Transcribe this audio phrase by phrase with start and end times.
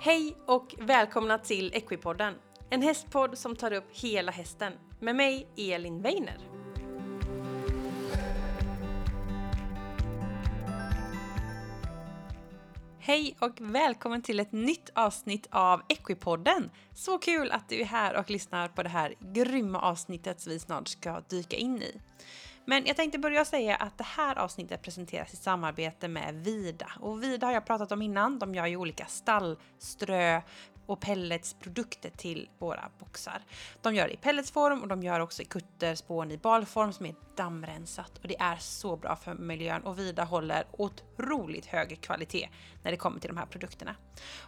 [0.00, 2.34] Hej och välkomna till Equipodden.
[2.70, 4.72] En hästpodd som tar upp hela hästen.
[5.00, 6.38] Med mig, Elin Weiner.
[12.98, 16.70] Hej och välkommen till ett nytt avsnitt av Equipodden.
[16.94, 20.58] Så kul att du är här och lyssnar på det här grymma avsnittet som vi
[20.58, 22.00] snart ska dyka in i.
[22.68, 26.86] Men jag tänkte börja säga att det här avsnittet presenteras i samarbete med Vida.
[27.00, 28.38] Och Vida har jag pratat om innan.
[28.38, 30.40] De gör ju olika stallströ,
[30.88, 33.42] och pelletsprodukter till våra boxar.
[33.82, 37.14] De gör det i pelletsform och de gör också i kutterspån i balform som är
[37.36, 42.48] dammrensat och det är så bra för miljön och Vida håller otroligt hög kvalitet
[42.82, 43.94] när det kommer till de här produkterna.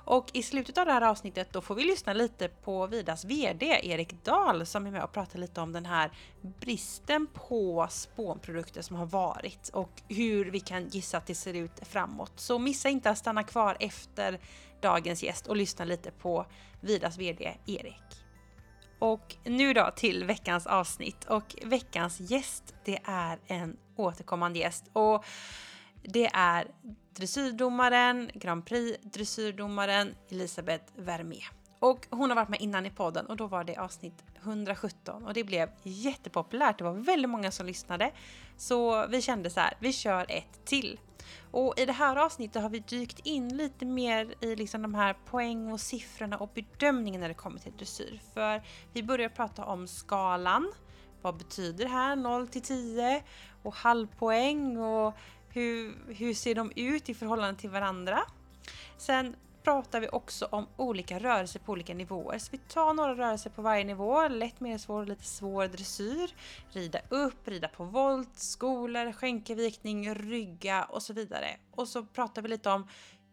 [0.05, 3.81] Och i slutet av det här avsnittet då får vi lyssna lite på Vidas VD
[3.83, 6.11] Erik Dahl som är med och pratar lite om den här
[6.43, 11.81] bristen på spånprodukter som har varit och hur vi kan gissa att det ser ut
[11.83, 12.33] framåt.
[12.36, 14.41] Så missa inte att stanna kvar efter
[14.83, 16.47] dagens gäst och lyssna lite på
[16.81, 18.25] Vidas VD Erik.
[18.98, 25.25] Och nu då till veckans avsnitt och veckans gäst det är en återkommande gäst och
[26.03, 26.67] det är
[27.17, 31.41] dressyrdomaren, Grand Prix dressyrdomaren Elisabeth Vermé.
[31.81, 35.34] Och hon har varit med innan i podden och då var det avsnitt 117 och
[35.34, 36.78] det blev jättepopulärt.
[36.78, 38.12] Det var väldigt många som lyssnade.
[38.56, 41.01] Så vi kände så här, vi kör ett till.
[41.51, 45.17] Och i det här avsnittet har vi dykt in lite mer i liksom de här
[45.27, 48.20] poäng och siffrorna och bedömningen när det kommer till dressyr.
[48.34, 50.73] För vi börjar prata om skalan.
[51.23, 53.23] Vad betyder det här 0 till 10?
[53.62, 55.14] Och halvpoäng och
[55.48, 58.19] hur, hur ser de ut i förhållande till varandra?
[58.98, 62.39] Sen pratar vi också om olika rörelser på olika nivåer.
[62.39, 66.34] Så vi tar några rörelser på varje nivå, lätt, medelsvår och lite svår dressyr.
[66.72, 71.56] Rida upp, rida på volt, skolor, skänkevikning, rygga och så vidare.
[71.70, 72.89] Och så pratar vi lite om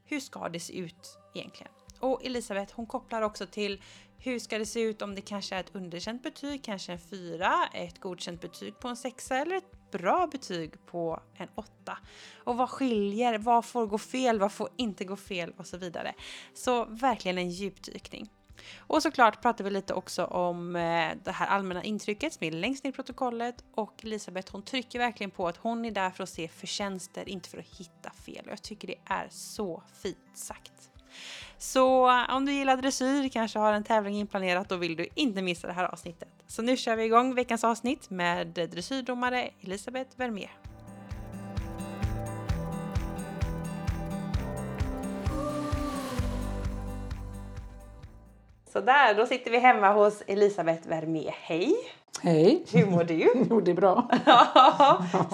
[0.06, 1.72] hur ska det se ut egentligen?
[2.00, 3.82] Och Elisabeth hon kopplar också till
[4.18, 7.54] hur ska det se ut om det kanske är ett underkänt betyg, kanske en fyra,
[7.74, 11.98] ett godkänt betyg på en sexa eller ett bra betyg på en åtta.
[12.44, 13.38] Och vad skiljer?
[13.38, 14.40] Vad får gå fel?
[14.40, 15.54] Vad får inte gå fel?
[15.58, 16.14] Och så vidare.
[16.54, 18.30] Så verkligen en djupdykning.
[18.78, 22.84] Och såklart pratar vi lite också om eh, det här allmänna intrycket som är längst
[22.84, 26.30] ner i protokollet och Elisabeth hon trycker verkligen på att hon är där för att
[26.30, 28.46] se förtjänster, inte för att hitta fel.
[28.46, 30.92] Och jag tycker det är så fint sagt.
[31.58, 35.42] Så eh, om du gillar dressyr, kanske har en tävling inplanerat, då vill du inte
[35.42, 36.37] missa det här avsnittet.
[36.48, 40.52] Så nu kör vi igång veckans avsnitt med dressyrdomare Elisabeth Vermeer.
[48.74, 51.36] Så där, då sitter vi hemma hos Elisabeth Vermeer.
[51.42, 51.76] Hej!
[52.22, 52.66] Hej!
[52.74, 53.32] Hur mår du?
[53.50, 54.10] jo, det är bra.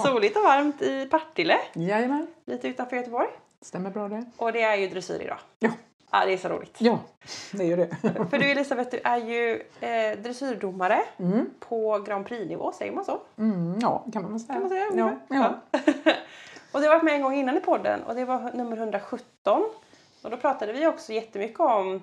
[0.05, 1.57] Soligt och varmt i Partille.
[1.73, 2.27] Jajamän.
[2.45, 3.27] Lite utanför Göteborg.
[3.61, 4.25] Stämmer bra det.
[4.37, 5.37] Och det är ju dressyr idag.
[5.59, 5.69] Ja.
[6.15, 6.75] Ja, det är så roligt.
[6.79, 6.99] Ja,
[7.51, 7.87] det är ju det.
[8.29, 11.49] För du Elisabeth, du är ju eh, dressyrdomare Mm.
[11.59, 13.19] på Grand Prix-nivå, säger man så?
[13.37, 14.53] Mm, ja, kan man säga.
[14.53, 14.85] Kan man säga?
[14.95, 15.59] Ja, ungefär?
[15.73, 16.13] ja.
[16.71, 19.63] och du har varit med en gång innan i podden och det var nummer 117.
[20.23, 22.01] Och då pratade vi också jättemycket om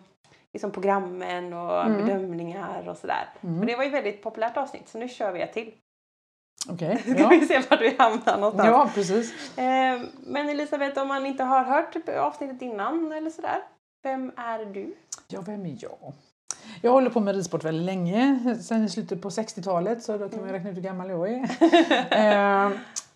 [0.52, 2.06] liksom, programmen och Mm.
[2.06, 3.28] bedömningar och sådär.
[3.40, 3.60] Mm.
[3.60, 5.72] Och det var ju ett väldigt populärt avsnitt så nu kör vi ett till.
[6.70, 7.02] Okej.
[7.04, 7.28] Kan Ja.
[7.28, 8.68] vi se var vi hamnar någonstans.
[8.68, 9.58] ja, precis.
[9.58, 13.58] Eh, men Elisabeth, om man inte har hört avsnittet innan eller sådär.
[14.02, 14.94] Vem är du?
[15.28, 16.12] Ja, vem är jag?
[16.82, 20.40] Jag håller på med ridsport väldigt länge, sen i slutet på 60-talet, så då kan
[20.40, 21.44] man räkna ut hur gammal jag är.
[22.12, 22.72] eh,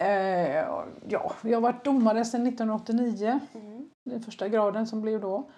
[0.09, 0.67] eh,
[1.09, 3.89] ja, jag har varit domare sedan 1989, Mm.
[4.05, 5.51] den första graden som blev då.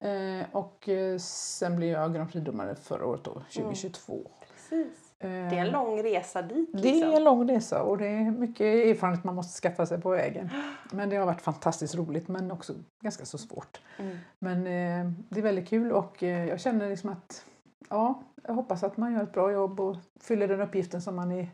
[0.00, 4.30] Eh, och eh, sen blev jag Grand Prix-domare förra året då, 2022.
[4.70, 5.03] Precis.
[5.18, 6.68] Eh, Det är en lång resa dit.
[6.72, 7.10] Det Liksom.
[7.12, 10.50] är en lång resa och det är mycket erfarenhet man måste skaffa sig på vägen.
[10.92, 13.80] Men det har varit fantastiskt roligt men också ganska så svårt.
[13.98, 14.16] Mm.
[14.38, 17.44] Men eh, det är väldigt kul och eh, jag känner liksom att
[17.90, 21.32] ja, jag hoppas att man gör ett bra jobb och fyller den uppgiften som man
[21.32, 21.48] är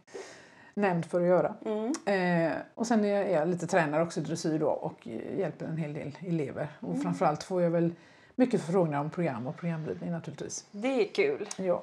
[0.75, 1.55] nämnd för att göra.
[1.65, 1.93] Mm.
[2.07, 5.77] Eh, och sen är jag lite tränare också i dressyr då och eh, hjälper en
[5.77, 6.69] hel del elever.
[6.81, 7.01] Och Mm.
[7.01, 7.93] framförallt får jag väl
[8.35, 10.67] mycket förfrågningar om program och programridning naturligtvis.
[10.73, 11.49] Det är kul.
[11.57, 11.83] Ja.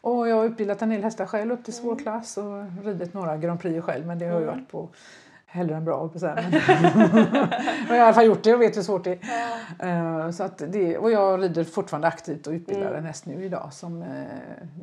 [0.00, 2.02] Och jag har utbildat en del hästar själv upp till svår Mm.
[2.04, 4.56] klass och ridit några Grand Prix själv men det har ju Mm.
[4.56, 4.88] varit på
[5.46, 6.34] hellre än bra på säga.
[6.34, 6.52] Men
[7.88, 9.18] jag har i alla fall gjort det och vet hur svårt det
[9.80, 10.24] är.
[10.26, 12.98] Eh, Så att det, och jag rider fortfarande aktivt och utbildar Mm.
[12.98, 14.08] en häst nu idag som eh,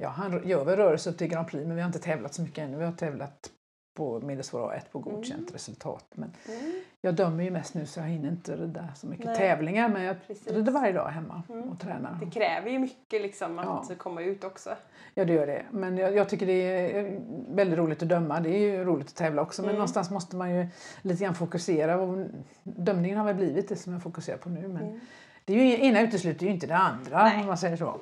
[0.01, 2.41] ja, han gör väl rörelse upp till Grand Prix men vi har inte tävlat så
[2.41, 2.77] mycket ännu.
[2.77, 3.49] Vi har tävlat
[3.97, 5.53] på medelsvår A1 på godkänt Mm.
[5.53, 6.05] resultat.
[6.15, 6.71] Men Mm.
[7.07, 9.36] Jag dömer ju mest nu så jag hinner inte rida så mycket Nej.
[9.38, 10.48] tävlingar men jag Precis.
[10.48, 11.69] rider varje dag hemma Mm.
[11.69, 12.18] och tränar.
[12.25, 13.95] Det kräver ju mycket liksom att Ja.
[13.98, 14.69] komma ut också.
[15.13, 15.65] Ja det gör det.
[15.71, 16.54] Men jag, jag tycker det
[16.98, 17.21] är
[17.56, 18.39] väldigt roligt att döma.
[18.39, 19.62] Det är ju roligt att tävla också.
[19.62, 19.77] Men Mm.
[19.77, 20.68] någonstans måste man ju
[21.01, 22.01] lite grann fokusera.
[22.01, 22.25] Och
[22.63, 24.68] dömningen har väl blivit det som jag fokuserar på nu.
[24.68, 25.00] Men Mm.
[25.45, 27.42] det är ju, ena utesluter ju inte det andra Nej.
[27.42, 27.95] om man säger så.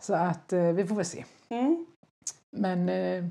[0.00, 1.24] Så att eh, vi får väl se.
[1.48, 1.86] Mm.
[2.56, 3.24] Men eh,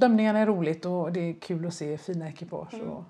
[0.00, 2.88] dömningarna är roligt och det är kul att se fina ekipage Mm.
[2.88, 3.04] och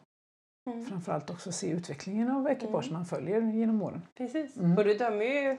[0.67, 0.85] Mm.
[0.87, 2.93] framförallt också se utvecklingen av ekipage Mm.
[2.95, 4.03] man följer genom åren.
[4.17, 4.57] Precis.
[4.57, 4.79] Mm.
[4.79, 5.57] Och du dömer ju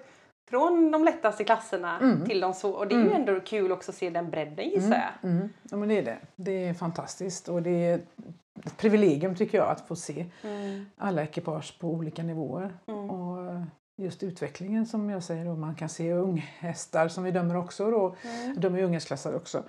[0.50, 2.26] från de lättaste klasserna Mm.
[2.26, 2.72] till de så.
[2.72, 3.16] Och det är ju Mm.
[3.22, 5.30] ändå kul också att se den bredden gissar jag.
[5.32, 5.50] Mm.
[5.72, 6.18] Ja, men det är det.
[6.36, 7.96] Det är fantastiskt och det är
[8.66, 10.86] ett privilegium tycker jag att få se Mm.
[10.98, 12.78] alla ekipage på olika nivåer.
[12.88, 13.10] Mm.
[13.10, 13.62] Och
[13.98, 17.92] just utvecklingen som jag säger, då, man kan se unghästar som vi dömer också.
[17.92, 18.16] Då.
[18.44, 18.56] Mm.
[18.60, 19.64] Dömer ju unghästklassare också.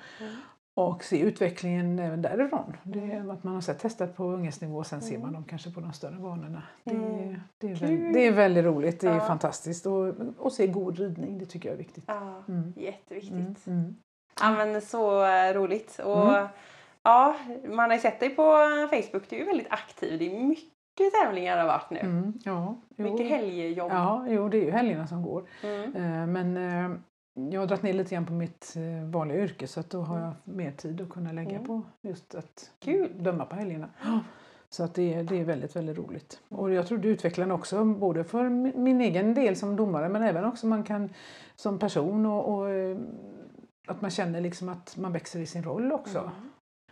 [0.78, 0.88] Mm.
[0.92, 2.76] Och se utvecklingen även därifrån.
[2.84, 5.80] Det att man har sett testat på unghästnivå och sen ser man dem kanske på
[5.80, 6.62] de större banorna.
[6.84, 7.34] Det, Mm.
[7.58, 9.20] det, är, väldigt, det är väldigt roligt, det är Ja.
[9.20, 9.86] fantastiskt.
[9.86, 12.04] Och, och se god ridning, det tycker jag är viktigt.
[12.06, 12.72] Ja, Mm.
[12.76, 13.66] jätteviktigt.
[13.66, 13.78] Mm.
[13.80, 13.96] Mm.
[14.40, 15.98] Ja men så eh, roligt.
[16.04, 16.46] Och Mm.
[17.02, 17.36] ja,
[17.68, 18.42] man har ju sett dig på
[18.90, 19.22] Facebook.
[19.30, 20.18] Du är ju väldigt aktiv.
[20.18, 20.68] Det är mycket
[21.24, 21.98] tävlingar det har varit nu.
[22.00, 22.32] Mm.
[22.44, 23.04] Ja, jo.
[23.12, 23.90] Mycket helgjobb.
[23.92, 25.44] Ja, jo, det är ju helgerna som går.
[25.64, 25.94] Mm.
[25.96, 26.98] Eh, Men eh,
[27.50, 30.16] jag har dragit ner lite grann på mitt eh, vanliga yrke så att då har
[30.18, 30.28] Mm.
[30.44, 31.64] jag mer tid att kunna lägga Mm.
[31.66, 33.10] på just att Kul.
[33.22, 33.88] döma på helgerna.
[34.70, 36.40] Så att det, är- det är väldigt, väldigt roligt.
[36.48, 40.22] Och jag tror det utvecklar också både för mi- min egen del som domare men
[40.22, 41.08] även också man kan
[41.56, 42.96] som person och, och eh,
[43.86, 46.18] att man känner liksom att man växer i sin roll också.
[46.18, 46.30] Mm.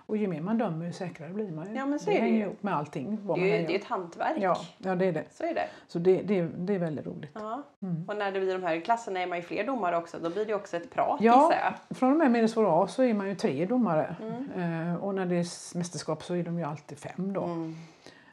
[0.06, 1.74] Och ju mer man dömer ju säkrare blir man.
[1.74, 2.42] Ja, men så det är hänger ju.
[2.42, 3.18] ihop med allting.
[3.22, 4.36] Vad Det, man är, ju- det är ett hantverk.
[4.40, 5.24] Ja, ja, det är det.
[5.30, 5.68] Så är det.
[5.88, 7.30] Så det, det, det är väldigt roligt.
[7.34, 7.62] Ja.
[7.82, 8.04] Mm.
[8.08, 10.18] Och när det blir de här klasserna är man ju fler domare också.
[10.22, 11.52] Då blir det också ett prat Ja.
[11.90, 14.16] Från och med medelsvår A så är man ju tre domare.
[14.22, 14.90] Mm.
[14.90, 17.44] Eh, och när det är mästerskap så är de ju alltid fem då.
[17.44, 17.74] Mm.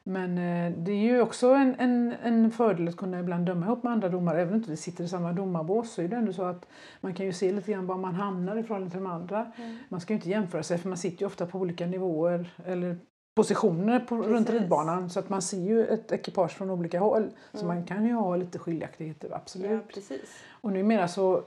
[0.06, 3.84] Men eh, det är ju också en, en, en fördel att kunna ibland döma ihop
[3.84, 4.42] med andra domare.
[4.42, 6.66] Även om inte vi sitter i samma domarbås så är det ändå så att
[7.02, 9.52] man kan ju se lite grann var man hamnar i förhållande till de andra.
[9.58, 9.78] Mm.
[9.90, 12.98] Man ska ju inte jämföra sig för man sitter ju ofta på olika nivåer eller
[13.36, 17.30] positioner på, runt ridbanan så att man ser ju ett ekipage från olika håll.
[17.54, 17.76] Så Mm.
[17.76, 19.88] man kan ju ha lite skiljaktigheter, Ja, absolut.
[19.94, 20.44] precis.
[20.62, 21.44] Och numera så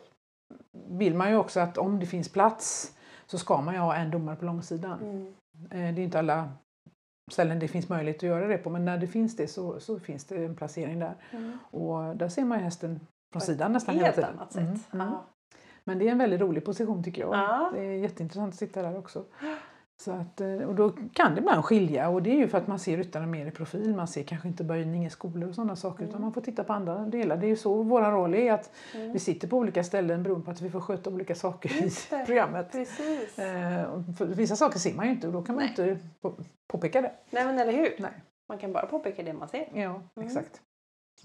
[0.89, 2.93] vill man ju också att om det finns plats
[3.27, 4.99] så ska man ju ha en domare på långsidan.
[5.03, 5.27] Mm.
[5.71, 6.49] Eh, Det är inte alla
[7.31, 9.99] ställen det finns möjlighet att göra det på men när det finns det så, så
[9.99, 11.15] finns det en placering där.
[11.31, 11.59] Mm.
[11.71, 13.01] Och där ser man hästen
[13.33, 14.31] från sidan nästan hela tiden.
[14.39, 14.93] annat sätt.
[14.93, 15.19] Mm, mm.
[15.85, 17.35] Men det är en väldigt rolig position tycker jag.
[17.35, 17.71] Ja.
[17.75, 19.25] Det är jätteintressant att sitta där också.
[19.99, 22.67] Så att, eh, och då kan det ibland skilja och det är ju för att
[22.67, 23.95] man ser ryttarna mer i profil.
[23.97, 26.23] Man ser kanske inte böjning i skolor och sådana saker utan Mm.
[26.23, 27.37] man får titta på andra delar.
[27.37, 29.13] Det är ju så vår roll är att Mm.
[29.13, 31.91] vi sitter på olika ställen beroende på att vi får sköta olika saker i
[32.27, 32.73] programmet.
[32.73, 33.39] Precis.
[33.39, 35.91] Eh, vissa saker ser man ju inte och då kan man Nej.
[35.91, 36.35] inte på,
[36.69, 37.13] påpeka det.
[37.31, 37.95] Nej men eller hur?
[37.99, 38.13] Nej.
[38.49, 39.69] Man kan bara påpeka det man ser.
[39.75, 40.27] Ja, Mm.
[40.29, 40.61] exakt.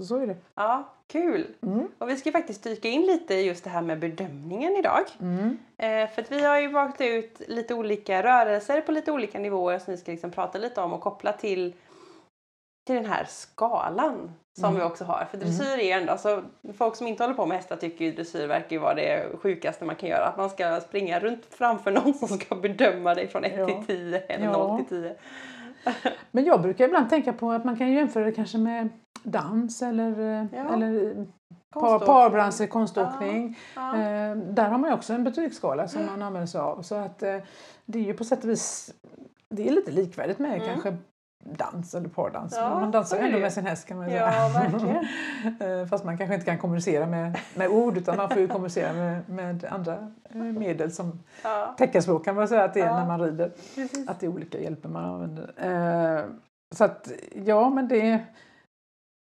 [0.01, 0.35] Så så är det.
[0.55, 1.47] Ja, kul!
[1.63, 1.87] Mm.
[1.97, 5.03] Och vi ska faktiskt dyka in lite i just det här med bedömningen idag.
[5.21, 5.57] Mm.
[5.77, 9.79] Eh, för att vi har ju valt ut lite olika rörelser på lite olika nivåer
[9.79, 11.73] som vi ska liksom prata lite om och koppla till,
[12.87, 14.79] till den här skalan som Mm.
[14.79, 15.25] vi också har.
[15.31, 16.43] För dressyr är ändå, alltså,
[16.77, 19.85] folk som inte håller på med hästar tycker ju dressyr verkar ju vara det sjukaste
[19.85, 20.25] man kan göra.
[20.25, 23.65] Att man ska springa runt framför någon som ska bedöma dig från 1 Ja.
[23.65, 24.51] till 10 eller Ja.
[24.51, 25.15] 0 till 10.
[26.31, 28.89] Men jag brukar ibland tänka på att man kan jämföra det kanske med
[29.23, 30.73] dans eller, Ja.
[30.73, 31.25] eller
[31.73, 32.05] Konståkning.
[32.07, 33.57] parbranser, konståkning.
[33.75, 33.95] Ja.
[33.97, 36.81] Eh, där har man också en betygsskala som man använder sig av.
[36.81, 37.37] Så att eh,
[37.85, 38.93] det är ju på sätt och vis
[39.49, 40.67] det är lite likvärdigt med Mm.
[40.67, 40.97] kanske
[41.43, 42.53] dans eller pardans.
[42.57, 44.49] Ja, man dansar ju ändå med sin häst kan man Ja, säga.
[44.69, 45.05] verkligen.
[45.81, 48.93] Eh, Fast man kanske inte kan kommunicera med, med ord utan man får ju kommunicera
[48.93, 52.99] med, med andra eh, medel som Ja, teckenspråk kan man säga att det är Ja.
[52.99, 53.51] när man rider.
[53.75, 54.09] precis.
[54.09, 55.53] Att det är olika hjälper man använder.
[55.57, 56.25] Eh,
[56.75, 57.11] så att
[57.45, 58.19] ja, men det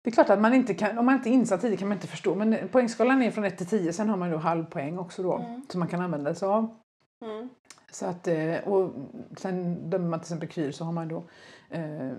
[0.04, 1.88] det är klart att man inte kan, om man inte är insatt i det kan
[1.88, 2.34] man inte förstå.
[2.34, 5.36] Men poängskalan är från 1 till 10, sen har man ju halv poäng också då.
[5.36, 5.62] Mm.
[5.68, 6.76] Som man kan använda sig av.
[7.24, 7.48] Mm.
[7.90, 8.92] Så att, eh, och
[9.36, 11.24] sen dömer man till exempel kyr så har man då
[11.70, 12.12] eh,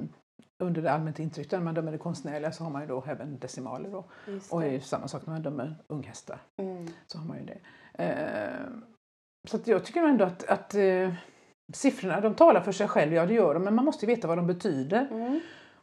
[0.59, 3.39] under det allmänt intryck, när man dömer det konstnärliga så har man ju då även
[3.39, 4.05] decimaler då.
[4.51, 6.39] Och det är samma sak när man dömer unghästar.
[6.57, 6.87] Mm.
[7.07, 7.59] Så har man ju det.
[8.03, 8.67] Eh,
[9.47, 11.13] så att jag tycker ändå att, att eh,
[11.73, 14.37] siffrorna de talar för sig själv, ja det gör de, men man måste veta vad
[14.37, 15.07] de betyder.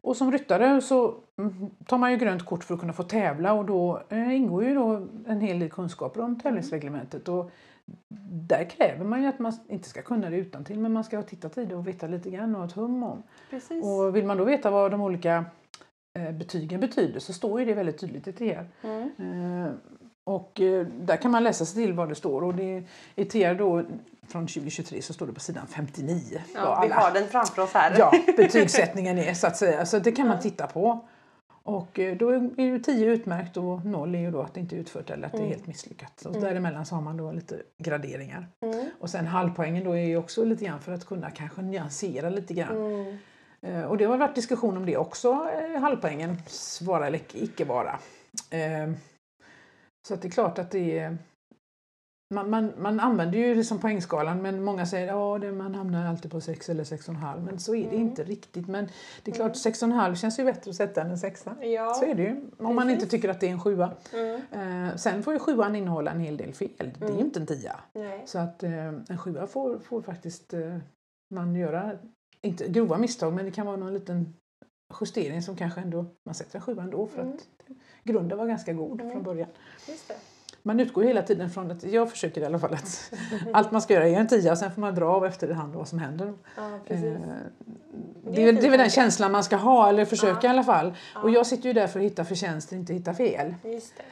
[0.02, 3.52] Och som ryttare så mm, tar man ju grönt kort för att kunna få tävla
[3.52, 7.28] och då eh, ingår ju då en hel del kunskaper om tävlingsreglementet.
[7.28, 7.50] Och
[8.48, 11.16] där kräver man ju att man inte ska kunna det utan till men man ska
[11.16, 13.22] ha tittat i det och veta lite grann och ha ett hum om.
[13.50, 13.84] Precis.
[13.84, 15.44] Och vill man då veta vad de olika
[16.18, 18.66] eh, betygen betyder så står ju det väldigt tydligt i TR.
[18.82, 19.10] Mm.
[19.18, 19.72] Eh,
[20.24, 20.52] och
[21.00, 23.82] där kan man läsa sig till vad det står och det, i TR då
[24.28, 26.42] från 2023 så står det på sidan 59.
[26.54, 27.98] vad Ja, vi har den framför oss här.
[27.98, 29.86] ja, betygssättningen är så att säga.
[29.86, 31.08] Så det kan man titta på.
[31.64, 34.76] Och eh, då är ju 10 utmärkt och 0 är ju då att det inte
[34.76, 36.26] är utfört eller att det är helt misslyckat.
[36.26, 38.46] Och däremellan så har man då lite graderingar.
[38.62, 38.90] Mm.
[39.00, 42.54] Och sen halvpoängen då är ju också lite grann för att kunna kanske nyansera lite
[42.54, 42.76] grann.
[42.76, 43.18] Mm.
[43.62, 45.28] Eh, Och det har varit diskussion om det också,
[45.74, 46.36] eh, halvpoängen,
[46.80, 47.98] vara eller icke vara.
[50.08, 51.18] Så det är klart att det är
[52.32, 56.40] man, man, man använder ju liksom poängskalan men många säger att man hamnar alltid på
[56.40, 58.00] 6 eller 6,5 men så är det Mm.
[58.08, 58.68] inte riktigt.
[58.68, 58.88] Men
[59.22, 59.94] det är klart Mm.
[59.94, 61.56] 6,5 känns ju bättre att sätta än en sexa.
[61.62, 61.94] Ja.
[61.94, 62.36] Så är det ju.
[62.58, 63.10] Om man inte Precis.
[63.10, 63.90] tycker att det är en sjua.
[64.12, 64.86] Mm.
[64.88, 66.70] Eh, sen får ju sjuan innehålla en hel del fel.
[66.98, 67.26] Det är ju Mm.
[67.26, 67.80] inte en tia.
[67.92, 68.22] Nej.
[68.26, 70.76] Så att eh, en sjua får, får faktiskt eh,
[71.34, 71.92] man göra,
[72.42, 74.34] inte grova misstag men det kan vara någon liten
[75.00, 77.32] justering som kanske ändå, man sätter en sjua ändå för Mm.
[77.34, 77.48] att
[78.04, 79.12] grunden var ganska god Mm.
[79.12, 79.48] från början.
[79.88, 80.14] Just det.
[80.62, 83.12] Man utgår hela tiden från att, jag försöker i alla fall att
[83.52, 85.88] allt man ska göra är en tia och sen får man dra av efterhand vad
[85.88, 86.32] som händer.
[86.56, 86.70] Ja.
[86.86, 87.00] Eh,
[88.24, 90.48] Det är det är väl den känslan man ska ha, eller försöka Ja.
[90.48, 90.94] i alla fall.
[91.14, 91.20] Ja.
[91.22, 93.54] Och jag sitter ju där för att hitta förtjänster, inte hitta fel.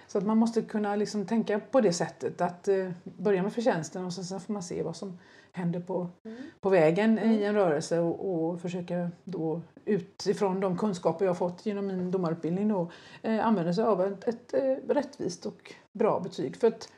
[0.09, 4.04] Så att man måste kunna liksom tänka på det sättet, att eh, börja med förtjänsten
[4.04, 5.19] och sen, sen får man se vad som
[5.52, 6.37] händer på, Mm.
[6.61, 7.42] på vägen i Mm.
[7.42, 12.69] en rörelse och, och försöka då utifrån de kunskaper jag har fått genom min domarutbildning
[12.69, 12.91] då,
[13.23, 16.57] eh, använda sig av ett, ett eh, rättvist och bra betyg.
[16.57, 16.89] För att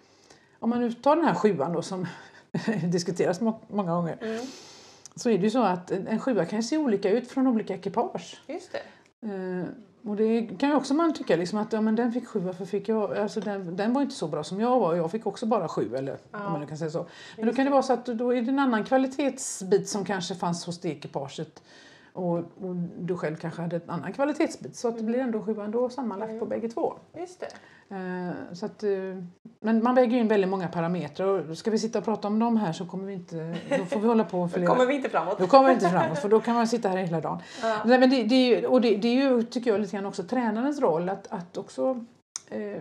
[0.59, 2.07] om man nu tar den här sjuan då som
[2.85, 4.47] diskuteras må- många gånger Mm.
[5.17, 8.41] så är det ju så att en, sjua kan se olika ut från olika ekipage.
[8.47, 8.83] Just det.
[9.29, 9.65] Eh,
[10.05, 12.65] och det kan ju också man tycka liksom att ja, men den fick sju, varför
[12.65, 13.19] fick jag?
[13.19, 15.97] Alltså den, den var inte så bra som jag var, jag fick också bara sju
[15.97, 16.47] eller Ja.
[16.47, 17.07] om man kan säga så.
[17.37, 20.35] Men då kan det vara så att då är det en annan kvalitetsbit som kanske
[20.35, 21.63] fanns hos det ekipaget
[22.13, 25.61] och, och du själv kanske hade en annan kvalitetsbit så att det blir ändå sju
[25.61, 26.49] ändå sammanlagt på Mm.
[26.49, 26.95] bägge två.
[27.17, 27.47] Just det.
[27.97, 28.91] Eh, så att, eh,
[29.61, 32.57] men man väger in väldigt många parametrar och ska vi sitta och prata om dem
[32.57, 35.09] här så kommer vi inte, då får vi hålla på Då flera kommer vi inte
[35.09, 35.39] framåt.
[35.39, 37.39] då kommer vi inte framåt för då kan man sitta här hela dagen.
[37.63, 37.77] Ja.
[37.85, 40.81] Nej, men det, det, och det, det är ju, tycker jag, lite grann också tränarens
[40.81, 42.05] roll att, att också
[42.51, 42.81] eh,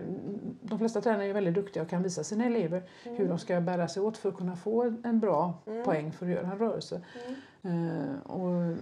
[0.62, 3.88] de flesta tränare är väldigt duktiga och kan visa sina elever hur de ska bära
[3.88, 5.84] sig åt för att kunna få en bra Mm.
[5.84, 7.00] poäng för att göra en rörelse.
[7.62, 7.88] Mm.
[7.88, 8.76] Eh, och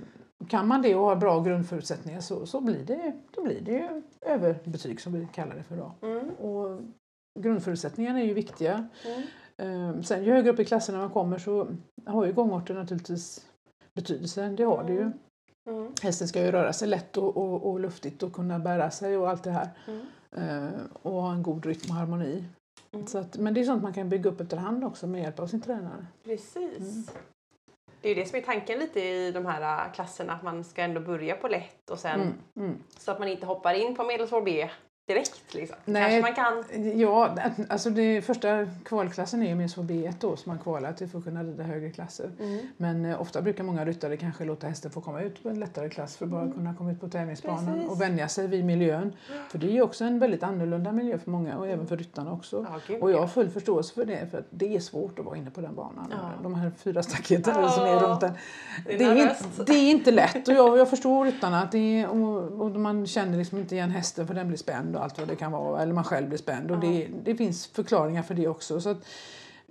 [0.49, 4.03] kan man det och har bra grundförutsättningar så, så blir, det, då blir det ju
[4.21, 5.77] överbetyg som vi kallar det för.
[5.77, 5.93] Då.
[6.03, 6.31] Mm.
[6.31, 6.81] Och
[7.41, 8.89] grundförutsättningarna är ju viktiga.
[9.05, 9.23] Mm.
[9.57, 11.69] Eh, sen ju högre upp i klasserna man kommer så
[12.07, 13.47] har ju gångarten naturligtvis
[13.95, 14.49] betydelse.
[14.49, 15.01] Det har det ju.
[15.01, 15.13] Mm.
[15.69, 15.93] Mm.
[16.03, 19.29] Hästen ska ju röra sig lätt och, och, och luftigt och kunna bära sig och
[19.29, 19.71] allt det här.
[19.87, 20.07] Mm.
[20.33, 22.45] Eh, och ha en god rytm och harmoni.
[22.93, 23.07] Mm.
[23.07, 25.47] Så att, men det är sånt man kan bygga upp efterhand också med hjälp av
[25.47, 26.07] sin tränare.
[26.25, 26.79] Precis.
[26.79, 27.05] Mm.
[28.01, 30.65] Det är ju det som är tanken lite i de här äh, klasserna, att man
[30.65, 32.79] ska ändå börja på lätt och sen Mm, mm.
[32.99, 34.69] så att man inte hoppar in på medelsvår B
[35.15, 35.55] direkt.
[35.55, 35.77] Liksom.
[35.85, 36.23] Nej.
[36.23, 36.99] Kanske man kan.
[37.01, 37.35] Ja,
[37.69, 41.19] alltså det första kvalklassen är ju med så B1 då som man kvalar till för
[41.19, 42.31] att kunna rida högre klasser.
[42.41, 42.59] Mm.
[42.77, 45.89] Men eh, ofta brukar många ryttare kanske låta hästen få komma ut på en lättare
[45.89, 47.75] klass för att bara kunna komma ut på tävlingsbanan Mm.
[47.75, 47.91] Precis.
[47.91, 49.13] och vänja sig vid miljön.
[49.51, 52.33] För det är ju också en väldigt annorlunda miljö för många och även för ryttarna
[52.33, 52.67] också.
[52.71, 55.25] Ja, gud, Och jag har full förståelse för det, för att det är svårt att
[55.25, 56.07] vara inne på den banan.
[56.11, 56.17] Ja.
[56.43, 58.33] De här fyra staketen Ja, som är runt den.
[58.87, 59.45] det är Det är, nervöst.
[59.59, 62.71] inte, det är inte lätt och jag, jag förstår ryttarna att det är, och, och
[62.71, 65.53] man känner liksom inte igen hästen för den blir spänd och allt vad det kan
[65.53, 65.83] vara.
[65.83, 68.81] Eller man själv blir spänd och det, det finns förklaringar för det också.
[68.81, 68.97] Så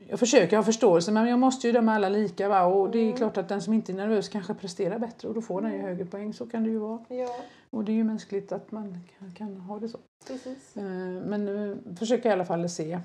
[0.10, 2.50] jag försöker ha förståelse men jag måste ju döma alla lika.
[2.50, 2.64] Va?
[2.66, 3.18] Och det är Mm.
[3.18, 5.78] klart att den som inte är nervös kanske presterar bättre och då får den ju
[5.82, 6.34] högre poäng.
[6.34, 7.06] Så kan det ju vara.
[7.10, 7.36] Ja,
[7.70, 9.98] Och det är ju mänskligt att man kan, kan ha det så.
[10.28, 10.78] precis.
[10.78, 13.00] Eh, Men eh, försöka i alla fall se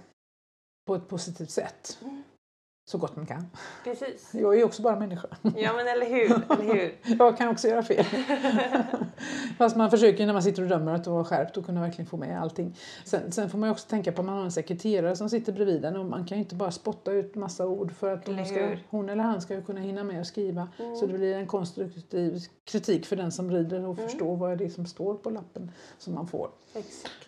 [0.86, 1.98] på ett positivt sätt.
[2.02, 2.22] Mm.
[2.86, 3.46] Så gott man kan.
[3.84, 4.30] Precis.
[4.32, 5.28] Jag är också bara människa.
[5.42, 6.52] Ja, men eller hur?
[6.52, 6.94] Eller hur?
[7.18, 8.04] Jag kan också göra fel.
[9.58, 12.16] Fast man försöker när man sitter och dömer att vara skärpt och kunna verkligen få
[12.16, 12.76] med allting.
[13.04, 15.52] Sen, sen får man ju också tänka på att man har en sekreterare som sitter
[15.52, 18.38] bredvid en och man kan ju inte bara spotta ut massa ord för att Eller
[18.38, 20.68] hon, ska, hon eller han ska ju kunna hinna med att skriva.
[20.78, 20.96] Mm.
[20.96, 24.08] Så det blir en konstruktiv kritik för den som rider och Mm.
[24.08, 26.50] förstår vad det är som står på lappen som man får.
[26.74, 27.23] Exakt.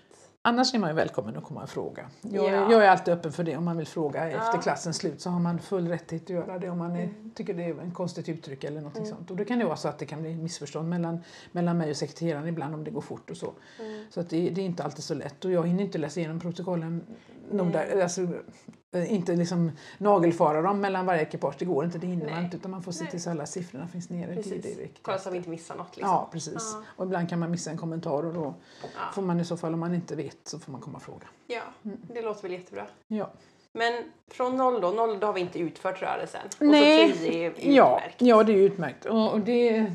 [0.47, 2.07] Annars är man ju välkommen att komma och fråga.
[2.23, 2.73] Jag, Ja.
[2.73, 4.39] jag är alltid öppen för det om man vill fråga Ja.
[4.39, 7.31] efter klassens slut så har man full rättighet att göra det om man är, Mm.
[7.35, 9.09] tycker det är en konstigt uttryck eller något Mm.
[9.09, 9.31] sånt.
[9.31, 11.19] Och det kan det vara så att det kan bli missförstånd mellan,
[11.53, 13.53] mellan mig och sekreteraren ibland om det går fort och så.
[13.81, 14.05] Mm.
[14.11, 16.41] Så att det, det är inte alltid så lätt och jag hinner inte läsa igenom
[16.41, 17.03] protokollen
[17.51, 18.29] noga, alltså,
[19.05, 22.71] inte liksom nagelfara dem mellan varje ekipage, det går inte, det hinner man inte utan
[22.71, 24.31] man får se till så alla siffrorna finns nere.
[24.31, 24.51] Är Precis.
[24.53, 24.99] det viktigaste.
[25.03, 25.97] Kolla så vi inte missar något.
[25.97, 26.11] Liksom.
[26.13, 26.55] Ja, precis.
[26.75, 26.83] Ja.
[26.97, 28.89] Och ibland kan man missa en kommentar och då Ja.
[29.15, 31.27] får man i så fall, om man inte vet, så får man komma och fråga.
[31.47, 31.99] ja, Mm.
[32.15, 32.87] det låter väl jättebra.
[33.09, 33.31] Ja.
[33.73, 36.41] Men från noll då, noll då har vi inte utfört rörelsen.
[36.61, 37.13] Och Nej.
[37.13, 38.23] så tio är Ja, utmärkt.
[38.23, 39.05] ja, det är utmärkt.
[39.05, 39.93] Och, och det,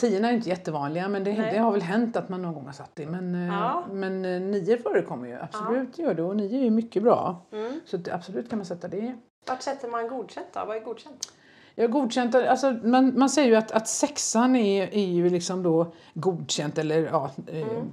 [0.00, 2.72] tiorna är inte jättevanliga men det, det har väl hänt att man någon gång har
[2.72, 3.06] satt det.
[3.06, 3.84] Men, eh, Ja.
[3.92, 6.22] men eh, nior förekommer ju, absolut gör det.
[6.22, 7.46] Och nio är ju mycket bra.
[7.52, 7.80] Mm.
[7.86, 9.16] Så absolut kan man sätta det.
[9.48, 10.64] Vart sätter man godkänt då?
[10.66, 11.32] Vad är godkänt?
[11.76, 15.92] Har godkänt, alltså, man, man säger ju att, att sexan är, är ju liksom då
[16.14, 17.90] godkänt eller ja, eh, Mm.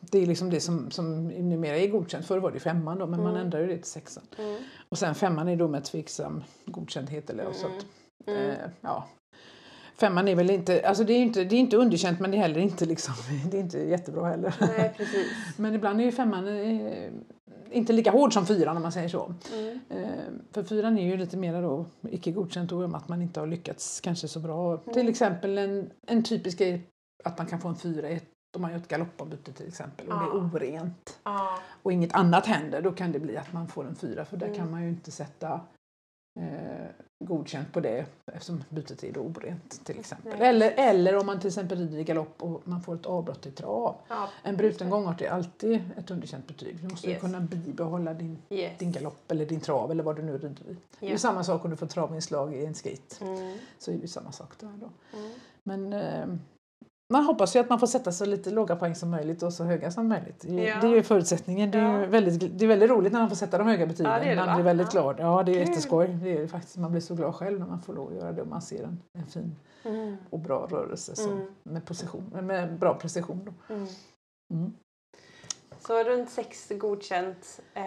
[0.00, 2.26] det är liksom det som, som numera är godkänt.
[2.26, 3.40] Förr var det femman då men man Mm.
[3.44, 4.22] ändrar ju det till sexan.
[4.38, 4.56] Mm.
[4.88, 7.86] Och sen femman är då med tveksam godkändhet eller så att,
[8.26, 8.50] Mm.
[8.50, 9.04] Eh, ja.
[10.00, 12.40] Femman är väl inte, alltså det är inte, det är inte underkänt men det är
[12.40, 13.14] heller inte liksom,
[13.50, 14.54] det är inte jättebra heller.
[14.60, 15.26] Nej, precis.
[15.56, 17.10] Men ibland är ju femman eh,
[17.70, 19.34] inte lika hård som fyran om man säger så.
[19.52, 19.78] Mm.
[19.90, 20.08] Eh,
[20.52, 24.00] för fyran är ju lite mer då icke godkänt och att man inte har lyckats
[24.00, 24.72] kanske så bra.
[24.72, 24.94] Mm.
[24.94, 26.82] Till exempel en, en typisk grej
[27.24, 28.24] att man kan få en fyra i ett-
[28.56, 30.50] om man gör ett galoppombyte till exempel och det är Ja.
[30.54, 31.58] orent Ja.
[31.82, 34.46] och inget annat händer då kan det bli att man får en fyra för där
[34.46, 34.58] Mm.
[34.58, 35.60] kan man ju inte sätta
[36.38, 36.86] eh,
[37.24, 40.32] godkänt på det eftersom bytet är orent till exempel.
[40.38, 43.46] Nej, eller, eller om man till exempel rider i galopp och man får ett avbrott
[43.46, 43.96] i trav.
[44.08, 44.28] Ja.
[44.42, 46.76] En bruten gångart är alltid ett underkänt betyg.
[46.82, 47.20] Du måste Yes.
[47.20, 48.78] kunna bibehålla din, Yes.
[48.78, 50.76] din galopp eller din trav eller vad du nu rider i.
[51.00, 51.18] Det är Ja.
[51.18, 53.24] samma sak om du får travinslag i en skate.
[53.24, 53.58] Mm.
[53.78, 55.18] Så är det samma sak där då.
[55.18, 55.30] Mm.
[55.62, 56.26] Men eh,
[57.12, 59.64] man hoppas ju att man får sätta så lite låga poäng som möjligt och så
[59.64, 60.44] höga som möjligt.
[60.48, 60.80] Det är, Ja.
[60.80, 61.70] det är ju förutsättningen.
[61.70, 62.06] Det är, ju Ja.
[62.06, 64.12] väldigt, det är väldigt roligt när man får sätta de höga betygen.
[64.12, 65.16] Ja, det är det, man blir väldigt glad.
[65.18, 65.68] Ja, det är Kul.
[65.68, 66.18] jätteskoj.
[66.22, 68.42] Det är faktiskt, man blir så glad själv när man får lov att göra det
[68.42, 70.16] och man ser en, en fin Mm.
[70.30, 71.46] och bra rörelse som, Mm.
[71.62, 73.40] med, position, med bra precision.
[73.68, 73.74] Då.
[73.74, 74.72] Mm.
[75.88, 77.60] Så runt sex godkänt.
[77.74, 77.82] Eh,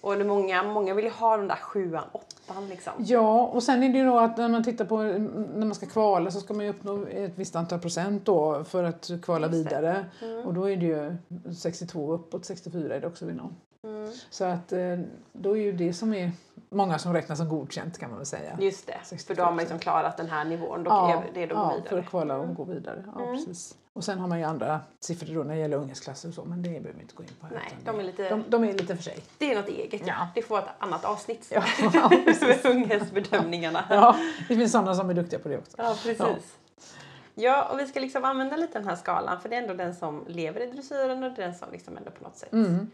[0.00, 2.92] och det många, många vill ju ha den där sjuan, åttan liksom.
[2.98, 5.86] Ja, och sen är det ju då att när man tittar på när man ska
[5.86, 10.06] kvala så ska man ju uppnå ett visst antal procent då för att kvala vidare.
[10.22, 10.46] Mm.
[10.46, 11.16] Och då är det ju
[11.54, 13.56] 62 uppåt, 64 är det också vid någon.
[13.84, 14.12] Mm.
[14.30, 14.98] Så att eh,
[15.32, 16.30] då är ju det som är
[16.70, 18.56] många som räknas som godkänt kan man väl säga.
[18.60, 20.84] Just det, för då har man liksom klarat den här nivån.
[20.84, 22.00] Då Ja, är det då ja, går för vidare.
[22.00, 23.04] att kvala och gå vidare.
[23.14, 23.34] Ja, Mm.
[23.36, 23.74] precis.
[23.92, 26.62] Och sen har man ju andra siffror då när det gäller ungdomsklasser och så men
[26.62, 27.46] det behöver vi inte gå in på.
[27.54, 29.18] Nej, de är lite, de, de är lite för sig.
[29.38, 30.02] det är något eget.
[30.06, 30.28] Ja.
[30.34, 31.52] Det får vara ett annat avsnitt.
[31.54, 31.62] Ja,
[31.94, 32.10] ja,
[32.70, 33.84] unghästbedömningarna.
[33.90, 34.16] ja,
[34.48, 35.74] det finns sådana som är duktiga på det också.
[35.78, 36.56] Ja, precis.
[37.34, 37.68] Ja.
[37.72, 40.24] och vi ska liksom använda lite den här skalan för det är ändå den som
[40.28, 42.90] lever i dressyren och det är den som liksom ändå på något sätt Mm.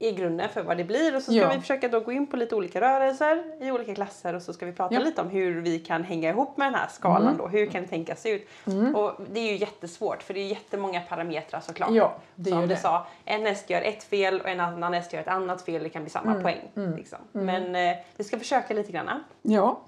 [0.00, 1.16] Är grunden för vad det blir.
[1.16, 1.52] Och så ska Ja.
[1.54, 4.66] vi försöka då gå in på lite olika rörelser i olika klasser och så ska
[4.66, 5.00] vi prata Ja.
[5.00, 7.36] lite om hur vi kan hänga ihop med den här skalan Mm.
[7.38, 7.46] då.
[7.48, 8.48] Hur kan det tänkas ut?
[8.66, 8.94] Mm.
[8.96, 11.90] Och det är ju jättesvårt för det är jättemånga parametrar såklart.
[11.92, 15.20] Ja, det Som du sa, en häst gör ett fel och en annan häst gör
[15.20, 15.82] ett annat fel.
[15.82, 16.60] Det kan bli samma Mm, poäng.
[16.76, 17.18] mm, Liksom.
[17.34, 17.46] mm.
[17.46, 19.24] Men eh, vi ska försöka lite grann.
[19.42, 19.80] Ja.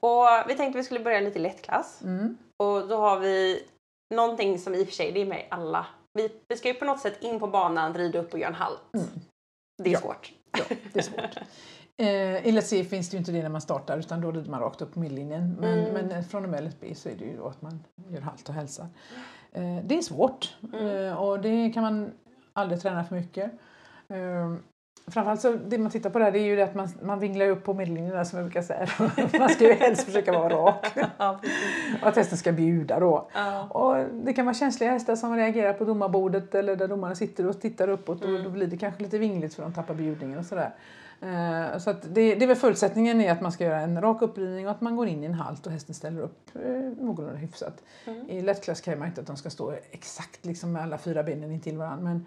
[0.00, 2.00] Och vi tänkte vi skulle börja lite i lättklass.
[2.04, 2.38] Mm.
[2.56, 3.62] Och då har vi
[4.14, 5.86] någonting som i och för sig, det är med i alla.
[6.14, 8.54] Vi, vi ska ju på något sätt in på banan, rida upp och göra en
[8.54, 8.80] halt.
[8.94, 9.06] Mm.
[9.82, 10.00] Det är Ja.
[10.00, 10.32] svårt.
[10.58, 11.36] Ja, det är svårt.
[11.96, 14.50] Eh, I Let's See finns det ju inte det när man startar utan då rider
[14.50, 15.56] man rakt upp på midlinjen.
[15.60, 15.92] Men, Mm.
[15.92, 18.20] men eh, från och med Let's B så är det ju då att man gör
[18.20, 18.86] halt och hälsar.
[19.52, 20.86] Eh, det är svårt Mm.
[21.06, 22.12] eh, och det kan man
[22.52, 23.50] aldrig träna för mycket.
[25.06, 27.18] Eh, framförallt så det man tittar på där det är ju det att man, man
[27.20, 28.86] vinglar upp på där, som jag brukar säga.
[29.38, 30.86] man ska ju helst försöka vara rak
[31.18, 31.40] ja,
[32.02, 33.28] och att hästen ska bjuda då.
[33.34, 33.62] Ja.
[33.68, 37.60] Och det kan vara känsliga hästar som reagerar på domarbordet eller där domaren sitter och
[37.60, 38.44] tittar uppåt och Mm.
[38.44, 40.74] då blir det kanske lite vingligt för de tappar bjudningen och sådär.
[41.20, 44.22] Eh, Så att det, det är väl förutsättningen är att man ska göra en rak
[44.22, 47.38] uppridning och att man går in i en halt och hästen ställer upp eh, någorlunda
[47.38, 47.82] hyfsat.
[48.06, 48.30] Mm.
[48.30, 51.52] I lättklass kräver man inte att de ska stå exakt liksom med alla fyra benen
[51.52, 52.04] intill varandra.
[52.04, 52.26] Men,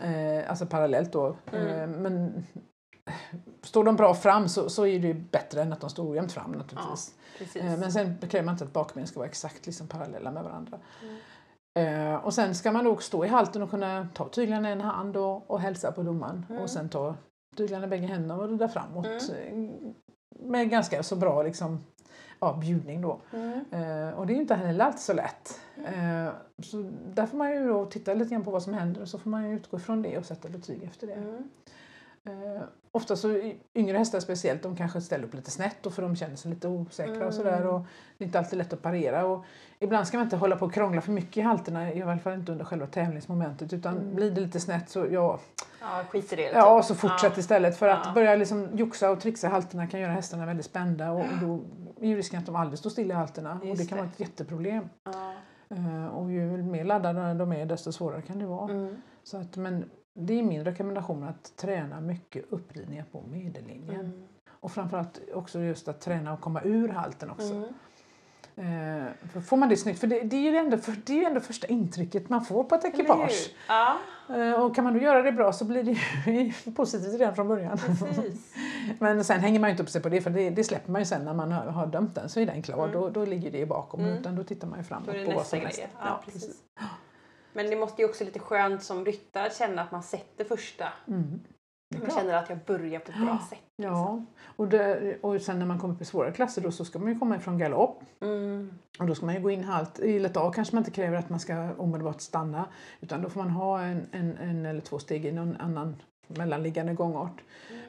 [0.00, 1.36] eh, alltså parallellt då.
[1.52, 1.66] Mm.
[1.68, 2.44] Eh, men
[3.62, 6.32] står de bra fram så, så är det ju bättre än att de står ojämnt
[6.32, 7.14] fram naturligtvis.
[7.38, 7.62] Precis.
[7.62, 10.78] Eh, Men sen kräver man inte att bakbenen ska vara exakt liksom parallella med varandra.
[11.02, 11.16] Mm.
[11.78, 14.80] Eh, och sen ska man då stå i halten och kunna ta tyglarna i en
[14.80, 16.46] hand och, och hälsa på domaren.
[16.48, 16.62] Mm.
[16.62, 17.14] Och sen ta
[17.56, 19.06] tyglarna i bägge händerna och rida framåt.
[19.50, 19.94] Mm.
[20.38, 21.84] Med ganska så bra liksom,
[22.40, 23.20] ja, bjudning då.
[23.32, 24.14] Mm.
[24.14, 25.60] Och det är inte heller alltid så lätt.
[25.84, 26.28] Eh,
[26.62, 29.18] så där får man ju då titta lite grann på vad som händer och så
[29.18, 31.12] får man utgå ifrån det och sätta betyg efter det.
[31.14, 31.42] Mm.
[32.24, 32.62] Eh,
[32.92, 36.36] ofta så yngre hästar speciellt, de kanske ställer upp lite snett och för de känner
[36.36, 37.26] sig lite osäkra Mm.
[37.28, 37.66] och sådär.
[37.66, 37.80] Och
[38.18, 39.26] det är inte alltid lätt att parera.
[39.26, 39.44] Och
[39.78, 42.32] ibland ska man inte hålla på och krångla för mycket i halterna, i alla fall
[42.34, 43.72] inte under själva tävlingsmomentet.
[43.72, 44.14] Utan Mm.
[44.14, 45.38] blir det lite snett så, ja,
[45.80, 46.42] Ja, skit i det.
[46.42, 47.40] ja så fortsätt Ja.
[47.40, 47.76] istället.
[47.78, 48.12] För att Ja.
[48.12, 51.60] börja liksom joxa och trixa i halterna kan göra hästarna väldigt spända och, och då
[52.00, 53.58] är ju risken att de aldrig står stilla i halterna.
[53.62, 54.02] och Just det kan det.
[54.02, 54.88] vara ett jätteproblem.
[55.04, 55.32] Ja.
[55.68, 58.72] Eh, och ju mer laddade de är desto svårare kan det vara.
[58.72, 58.96] Mm.
[59.22, 64.00] Så att, men det är min rekommendation att träna mycket uppridningar på medellinjen.
[64.00, 64.22] Mm.
[64.48, 67.54] Och framförallt också just att träna och komma ur halten också.
[67.54, 67.68] Mm.
[68.56, 71.24] Eh, får man det snyggt, för det, det, är ju ändå, för, det är ju
[71.24, 73.50] ändå första intrycket man får på ett ekipage.
[73.68, 73.96] Ja,
[74.28, 77.48] Eh, och kan man då göra det bra så blir det ju positivt redan från
[77.48, 77.78] början.
[77.78, 78.54] precis.
[78.98, 81.00] Men sen hänger man ju inte upp sig på det för det, det släpper man
[81.00, 82.88] ju sen när man har, har dömt den så är den klar.
[82.88, 82.92] Mm.
[82.92, 84.18] Då, då ligger det bakom Mm.
[84.18, 85.68] utan då tittar man ju framåt på vad nästa som grej.
[85.68, 85.86] helst.
[86.00, 86.56] Ja, precis.
[87.52, 90.84] Men det måste ju också lite skönt som ryttare att känna att man sätter första.
[91.08, 91.40] Mm.
[91.88, 93.58] Man känner att jag börjar på ett bra sätt.
[93.76, 94.24] Ja,
[94.56, 97.12] och, det, och sen när man kommer upp i svårare klasser då så ska man
[97.12, 98.02] ju komma ifrån galopp.
[98.20, 98.78] Mm.
[98.98, 99.98] Och då ska man ju gå in halt.
[99.98, 102.68] I lätt A kanske man inte kräver att man ska omedelbart stanna.
[103.00, 105.96] Utan då får man ha en, en, en eller två steg i någon annan
[106.28, 107.40] mellanliggande gångart.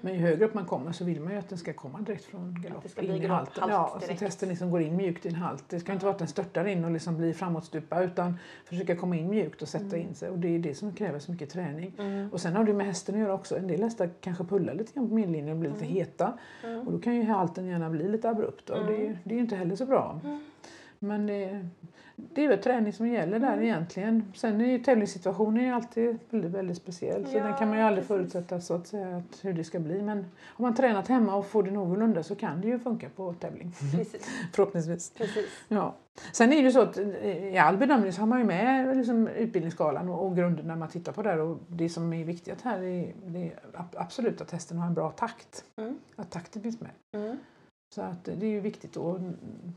[0.01, 2.23] Men ju högre upp man kommer så vill man ju att den ska komma direkt
[2.25, 3.63] från galopp in i halten.
[3.69, 3.71] halt
[4.01, 5.63] Ja, så testen liksom går in mjukt i en halt.
[5.69, 9.15] Det ska inte vara att den störtar in och liksom blir framåtstupa utan försöka komma
[9.15, 10.29] in mjukt och sätta in sig.
[10.29, 11.93] Och det är det som kräver så mycket träning.
[11.99, 12.29] Mm.
[12.33, 13.57] Och sen har det med hästen att göra också.
[13.57, 16.33] En del hästar kanske pullar lite grann på midlinjen och blir lite heta.
[16.85, 19.41] Och då kan ju halten gärna bli lite abrupt och det, är- det är ju
[19.41, 20.19] inte heller så bra.
[20.99, 21.67] Men det,
[22.15, 24.33] det är väl träning som gäller där egentligen.
[24.35, 27.25] Sen är ju tävlingssituationen är alltid väldigt, väldigt speciell.
[27.25, 28.31] Så Ja, den kan man ju aldrig precis.
[28.31, 30.01] förutsätta så att säga att hur det ska bli.
[30.01, 33.33] Men om man tränat hemma och får det någorlunda så kan det ju funka på
[33.33, 33.71] tävling.
[33.97, 34.29] Precis.
[34.53, 35.09] Förhoppningsvis.
[35.17, 35.45] Precis.
[35.67, 35.95] Ja.
[36.31, 37.07] Sen är det ju så att eh,
[37.53, 40.87] i all bedömning så har man ju med liksom utbildningsskalan och, och grunden när man
[40.89, 41.39] tittar på det här.
[41.39, 45.11] Och det som är viktigt här är, är ab- absolut att hästen har en bra
[45.11, 45.63] takt.
[45.77, 45.97] Mm.
[46.15, 46.91] Att takten finns med.
[47.15, 47.37] Mm.
[47.89, 48.97] Så att det är ju viktigt.
[48.97, 49.19] Och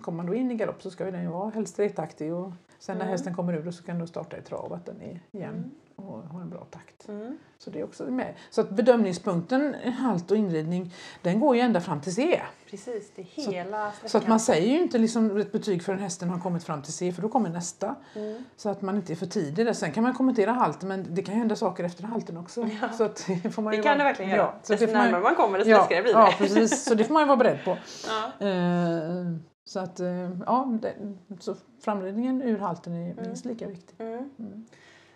[0.00, 2.34] kommer man då in i galopp så ska den ju vara helst tretaktig.
[2.34, 3.10] Och sen när Mm.
[3.12, 5.70] hästen kommer ur så kan du starta i trav att den är jämn.
[6.08, 7.08] Och har en bra takt.
[7.08, 7.38] Mm.
[7.58, 8.34] Så det är också med.
[8.50, 12.40] Så att bedömningspunkten halt och inridning den går ju ända fram till C.
[12.70, 15.98] Precis, det är Så- hela Så att man säger ju inte liksom ett betyg förrän
[15.98, 17.94] hästen har kommit fram till C för då kommer nästa.
[18.14, 18.44] Mm.
[18.56, 19.72] Så att man inte är för tidig där.
[19.72, 22.68] Sen kan man kommentera halten men det kan hända saker efter halten också.
[22.82, 22.88] Ja.
[22.92, 24.52] Så att det får man Det kan vara- det verkligen göra.
[24.62, 26.18] så Desto det får man, närmare man kommer desto ja, läskigare blir det.
[26.20, 26.84] ja, precis.
[26.84, 27.76] Så det får man ju vara beredd på.
[28.40, 28.46] Ja.
[28.46, 29.34] Eh,
[29.64, 30.08] så att, eh,
[30.46, 30.94] ja, det,
[31.40, 33.96] så framridningen ur halten är minst lika viktig.
[34.00, 34.66] Mm.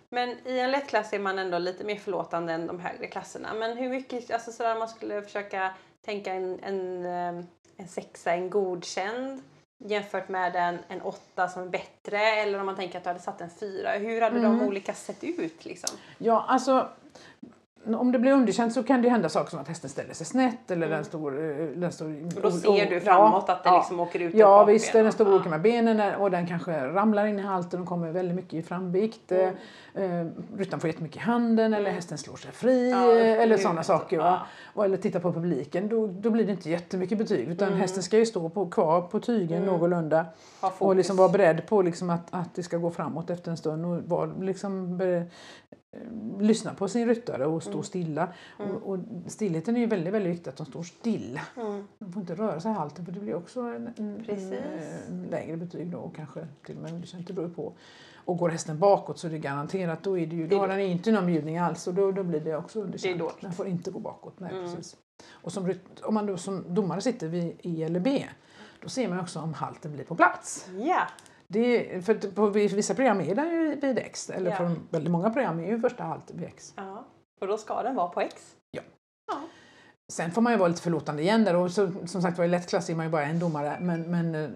[0.09, 3.53] Men i en lättklass är man ändå lite mer förlåtande än de högre klasserna.
[3.53, 5.73] Men hur mycket, alltså sådär man skulle försöka
[6.05, 7.45] tänka en, en, eh,
[7.77, 9.41] en sexa, en godkänd
[9.77, 13.19] jämfört med en, en åtta som är bättre eller om man tänker att du hade
[13.19, 13.91] satt en fyra.
[13.91, 14.67] Hur hade de Mm.
[14.67, 15.97] olika sett ut liksom?
[16.17, 16.89] Ja, alltså
[17.93, 20.71] om det blir underkänt så kan det hända saker som att hästen ställer sig snett
[20.71, 21.49] eller den står...
[21.61, 22.27] eh, Den står Mm.
[22.35, 25.31] Och då ser du framåt att det liksom åker ut Ja visst, den står och
[25.31, 25.35] Ja.
[25.39, 28.61] åker med benen och den kanske ramlar in i halten och kommer väldigt mycket i
[28.61, 29.31] framvikt.
[29.31, 29.55] Mm.
[29.93, 33.83] Eh, ryttaren får jättemycket i handen eller hästen slår sig fri Ja, eh, eller sådana
[33.83, 34.17] saker.
[34.17, 34.23] Va?
[34.25, 34.45] Ja.
[34.73, 37.79] Och, eller titta på publiken, då, då blir det inte jättemycket betyg utan Mm.
[37.79, 40.25] hästen ska ju stå på, kvar på tygen någorlunda
[40.61, 40.81] Ha fokus.
[40.81, 43.85] och liksom vara beredd på liksom att, att det ska gå framåt efter en stund
[43.85, 45.23] och vara liksom eh,
[46.39, 47.83] lyssna på sin ryttare och stå Mm.
[47.83, 48.27] stilla.
[48.57, 51.39] Och, och stillheten är ju väldigt, väldigt viktigt att de står still.
[51.57, 51.83] Mm.
[51.99, 55.57] De får inte röra sig i halten för det blir också en, en, eh, lägre
[55.57, 57.73] betyg då och kanske till och med underkänt, det beror på.
[58.25, 60.79] Och går hästen bakåt så är det garanterat, då, är det ju, då har den
[60.79, 63.21] inte någon bjudning alls och då, då blir det också underkänt.
[63.41, 64.39] den får inte gå bakåt.
[64.39, 64.65] Nej, Mm.
[64.65, 64.95] precis.
[65.31, 68.25] Och som, om man då som domare sitter vid E eller B
[68.81, 70.69] då ser man också om halten blir på plats.
[70.77, 71.01] Ja,
[71.47, 74.57] Det är, för på vissa program är den ju vid X, eller Ja.
[74.57, 76.73] på väldigt många program är ju första halten vid X.
[76.75, 77.05] ja.
[77.41, 78.55] Och då ska den vara på X.
[80.13, 82.47] Sen får man ju vara lite förlåtande igen där och så, som sagt var i
[82.47, 84.49] lättklass är man ju bara en domare men, men eh,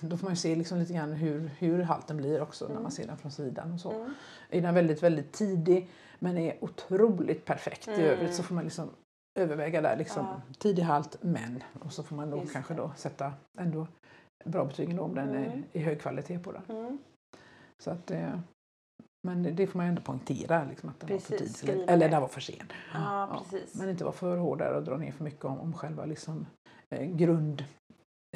[0.00, 2.90] då får man ju se liksom lite grann hur, hur halten blir också när man
[2.90, 3.90] ser den från sidan och så.
[3.92, 4.14] Mm.
[4.50, 8.04] Är den väldigt, väldigt tidig men är otroligt perfekt i Mm.
[8.06, 8.90] övrigt så får man liksom
[9.38, 10.42] överväga där liksom Ja.
[10.58, 12.80] tidig halt men och så får man då Just kanske det.
[12.80, 13.86] då sätta ändå
[14.44, 15.64] bra betyg ändå om den är Mm.
[15.72, 16.62] i hög kvalitet på den.
[16.68, 16.98] Mm.
[17.78, 18.38] Så att, eh,
[19.26, 22.08] men det får man ju ändå poängtera liksom, att den var för Precis, tidig eller,
[22.08, 22.72] den var för sen.
[22.94, 23.74] Ja, Ja, precis.
[23.74, 26.46] Men inte vara för hård där och dra ner för mycket om, om själva liksom,
[26.90, 27.64] eh, grund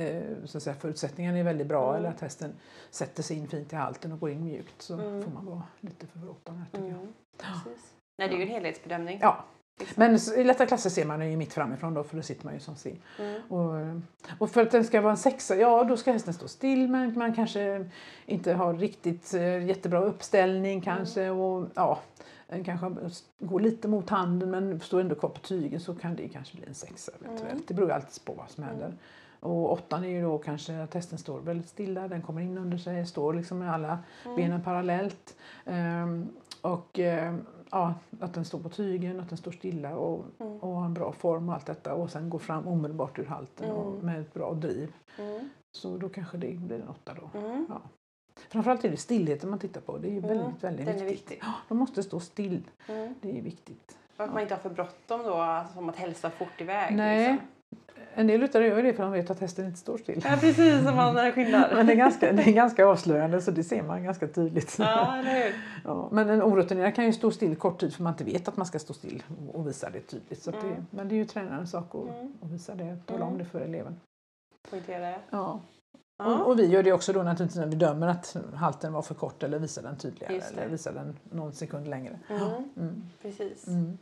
[0.01, 1.97] eh, så att säga, förutsättningarna är väldigt bra Mm.
[1.99, 2.53] eller att hästen
[2.91, 5.23] sätter sig in fint i halten och går in mjukt så Mm.
[5.23, 7.01] får man vara lite förlåtande tycker jag.
[7.01, 7.13] Mm.
[7.39, 7.95] Precis.
[8.19, 9.19] Nej, det är ju en helhetsbedömning.
[9.23, 9.45] Ja,
[9.79, 9.95] Liksom.
[9.97, 12.55] men i lätta klasser ser man den ju mitt framifrån då för då sitter man
[12.55, 12.97] ju som C.
[13.19, 13.43] Mm.
[13.49, 13.99] Och, eh,
[14.39, 17.19] och för att den ska vara en sexa, ja då ska hästen stå still men
[17.19, 17.87] man kanske
[18.27, 21.99] inte har riktigt eh, jättebra uppställning kanske och ja,
[22.49, 22.95] den kanske
[23.39, 26.67] går lite mot handen men står ändå kvar på tygen så kan det kanske bli
[26.67, 27.53] en sexa eventuellt.
[27.53, 27.63] Mm.
[27.67, 28.95] Det beror ju alltid på vad som händer.
[29.41, 32.79] Och åttan är ju då kanske att hästen står väldigt stilla, den kommer in under
[32.79, 34.37] sig, står liksom med alla Mm.
[34.37, 35.37] benen parallellt.
[35.65, 36.29] Ehm,
[36.61, 40.59] och ehm, ja, att den står på tygen, att den står stilla och, Mm.
[40.59, 43.71] och har en bra form och allt detta och sen går fram omedelbart ur halten
[43.71, 44.07] och Mm.
[44.07, 44.93] med ett bra driv.
[45.19, 45.49] Mm.
[45.77, 47.39] Så då kanske det blir en åtta då.
[47.39, 47.67] Mm.
[47.69, 47.81] Ja.
[48.51, 49.99] Framförallt är det stillheten man tittar på.
[49.99, 51.11] Det är väldigt, väldigt den är viktigt.
[51.11, 51.39] viktig.
[51.43, 52.63] Ja, de måste stå still.
[53.21, 53.99] Det är viktigt.
[54.17, 56.97] Och att man inte har för bråttom då, som att hälsa fort iväg.
[56.97, 57.33] Nej.
[57.33, 57.49] Liksom.
[58.15, 60.23] En del ryttare gör ju det för de vet att hästen inte står still.
[60.25, 61.71] Ja, precis som man skyndar.
[61.75, 64.77] Men det är, ganska, det är ganska avslöjande så det ser man ganska tydligt.
[64.79, 65.53] Ja, eller?
[65.85, 68.57] Ja, men en orutinerad kan ju stå still kort tid för man inte vet att
[68.57, 70.43] man ska stå still och visa det tydligt.
[70.43, 70.87] Så att det, Mm.
[70.91, 72.33] men det är ju tränarens sak att, Mm.
[72.43, 73.29] att visa det, tala Mm.
[73.33, 74.01] om det för eleven.
[74.71, 75.19] Poängtera det.
[75.31, 75.61] Ja.
[76.25, 79.15] Och, och vi gör det också då naturligtvis när vi dömer att halten var för
[79.15, 80.45] kort eller visar den tydligare det.
[80.61, 82.19] eller visar den någon sekund längre.
[82.29, 82.43] Mm.
[82.77, 83.03] Mm.
[83.23, 83.67] Precis.
[83.67, 83.99] Mm.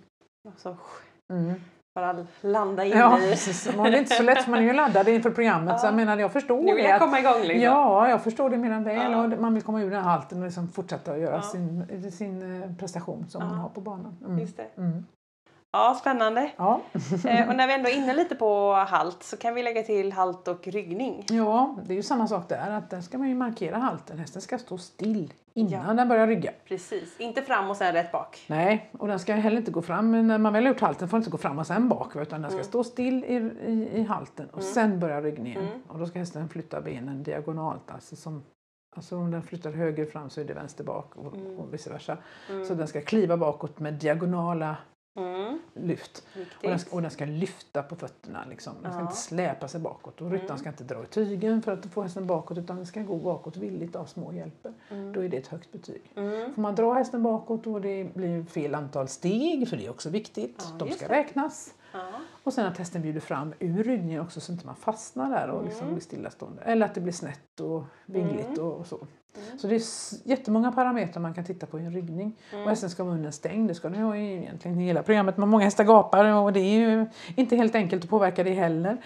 [0.48, 0.76] Och så
[1.32, 1.54] Mm.
[1.96, 3.30] Bara landa in Ja, i...
[3.30, 3.64] precis.
[3.64, 5.96] Det är inte så lätt man är ju laddad inför programmet så jag Ja.
[5.96, 7.60] menar jag förstår Nu vill jag att- komma igång liksom.
[7.60, 9.22] Ja, jag förstår det mer än väl Ja.
[9.24, 11.42] och man vill komma ur den här halten och liksom fortsätta att göra Ja.
[11.42, 13.48] sin, sin eh, prestation som Ja.
[13.48, 14.16] man har på banan.
[14.24, 14.38] Mm.
[14.38, 14.66] Just det.
[14.78, 15.06] Mm.
[15.76, 16.50] Ja, spännande.
[16.56, 16.80] Ja.
[17.26, 20.12] Eh, och när vi ändå är inne lite på halt så kan vi lägga till
[20.12, 21.24] halt och ryggning.
[21.30, 22.70] ja, det är ju samma sak där.
[22.70, 24.18] Att där ska man ju markera halten.
[24.18, 25.94] Hästen ska stå still innan Ja.
[25.94, 26.52] den börjar rygga.
[26.64, 28.44] Precis, inte fram och sen rätt bak.
[28.46, 30.26] Nej, och den ska heller inte gå fram.
[30.28, 32.16] När man väl har gjort halten får den inte gå fram och sen bak.
[32.16, 33.34] Utan den ska stå still i,
[33.66, 35.64] i, i halten och sen börja ryggningen.
[35.88, 37.90] Och då ska hästen flytta benen diagonalt.
[37.90, 38.42] Alltså, som,
[38.96, 41.26] alltså om den flyttar höger fram så är det vänster bak och,
[41.58, 42.16] och vice versa.
[42.68, 44.76] Så den ska kliva bakåt med diagonala
[45.16, 46.26] Mm, lyft.
[46.62, 48.44] Och den, ska, och den ska lyfta på fötterna.
[48.50, 48.72] Liksom.
[48.82, 49.02] Den ska Ja.
[49.06, 50.20] inte släpa sig bakåt.
[50.20, 53.00] Och ryttaren ska inte dra i tygen för att få hästen bakåt utan den ska
[53.02, 54.72] gå bakåt villigt av små hjälper.
[55.14, 56.12] Då är det ett högt betyg.
[56.16, 56.54] Mm.
[56.54, 60.10] Får man dra hästen bakåt och det blir fel antal steg, för det är också
[60.10, 60.66] viktigt.
[60.70, 61.14] Ja, De ska det.
[61.14, 61.74] räknas.
[61.92, 62.06] Ja.
[62.44, 65.64] Och sen att hästen bjuder fram ur ryggningen också så inte man fastnar där och
[65.64, 66.62] liksom blir stillastående.
[66.62, 69.06] Eller att det blir snett och vingligt och, och så.
[69.58, 69.82] Så det är
[70.28, 72.36] jättemånga parametrar man kan titta på i en ryggning.
[72.52, 75.36] Och hästen ska ha munnen stängd, det ska den ha egentligen i hela programmet.
[75.36, 78.98] Men många hästar gapar och det är ju inte helt enkelt att påverka det heller.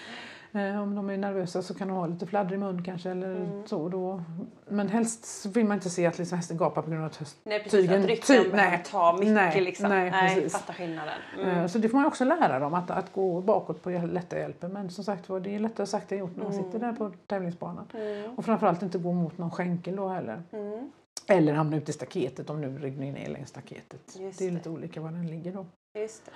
[0.53, 3.89] Eh, om de är nervösa så kan de ha lite fladdrig mun kanske eller så.
[3.89, 4.23] Då.
[4.69, 7.37] Men helst vill man inte se att liksom hästen gapar på grund av att höst,
[7.43, 8.83] Nej precis, Tygen- att ryttaren ty- nej.
[8.91, 9.89] ta mycket Nej, liksom.
[9.89, 10.53] nej, precis.
[10.53, 11.15] fattar skillnaden.
[11.39, 11.49] Mm.
[11.59, 14.69] Eh, Så det får man också lära dem, att, att gå bakåt på lätta hjälper.
[14.69, 17.87] Men som sagt det är lättare sagt än gjort när man sitter där på tävlingsbanan.
[17.95, 18.35] Mm.
[18.39, 20.43] Och framförallt inte gå mot någon skänkel då heller.
[20.53, 20.91] Mm.
[21.27, 24.17] Eller hamna ute i staketet om nu ryggningen är längs staketet.
[24.19, 24.55] Just det är det.
[24.55, 25.67] lite olika var den ligger då.
[25.99, 26.33] Just det.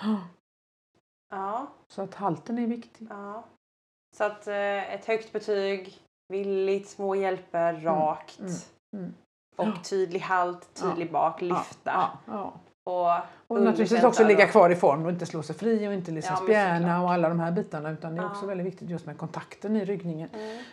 [1.31, 3.07] Ja, Så att halten är viktig.
[3.11, 3.45] ja.
[4.17, 5.99] Så att eh, ett högt betyg,
[6.29, 8.39] villigt, små hjälper, rakt.
[8.41, 8.53] mm,
[8.97, 9.15] mm.
[9.57, 11.91] Och tydlig halt, tydlig bak, lyfta.
[11.93, 12.53] Ja, ja.
[12.87, 16.11] Och, Och naturligtvis också ligga kvar i form och inte slå sig fri och inte
[16.11, 17.91] liksom Ja, spjärna och alla de här bitarna.
[17.91, 18.31] Utan det är Ja.
[18.31, 20.29] också väldigt viktigt just med kontakten i ryggningen.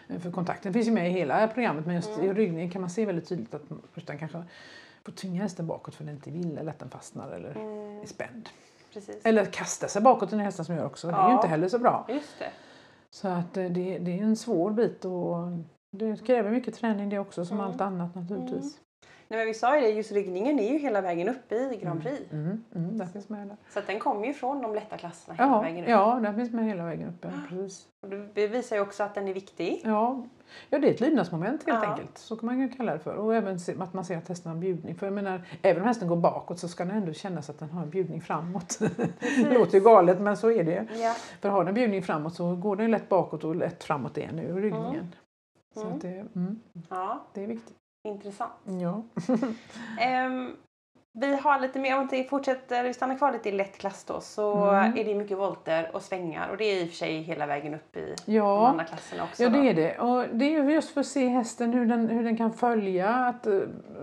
[0.10, 0.22] Mm.
[0.22, 2.26] För kontakten finns ju med i hela programmet men just Mm.
[2.26, 3.62] i ryggningen kan man se väldigt tydligt att
[3.94, 4.44] ryttaren kanske
[5.06, 8.02] får tvinga hästen bakåt för den inte vill eller att den fastnar eller Mm.
[8.02, 8.50] är spänd.
[8.94, 9.26] Precis.
[9.26, 11.08] Eller kasta sig bakåt, den hästen som gör också.
[11.08, 11.36] Det är ju Ja.
[11.36, 12.06] inte heller så bra.
[12.10, 12.50] Just det.
[13.14, 15.36] Så att eh, det, det är en svår bit och
[15.92, 17.68] det kräver mycket träning det också som Mm.
[17.68, 18.80] allt annat naturligtvis.
[19.32, 22.02] Nej, men vi sa ju det, just ryggningen är ju hela vägen uppe i Grand
[22.02, 22.32] Prix.
[22.32, 23.58] Mm, mm, det finns med där.
[23.70, 25.90] Så den kommer ju från de lätta klasserna hela Ja, vägen upp.
[25.90, 27.26] ja, den finns med hela vägen upp.
[27.50, 27.88] Precis.
[28.04, 29.82] Och Det visar ju också att den är viktig.
[29.84, 30.24] Ja.
[30.70, 31.90] ja, det är ett lydnadsmoment helt Ja.
[31.92, 32.18] enkelt.
[32.18, 33.16] Så kan man ju kalla det för.
[33.16, 34.96] Och även att man ser att hästen har en bjudning.
[34.96, 37.70] För jag menar, även om hästen går bakåt så ska den ändå kännas att den
[37.70, 38.80] har en bjudning framåt.
[39.20, 41.02] det låter ju galet men så är det ju.
[41.02, 41.16] Ja.
[41.42, 44.18] För har den en bjudning framåt så går den ju lätt bakåt och lätt framåt
[44.18, 45.16] igen ur ryggningen.
[45.74, 46.00] Så Mm.
[46.00, 47.76] det, mm, ja, det är viktigt.
[48.04, 48.52] Intressant.
[48.82, 49.04] Ja.
[50.00, 50.56] Ehm,
[51.14, 54.22] vi har lite mer, om vi fortsätter, vi stannar kvar lite i lätt klass då,
[54.22, 54.98] så Mm.
[54.98, 57.74] är det mycket volter och svängar och det är i och för sig hela vägen
[57.74, 58.68] upp i de Ja.
[58.68, 59.44] andra klasserna också.
[59.44, 59.58] Ja då.
[59.62, 60.00] det är det.
[60.00, 63.10] Och det är ju just för att se hästen hur den, hur den kan följa.
[63.16, 63.62] Att uh,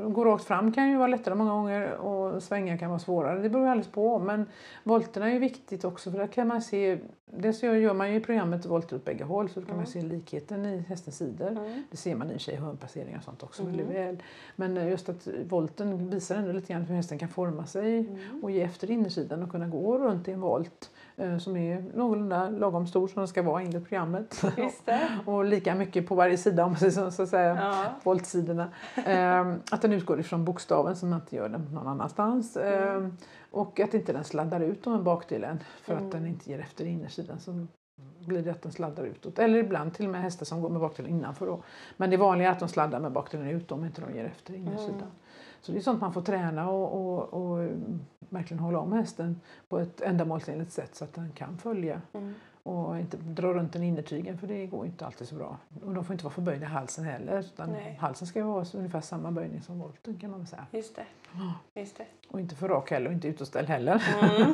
[0.09, 3.39] gå rakt fram kan ju vara lättare många gånger och svänga kan vara svårare.
[3.43, 4.19] Det beror alldeles på.
[4.19, 4.47] Men
[4.83, 6.99] volterna är ju viktigt också för där kan man se,
[7.31, 10.01] dels gör man ju i programmet volter åt bägge håll så då kan man se
[10.03, 11.51] likheten i hästens sidor.
[11.51, 11.83] Mm.
[11.91, 14.23] Det ser man i och för sig i hörnpasseringar och sånt också väldigt väl.
[14.57, 18.45] Men just att volten visar ändå lite grann hur hästen kan forma sig Mm.
[18.45, 20.91] och ge efter innersidan och kunna gå runt i en volt
[21.39, 24.43] som är någorlunda lagom stor som den ska vara enligt programmet.
[25.27, 27.57] Och lika mycket på varje sida om man säger så, att säga.
[27.61, 27.85] Ja.
[28.03, 28.69] Voltsidorna.
[29.07, 32.57] Ehm, att den utgår ifrån bokstaven som man inte gör den någon annanstans.
[32.57, 32.97] Mm.
[32.97, 33.17] Ehm,
[33.51, 36.07] och att inte den sladdar ut med bakdelen för Mm.
[36.07, 37.41] att den inte ger efter innersidan.
[37.41, 37.67] Så
[38.27, 39.39] blir det att den sladdar utåt.
[39.39, 41.47] Eller ibland till och med hästar som går med bakdelen innanför.
[41.47, 41.63] Då.
[41.97, 44.55] Men det vanliga är att de sladdar med bakdelen ut om inte de ger efter
[44.55, 44.95] innersidan.
[44.95, 45.09] Mm.
[45.61, 49.41] Så det är sånt man får träna och, och, och mm, verkligen hålla om hästen
[49.69, 52.35] på ett ändamålsenligt sätt så att den kan följa Mm.
[52.63, 55.57] och inte dra runt den innertygen för det går inte alltid så bra.
[55.85, 57.39] Och de får inte vara för böjda i halsen heller.
[57.41, 57.99] Utan Nej.
[58.01, 60.67] halsen ska ju vara ungefär samma böjning som volten kan man väl säga.
[60.73, 61.05] Just det.
[61.81, 62.05] Just det.
[62.29, 64.03] Och inte för rak heller och inte utåtställd heller.
[64.23, 64.49] Mm.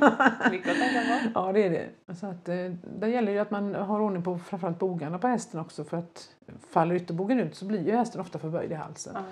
[0.51, 1.31] Mycket att tänka på.
[1.47, 2.15] Ja det är det.
[2.15, 5.61] Så att, eh, det gäller ju att man har ordning på framförallt bogarna på hästen
[5.61, 6.29] också för att
[6.71, 9.13] faller ytterbogen ut så blir ju hästen ofta för böjd i halsen.
[9.17, 9.23] Ja.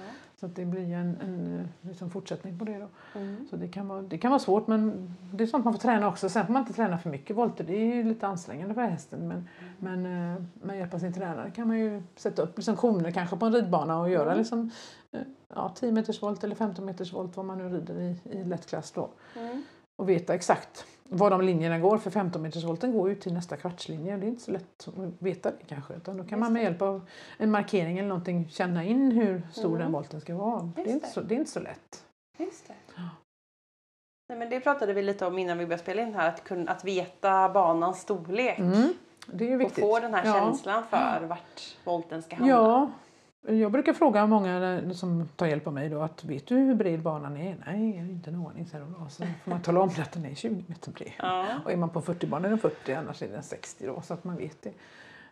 [0.43, 2.89] Så det blir ju en, en eh, liksom fortsättning på det då.
[3.19, 3.47] Mm.
[3.51, 6.09] Så det kan, vara, det kan vara svårt men det är sånt man får träna
[6.09, 6.29] också.
[6.29, 7.65] Sen får man inte träna för mycket volter.
[7.65, 9.29] Det är lite ansträngande för hästen.
[9.29, 13.11] Men, men eh, med hjälp av sin tränare kan man ju sätta upp liksom koner
[13.11, 14.39] kanske på en ridbana och göra Mm.
[14.39, 14.71] liksom,
[15.13, 15.21] eh,
[15.55, 18.91] ja, 10 meters volt eller 15 meters volt vad man nu rider i, i lättklass
[18.93, 19.11] då.
[19.37, 19.63] Mm.
[19.97, 21.99] Och veta exakt var de linjerna går.
[21.99, 24.17] För 15 meters volten går ju till nästa kvartslinje.
[24.17, 25.95] Det är inte så lätt att veta det kanske.
[25.95, 27.07] Utan då kan Just man med hjälp av
[27.39, 29.79] en markering eller någonting känna in hur stor Mm.
[29.81, 30.73] den volten ska vara.
[30.77, 31.07] Det är, det.
[31.07, 32.05] så, det är inte så lätt.
[32.39, 32.75] Just det.
[34.29, 36.73] Nej, men det pratade vi lite om innan vi började spela in här, att, kunna,
[36.73, 38.59] att veta banans storlek.
[38.59, 38.93] Mm.
[39.27, 39.85] Det är ju Och viktigt.
[39.85, 40.33] få den här Ja.
[40.33, 42.53] känslan för vart volten ska hamna.
[42.53, 42.91] Ja,
[43.47, 47.03] Jag brukar fråga många som tar hjälp av mig då att vet du hur bred
[47.03, 47.57] banan är?
[47.67, 48.67] Nej, jag har inte en aning.
[48.67, 48.79] Så
[49.45, 51.13] får man tala om att den är 20 meter bred.
[51.19, 51.47] Ja.
[51.65, 54.25] Och är man på 40-banan är den 40, annars är den 60 då, så att
[54.25, 54.73] man vet det.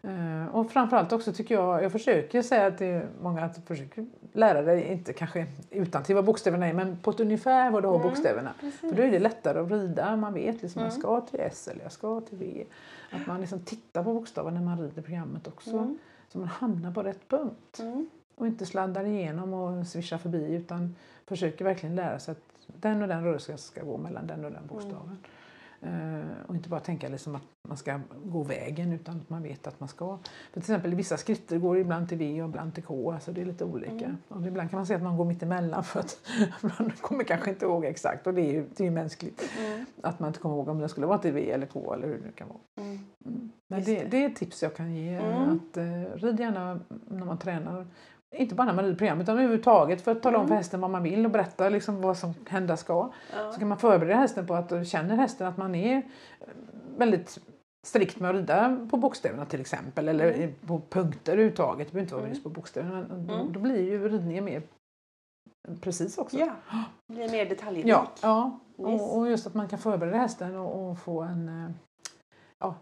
[0.03, 4.92] Eh, Och framförallt också tycker jag, jag försöker säga till många att försöker lära dig,
[4.92, 8.53] inte kanske utan till vad bokstäverna är, men på ett ungefär vad du har bokstäverna.
[8.81, 11.83] För då är det lättare att rida, man vet liksom jag ska till S eller
[11.83, 12.64] jag ska till V.
[13.11, 15.96] Att man liksom tittar på bokstäverna när man rider programmet också.
[16.32, 17.78] Så man hamnar på rätt punkt.
[17.80, 18.10] Mm.
[18.34, 23.08] Och inte sladdar igenom och svischar förbi utan försöker verkligen lära sig att den och
[23.08, 25.18] den rörelsen ska gå mellan den och den bokstaven.
[25.22, 25.30] Eh,
[26.46, 29.80] och inte bara tänka liksom att man ska gå vägen utan att man vet att
[29.80, 30.18] man ska.
[30.18, 33.40] För till exempel vissa skritter går ibland till V och ibland till K, alltså det
[33.40, 34.16] är lite olika.
[34.28, 36.18] Och ibland kan man säga att man går mitt emellan för att
[36.60, 39.50] man kommer kanske inte ihåg exakt och det är ju, det är ju mänskligt.
[40.02, 42.18] Att man inte kommer ihåg om det skulle vara till V eller K eller hur
[42.26, 42.86] det kan vara.
[42.86, 42.98] Mm.
[43.68, 44.08] Men Just det, det.
[44.08, 45.14] det är ett tips jag kan ge.
[45.14, 45.42] Mm.
[45.42, 47.86] Att eh, rid gärna när man tränar.
[48.36, 50.90] Inte bara när man rider program utan överhuvudtaget för att tala om för hästen vad
[50.90, 53.12] man vill och berätta liksom vad som hända ska.
[53.36, 53.52] Ja.
[53.52, 56.02] Så kan man förbereda hästen på att känner hästen att man är eh,
[56.98, 57.38] väldigt
[57.86, 60.54] strikt med att rida på bokstäverna till exempel eller Mm.
[60.66, 61.86] på punkter överhuvudtaget.
[61.88, 62.32] Det behöver inte vara Mm.
[62.34, 63.06] just på bokstäverna.
[63.08, 63.52] Men då, Mm.
[63.52, 64.62] då blir ju ridningen mer
[65.80, 66.36] precis också.
[66.38, 66.52] Ja,
[67.12, 67.86] blir mer detaljrik.
[67.86, 68.58] Ja, ja.
[68.78, 68.86] Yes.
[68.88, 71.70] Och, och just att man kan förbereda hästen och, och få en, eh,
[72.58, 72.74] ja,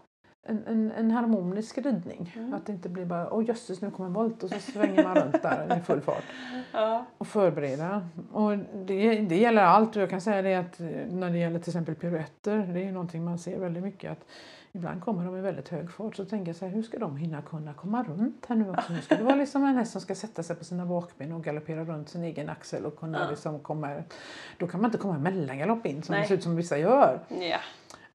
[0.49, 2.33] en, en, en harmonisk ridning.
[2.35, 2.53] Mm.
[2.53, 5.15] Att det inte blir bara åh jösses nu kommer en volt och så svänger man
[5.15, 6.23] runt där i full fart.
[6.71, 7.05] Ja.
[7.17, 8.07] Och förbereda.
[8.31, 9.95] Och det, det gäller allt.
[9.95, 12.83] Och jag kan säga det att eh, när det gäller till exempel piruetter, det är
[12.83, 14.25] ju någonting man ser väldigt mycket att
[14.71, 17.17] Ibland kommer de i väldigt hög fart så tänker jag så här, hur ska de
[17.17, 18.93] hinna kunna komma runt här nu också?
[18.93, 21.43] Nu ska det vara liksom en häst som ska sätta sig på sina bakben och
[21.43, 23.29] galoppera runt sin egen axel och kunna Ja.
[23.29, 24.03] liksom komma...
[24.57, 26.21] Då kan man inte komma mellangalopp in som Nej.
[26.21, 27.19] det ser ut som vissa gör.
[27.29, 27.57] Ja.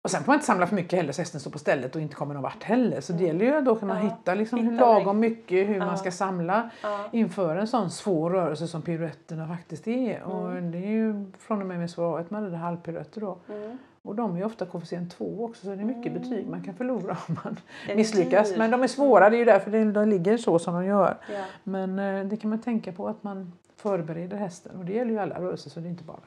[0.04, 2.02] Och sen får man inte samla för mycket heller så hästen står på stället och
[2.02, 3.00] inte kommer någon vart heller.
[3.00, 4.08] Så det gäller ju då kan man Mm.
[4.08, 4.14] Ja.
[4.16, 5.86] hitta liksom hur Hitta lagom mycket hur Ja.
[5.86, 7.04] man ska samla Ja.
[7.12, 10.22] inför en sån svår rörelse som piruetterna faktiskt är.
[10.22, 10.70] Och Mm.
[10.70, 13.38] det är ju från och med med svår A1 man rider halvpiruetter då.
[13.48, 13.78] Mm.
[14.04, 17.16] Och de är ofta koefficient 2 också så det är mycket betyg man kan förlora
[17.28, 17.56] om man
[17.96, 18.50] misslyckas.
[18.50, 18.58] dyr.
[18.58, 21.16] Men de är svåra, det är ju därför de ligger så som de gör.
[21.32, 21.44] Ja.
[21.64, 25.18] Men eh, det kan man tänka på att man förbereder hästen och det gäller ju
[25.18, 26.20] alla rörelser så det är inte bara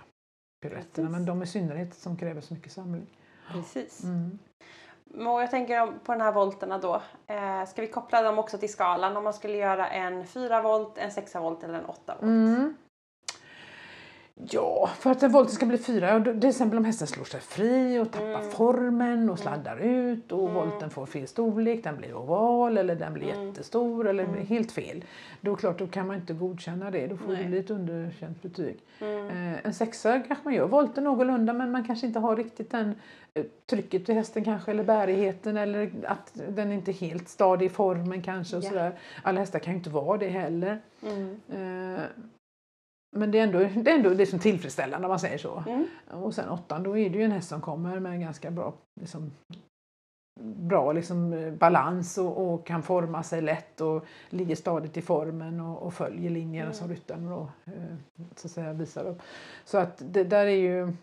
[0.62, 3.06] piruetterna men de i synnerhet som kräver så mycket samling.
[3.52, 4.04] Precis.
[4.04, 4.40] Mm.
[5.28, 7.02] Och jag tänker på de här volterna då.
[7.28, 10.98] Eh, ska vi koppla dem också till skalan om man skulle göra en 4 volt,
[10.98, 12.22] en 6 volt eller en 8 volt?
[12.22, 12.76] Mm.
[14.50, 18.00] Ja, för att en volten ska bli fyra, till exempel om hästen slår sig fri
[18.00, 18.52] och tappar Mm.
[18.52, 20.54] formen och sladdar ut och Mm.
[20.54, 23.48] volten får fel storlek, den blir oval eller den blir Mm.
[23.48, 24.46] jättestor eller Mm.
[24.48, 25.04] helt fel.
[25.42, 27.44] Då klart, då kan man inte godkänna det, då får Nej.
[27.44, 28.78] det bli ett underkänt betyg.
[29.00, 29.28] Mm.
[29.54, 32.96] Eh, en sexa kanske man gör volten någorlunda men man kanske inte har riktigt den
[33.34, 37.70] eh, trycket till hästen kanske eller bärigheten eller att den inte är helt stadig i
[37.70, 38.70] formen kanske och Ja.
[38.70, 38.92] sådär.
[39.24, 40.80] Alla hästar kan ju inte vara det heller.
[41.04, 41.40] Mm.
[41.96, 42.04] Eh,
[43.16, 45.64] Men det är ändå det, är ändå det som tillfredsställande om man säger så.
[45.68, 45.88] Mm.
[46.12, 49.32] Och sen åttan, då är det ju en häst som kommer med ganska bra, liksom,
[50.42, 55.60] bra liksom, eh, balans och, och kan forma sig lätt och ligger stadigt i formen
[55.60, 56.74] och, och följer linjerna Mm.
[56.74, 57.96] som ryttaren då, eh,
[58.36, 59.22] så att säga, visar upp.
[59.66, 60.94] Så att det där är ju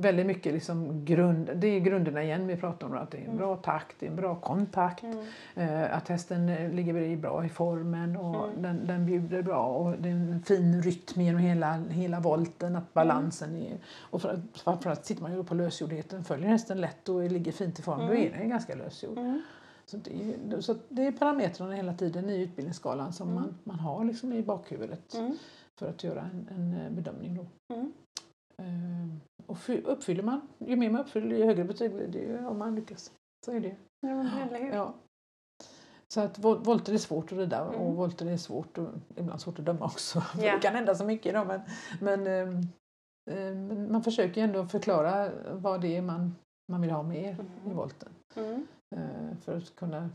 [0.00, 2.94] väldigt mycket liksom grund, det är grunderna igen vi pratar om.
[2.94, 3.36] Att det är en Mm.
[3.38, 5.02] bra takt, det är en bra kontakt.
[5.02, 5.18] Mm.
[5.54, 8.62] Eh, att hästen eh, ligger i bra i formen och Mm.
[8.62, 12.94] den, den bjuder bra och det är en fin rytm genom hela, hela volten, att
[12.94, 13.76] balansen är...
[14.00, 17.78] Och för, att- framförallt tittar man ju på lösgjordheten, följer hästen lätt och ligger fint
[17.78, 18.16] i form, då Mm.
[18.34, 19.18] är den ganska lösgjord.
[19.18, 19.42] Mm.
[19.86, 23.42] Så det, är, så det är parametrarna hela tiden i utbildningsskalan som Mm.
[23.42, 25.36] man, man har liksom i bakhuvudet Mm.
[25.78, 27.34] för att göra en, en eh, bedömning.
[27.36, 27.46] Då.
[29.46, 32.46] Eh, och fy- uppfyller man, ju mer man uppfyller ju högre betyg blir det ju
[32.46, 33.12] om man lyckas.
[33.46, 33.76] Så är det.
[34.00, 34.28] Ja?
[34.72, 34.94] Ja.
[36.08, 37.80] Så att vol- volter är svårt att rida Mm.
[37.80, 40.22] och volter är svårt och ibland svårt att döma också.
[40.38, 40.52] Ja.
[40.54, 41.60] Det kan hända så mycket då, men,
[42.00, 42.22] men,
[43.66, 46.36] men man försöker ändå förklara vad det är man,
[46.72, 47.28] man vill ha med i
[47.64, 47.76] Mm.
[47.76, 48.08] volten.
[48.36, 48.66] Mm.
[48.96, 50.10] eh, För att kunna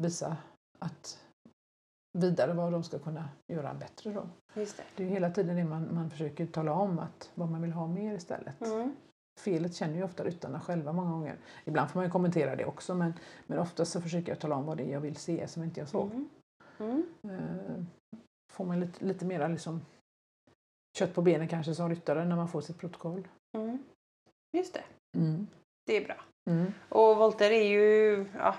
[0.00, 0.36] visa
[0.78, 1.24] att
[2.18, 4.28] vidare vad de ska kunna göra bättre då.
[4.54, 4.82] Just det.
[4.96, 7.86] Det är hela tiden det man, man försöker tala om att vad man vill ha
[7.86, 8.60] mer istället.
[8.60, 8.96] Mm.
[9.40, 11.36] Felet känner ju ofta ryttarna själva många gånger.
[11.64, 13.14] Ibland får man ju kommentera det också men,
[13.46, 15.80] men oftast så försöker jag tala om vad det är jag vill se som inte
[15.80, 16.10] jag såg.
[16.10, 16.28] Mm.
[16.78, 17.04] Mm.
[17.24, 17.84] Eh,
[18.52, 19.80] får man lite, lite mera liksom
[20.98, 23.28] kött på benen kanske som ryttare när man får sitt protokoll.
[23.56, 23.78] Mm.
[24.56, 24.84] Just det.
[25.18, 25.46] Mm.
[25.86, 26.16] Det är bra.
[26.50, 26.72] Mm.
[26.88, 28.54] Och volter är ju, ja,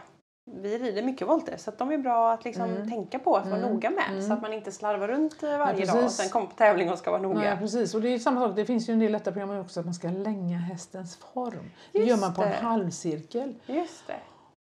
[0.45, 2.89] vi rider mycket volter så att de är bra att liksom Mm.
[2.89, 3.71] tänka på att vara Mm.
[3.73, 4.21] noga med Mm.
[4.21, 6.97] så att man inte slarvar runt eh, varje dag och sen kommer på tävling och
[6.97, 7.39] ska vara noga.
[7.39, 7.95] Nej, precis.
[7.95, 8.55] Och det är samma sak.
[8.55, 11.71] Det finns ju en del lätta program också att man ska länga hästens form.
[11.91, 12.55] Det Just gör man på en det.
[12.55, 13.55] halvcirkel.
[13.65, 14.15] Just det.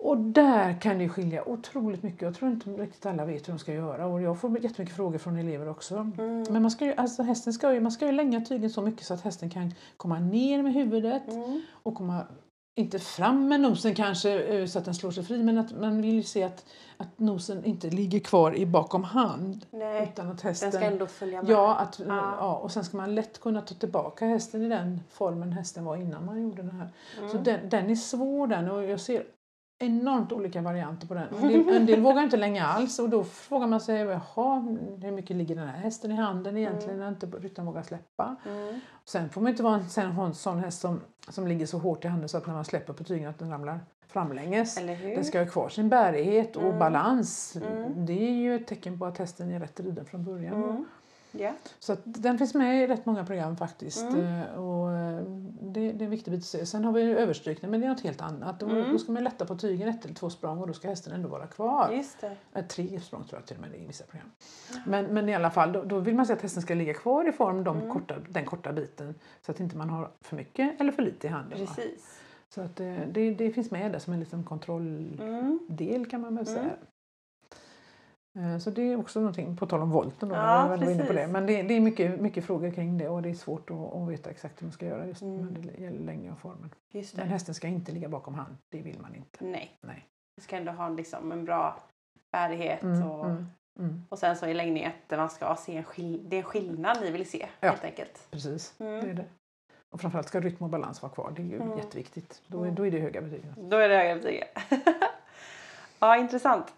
[0.04, 2.22] Och där kan det skilja otroligt mycket.
[2.22, 4.06] Jag tror inte riktigt alla vet hur de ska göra.
[4.06, 5.96] Och jag får jättemycket frågor från elever också.
[5.96, 6.44] Mm.
[6.50, 9.06] Men man ska ju, alltså hästen ska ju, man ska ju länga tygen så mycket
[9.06, 11.62] så att hästen kan komma ner med huvudet Mm.
[11.84, 12.20] och komma,
[12.76, 16.02] inte fram med nosen kanske eh, så att den slår sig fri, men att man
[16.02, 16.66] vill ju se att,
[16.98, 19.66] att nosen inte ligger kvar i bakom hand.
[19.72, 20.72] Nej, Utan att den hästen...
[20.72, 21.52] ska ändå följa med.
[21.52, 22.36] Ja, att, Ja.
[22.40, 25.96] ja, och sen ska man lätt kunna ta tillbaka hästen i den formen hästen var
[25.98, 26.90] innan man gjorde det här.
[27.16, 27.44] Så Mm.
[27.44, 29.24] den, den är svår den och jag ser
[29.82, 31.28] enormt olika varianter på den.
[31.42, 34.60] En del, en del vågar inte länge alls och då frågar man sig jaha,
[35.02, 38.36] hur mycket ligger den här hästen i handen egentligen när inte ryttaren vågar släppa.
[38.46, 38.80] Mm.
[39.06, 42.06] Sen får man inte vara en, sen en sån häst som, som ligger så hårt
[42.06, 44.76] i handen så att när man släpper på tygen att den ramlar framlänges.
[45.16, 46.80] Den ska ha kvar sin bärighet och Mm.
[46.80, 47.56] balans.
[47.56, 48.06] Mm.
[48.06, 50.86] Det är ju ett tecken på att hästen är rätt riden från början.
[51.34, 51.46] Mm.
[51.46, 51.52] Ja.
[51.80, 54.02] Så den finns med i rätt många program faktiskt.
[54.04, 54.42] Mm.
[54.42, 55.22] Eh, Och eh,
[55.62, 56.66] det, det är en viktig bit att se.
[56.66, 58.60] Sen har vi överstrykning men det är något helt annat.
[58.60, 58.92] Då, Mm.
[58.92, 61.30] då ska man lätta på tygen ett eller två språng och då ska hästen ändå
[61.30, 61.92] vara kvar.
[61.92, 62.36] Just det.
[62.54, 64.32] Eh, Tre språng tror jag till och med i vissa program.
[64.86, 67.30] Men, men i alla fall, då, då vill man se att hästen ska ligga kvar
[67.30, 67.90] i form de Mm.
[67.92, 69.16] korta, den korta biten.
[69.46, 71.60] Så att inte man har för mycket eller för lite i handen.
[71.60, 71.66] va?
[71.76, 72.18] Precis.
[72.50, 75.20] Så att det, det finns med där som en liten kontrolldel
[75.96, 76.06] Mm.
[76.06, 76.56] kan man väl Mm.
[76.62, 76.72] säga.
[78.40, 81.14] Eh, Så det är också någonting, på tal om volten då, Ja, var inne på
[81.14, 81.28] det.
[81.28, 84.10] Men det, det är mycket, mycket frågor kring det och det är svårt att, att
[84.10, 85.46] veta exakt hur man ska göra just Mm.
[85.48, 86.70] när det gäller längden och formen.
[86.94, 87.22] Men det.
[87.24, 89.44] hästen ska inte ligga bakom hand, det vill man inte.
[89.46, 89.78] Nej.
[89.82, 90.06] Nej.
[90.36, 91.78] Vi ska ändå ha liksom en bra
[92.32, 93.46] bärighet Mm, och, mm,
[93.80, 94.04] mm.
[94.10, 96.98] och sen så i längning att man ska se en, skill- det är en skillnad
[97.02, 97.70] ni vill se Ja.
[97.70, 98.28] helt enkelt.
[98.32, 99.02] Precis, Mm.
[99.06, 99.26] det är det.
[99.90, 101.78] Och framförallt ska rytm och balans vara kvar, det är ju Mm.
[101.78, 102.42] jätteviktigt.
[102.48, 102.76] Då är, Mm.
[102.76, 103.46] då är det höga betyg.
[103.58, 104.44] Då är det höga betyg.
[106.00, 106.74] ja, intressant.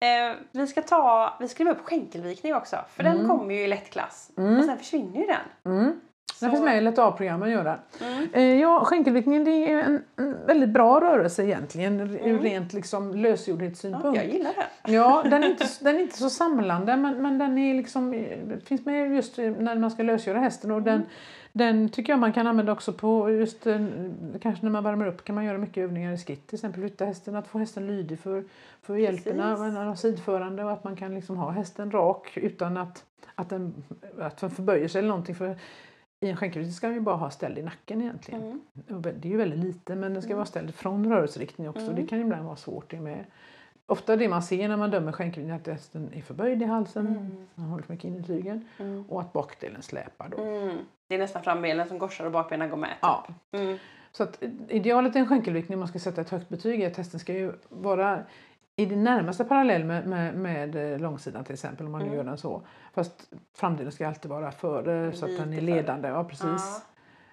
[0.00, 3.28] Eh, vi ska ta, vi skriver upp skänkelvikning också för den Mm.
[3.28, 4.58] kommer ju i lättklass Mm.
[4.58, 5.72] och sen försvinner ju den.
[5.76, 6.00] Mm.
[6.40, 7.78] Den finns med i lätt A-programmen gör den.
[8.12, 8.28] Mm.
[8.32, 12.38] Eh, Ja, skänkelviktningen det är en, en väldigt bra rörelse egentligen ur Mm.
[12.42, 14.16] rent liksom Ja, lösgjordhetssynpunkt.
[14.22, 14.52] jag gillar
[14.84, 14.94] den.
[14.94, 18.58] Ja, den är inte, den är inte så samlande men, men den är liksom, eh,
[18.64, 21.06] finns med just när man ska lösgöra hästen och den,
[21.56, 23.86] den tycker jag man kan använda också på just eh,
[24.40, 27.04] kanske när man värmer upp kan man göra mycket övningar i skritt till exempel flytta
[27.04, 28.44] hästen, att få hästen lydig för,
[28.82, 33.04] för hjälperna, sidförande och att man kan liksom ha hästen rak utan att,
[33.34, 33.74] att, den,
[34.20, 35.56] att den förböjer sig eller någonting för
[36.20, 38.60] i en skänkelviktning ska man ju bara ha ställd i nacken egentligen.
[38.88, 39.02] Mm.
[39.02, 40.36] Det är ju väldigt lite men den ska Mm.
[40.36, 41.82] vara ställd från rörelseriktning också.
[41.82, 41.94] Mm.
[41.94, 43.24] Det kan ibland vara svårt det med.
[43.88, 47.06] Ofta det man ser när man dömer skänkelviktning är att hästen är förböjd i halsen,
[47.06, 47.46] Mm.
[47.54, 49.04] man håller för mycket in i tygen Mm.
[49.08, 50.42] och att bakdelen släpar då.
[50.42, 50.76] Mm.
[51.08, 52.90] Det är nästan frambenen som korsar och bakbenen går med.
[52.90, 52.98] typ.
[53.02, 53.26] Ja.
[53.52, 53.78] Mm.
[54.12, 56.96] Så att idealet i en skänkelviktning om man ska sätta ett högt betyg är att
[56.96, 58.20] hästen ska ju vara
[58.76, 62.16] i det närmaste parallell med, med, med eh, långsidan till exempel om man nu Mm.
[62.16, 62.62] gör den så.
[62.94, 66.08] Fast framdelen ska alltid vara före så att den är ledande.
[66.08, 66.82] Ja, precis.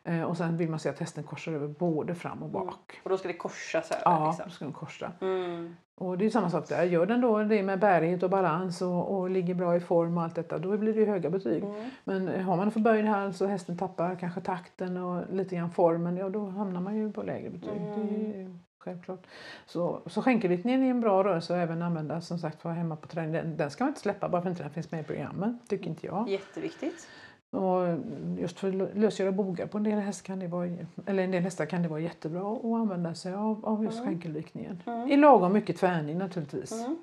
[0.04, 2.64] Eh, och sen vill man se att hästen korsar över både fram och bak.
[2.64, 3.02] Mm.
[3.04, 4.02] Och då ska det korsas över.
[4.06, 4.46] Ja, liksom.
[4.48, 5.12] då ska den korsa.
[5.22, 5.76] Mm.
[5.96, 6.84] Och det är samma sak där.
[6.84, 10.24] Gör den då det med bärighet och balans och, och ligger bra i form och
[10.24, 11.64] allt detta, då blir det höga betyg.
[11.64, 11.90] Mm.
[12.04, 16.18] Men har man en förböjd hals och hästen tappar kanske takten och lite grann formen,
[16.18, 17.78] ja då hamnar man ju på lägre betyg.
[17.78, 18.60] Mm.
[18.84, 19.28] Självklart.
[19.66, 23.08] Så, så skänkelviktningen är en bra rörelse att även använda som sagt för hemma på
[23.08, 23.32] träning.
[23.32, 25.60] Den, den ska man inte släppa bara för att inte den finns med i programmen,
[25.68, 26.30] tycker inte jag.
[26.30, 27.08] Jätteviktigt.
[27.54, 27.98] Och
[28.40, 30.70] just för lösgöra bogar på en del, häst kan det vara,
[31.06, 34.10] eller en del hästar kan det vara jättebra att använda sig av, av just Mm.
[34.10, 34.84] skänkelvikningen.
[34.86, 35.10] Mm.
[35.12, 36.72] I lagom mycket tvärning naturligtvis.
[36.72, 36.98] Mm.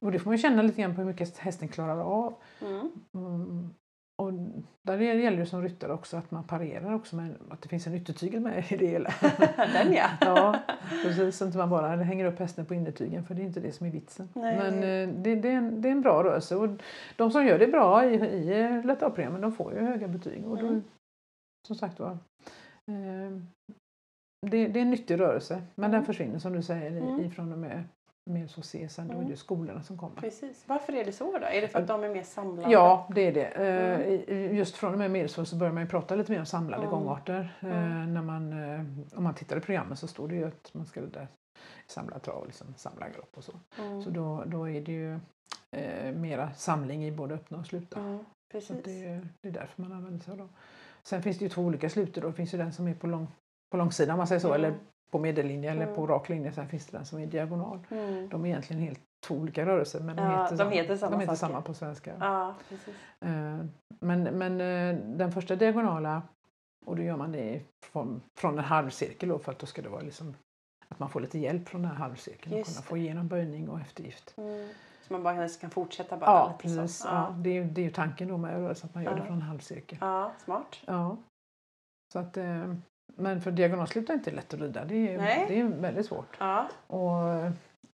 [0.00, 2.34] Och det får man ju känna lite grann på hur mycket hästen klarar av.
[2.60, 3.70] Mm.
[4.22, 4.26] Mm.
[4.56, 7.86] Och där gäller det som ryttare också att man parerar också med att det finns
[7.86, 9.10] en yttertygel med i det hela.
[9.56, 10.08] Den ja.
[10.20, 10.58] ja,
[11.02, 11.36] precis.
[11.36, 13.86] Så inte man bara hänger upp hästen på innertygen för det är inte det som
[13.86, 14.28] är vitsen.
[14.34, 14.56] Nej.
[14.58, 16.68] Men eh, det, det, är en, det är en bra rörelse och
[17.16, 20.46] de som gör det bra i, i lätt A-programmen de får ju höga betyg.
[20.46, 20.82] Och då, Mm.
[21.66, 22.10] som sagt var,
[22.90, 23.40] eh,
[24.46, 25.98] det, det är en nyttig rörelse men Mm.
[25.98, 27.20] den försvinner som du säger Mm.
[27.20, 27.84] ifrån och med
[28.30, 29.30] med så C sen då är Mm.
[29.30, 30.20] det skolorna som kommer.
[30.20, 30.64] Precis.
[30.66, 31.46] Varför är det så då?
[31.46, 32.72] Är det för att de är mer samlande?
[32.72, 33.46] Ja, det är det.
[33.46, 34.56] Eh, Mm.
[34.56, 36.90] Just från och med medelsvår så börjar man ju prata lite mer om samlade Mm.
[36.94, 37.56] gångarter.
[37.60, 38.14] Eh, Mm.
[38.14, 38.80] När man, eh,
[39.18, 41.28] om man tittar i programmet så står det ju att man ska där
[41.86, 43.52] samla trav och liksom samla galopp och så.
[43.78, 44.02] Mm.
[44.02, 45.18] Så då, då är det ju
[45.76, 48.00] eh, mera samling i både öppna och slutna.
[48.02, 48.18] Mm.
[48.18, 48.70] Så Precis.
[48.70, 50.48] att det, är- det är därför man använder sig av dem.
[51.02, 52.22] Sen finns det ju två olika slutor.
[52.22, 52.28] Då.
[52.28, 53.26] Det finns ju den som är på, lång,
[53.70, 54.64] på långsidan om man säger så, Mm.
[54.64, 54.74] eller
[55.10, 56.06] på medellinje eller på Mm.
[56.06, 56.52] rak linje.
[56.52, 57.86] Sen finns det den som är diagonal.
[57.90, 58.28] Mm.
[58.28, 61.10] De är egentligen helt två olika rörelser men de, Ja, heter, de samma, heter samma
[61.16, 62.12] de heter samma på svenska.
[62.20, 62.54] Ja.
[63.20, 63.58] Eh,
[64.00, 66.22] Men, men eh, den första diagonala,
[66.86, 69.88] och då gör man det från, från en halvcirkel då, för att då ska det
[69.88, 70.34] vara liksom
[70.88, 72.86] att man får lite hjälp från den här halvcirkeln och Just kunna det.
[72.86, 74.34] få igenom böjning och eftergift.
[74.36, 74.68] Mm.
[75.02, 76.96] Så man bara kan fortsätta bara Ja, precis.
[76.98, 77.08] så.
[77.08, 77.34] Ja.
[77.38, 79.24] det, är, det är ju tanken då med rörelsen, att man gör det Ja.
[79.24, 79.98] från en halvcirkel.
[80.00, 80.76] ja, smart.
[80.86, 81.16] Ja.
[82.12, 82.74] Så att, eh,
[83.06, 85.44] men för diagonalslut är inte lätt att rida, det är, Nej.
[85.48, 86.36] det är väldigt svårt.
[86.40, 86.68] Ja.
[86.86, 87.52] Och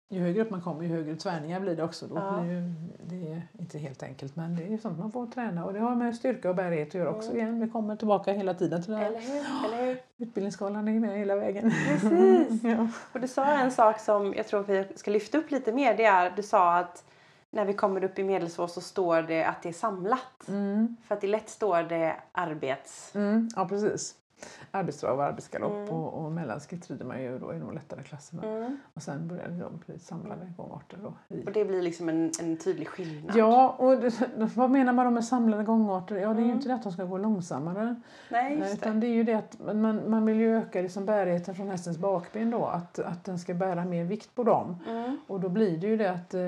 [0.09, 2.07] ju högre upp man kommer ju högre tvärningar blir det också.
[2.07, 2.41] Då Ja.
[2.41, 2.73] blir ju,
[3.07, 5.95] det är inte helt enkelt men det är sånt man får träna och det har
[5.95, 7.41] med styrka och bärighet att göra också Mm.
[7.43, 7.61] igen.
[7.61, 9.07] Vi kommer tillbaka hela tiden till det här.
[9.07, 9.45] Eller hur?
[9.75, 10.01] Eller hur?
[10.19, 11.73] Utbildningsskalan är med hela vägen.
[11.89, 12.63] Precis.
[12.65, 12.89] ja.
[13.13, 15.97] Och du sa en sak som jag tror vi ska lyfta upp lite mer.
[15.97, 17.05] Det är du sa att
[17.51, 20.49] när vi kommer upp i medelsvår så står det att det är samlat.
[20.49, 20.97] Mm.
[21.07, 23.15] För att i lätt står det arbets...
[23.15, 23.49] Mm.
[23.57, 24.15] ja precis.
[24.71, 25.89] Arbetstrav och arbetsgalopp Mm.
[25.95, 28.43] och, och mellanskritt rider man ju då i de lättare klasserna.
[28.43, 28.79] Mm.
[28.95, 30.99] Och sen börjar de bli samlade gångarter.
[31.03, 31.47] Då i.
[31.47, 33.37] Och det blir liksom en, en tydlig skillnad.
[33.37, 34.21] Ja, och det,
[34.57, 36.17] vad menar man då med samlade gångarter?
[36.17, 36.57] Ja, det är ju Mm.
[36.57, 37.97] inte det att de ska gå långsammare.
[38.31, 39.01] Nej, just utan det.
[39.01, 42.51] det är ju det att man, man vill ju öka liksom bärigheten från hästens bakben
[42.51, 42.65] då.
[42.67, 44.77] Att, att den ska bära mer vikt på dem.
[44.89, 45.17] Mm.
[45.27, 46.41] Och då blir det ju det att eh,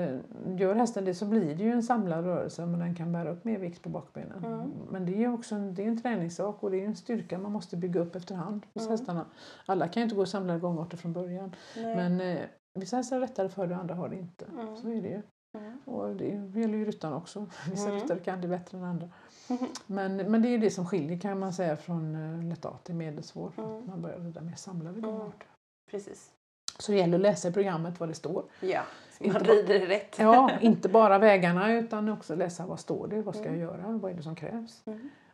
[0.57, 3.43] gör hästen det så blir det ju en samlad rörelse men den kan bära upp
[3.43, 4.45] mer vikt på bakbenen.
[4.45, 4.71] Mm.
[4.91, 7.37] Men det är ju också en, det är en träningssak och det är en styrka
[7.37, 8.91] man måste bygga upp efterhand hos Mm.
[8.91, 9.25] hästarna.
[9.65, 11.55] Alla kan ju inte gå samlade gångarter från början.
[11.75, 11.95] Nej.
[11.95, 12.39] Men eh,
[12.73, 14.45] vissa hästar är lättare för det, andra har det inte.
[14.45, 14.77] Mm.
[14.77, 15.21] Så är det ju.
[15.57, 15.77] Mm.
[15.85, 16.25] Och det
[16.59, 17.45] gäller ju ryttarna också.
[17.69, 18.01] Vissa Mm.
[18.01, 19.09] ryttare kan det bättre än andra.
[19.49, 19.67] Mhm.
[19.87, 22.77] Men, men det är ju det som skiljer kan man säga från uh, lätt A
[22.83, 23.51] till medelsvår.
[23.57, 23.85] Mm.
[23.87, 25.11] Man börjar rida mer samlade Mm.
[25.11, 25.47] gångarter.
[25.91, 26.31] Precis.
[26.79, 28.43] Så det gäller att läsa i programmet vad det står.
[28.61, 28.81] Ja,
[29.17, 30.15] så man Inte bara- rider rätt.
[30.19, 33.59] Ja, inte bara vägarna utan också läsa vad står det, vad ska Mm.
[33.59, 34.83] jag göra, vad är det som krävs.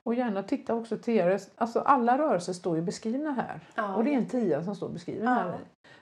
[0.04, 3.60] Och gärna titta också till alltså alla rörelser står ju beskrivna här.
[3.76, 5.30] Ja, och det är en tia som står beskriven Ja.
[5.34, 5.58] här.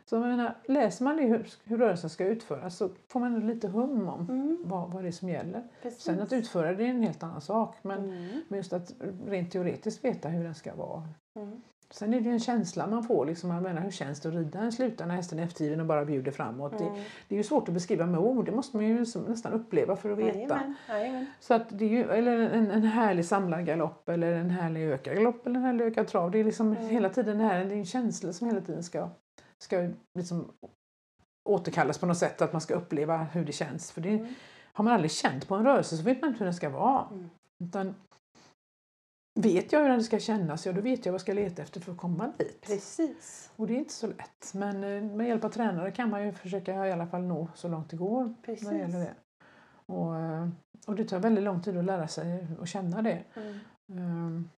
[0.05, 3.67] Så jag menar, läser man det hur, hur rörelsen ska utföras så får man lite
[3.67, 5.63] hum om Mm, vad, vad det är som gäller.
[5.81, 6.01] precis.
[6.03, 7.75] Sen att utföra det är en helt annan sak.
[7.81, 8.91] Men, Mm, men just att
[9.27, 11.03] rent teoretiskt veta hur den ska vara.
[11.39, 11.61] mm.
[11.91, 13.25] Sen är det ju en känsla man får.
[13.25, 15.85] Liksom, jag menar, hur känns det att rida en sluta när hästen är eftergiven och
[15.85, 16.77] bara bjuder framåt?
[16.77, 16.99] Det, Mm.
[17.27, 18.45] det är ju svårt att beskriva med ord.
[18.45, 20.37] Det måste man ju nästan uppleva för att veta.
[20.39, 21.25] Jajamän, jajamän.
[21.39, 25.15] Så att det är ju, eller en, en härlig samlad galopp eller en härlig ökad
[25.15, 26.31] galopp eller en härlig ökad trav.
[26.31, 26.89] Det är liksom Mm.
[26.89, 29.09] hela tiden det här, det är en känsla som hela tiden ska,
[29.57, 30.51] ska liksom
[31.49, 32.41] återkallas på något sätt.
[32.41, 33.91] Att man ska uppleva hur det känns.
[33.91, 34.33] För det, Mm.
[34.73, 37.05] har man aldrig känt på en rörelse så vet man inte hur den ska vara.
[37.11, 37.29] Mm.
[37.63, 37.95] Utan
[39.41, 41.79] vet jag hur den ska kännas, ja då vet jag vad jag ska leta efter
[41.79, 42.61] för att komma dit.
[42.61, 43.51] Precis.
[43.55, 44.53] Och det är inte så lätt.
[44.53, 47.67] Men eh, med hjälp av tränare kan man ju försöka i alla fall nå så
[47.67, 48.65] långt det går Precis.
[48.67, 49.13] vad gäller det.
[49.85, 50.47] Och, eh,
[50.87, 53.23] och det tar väldigt lång tid att lära sig och känna det.
[53.35, 53.59] Mm.
[53.91, 54.49] Ehm,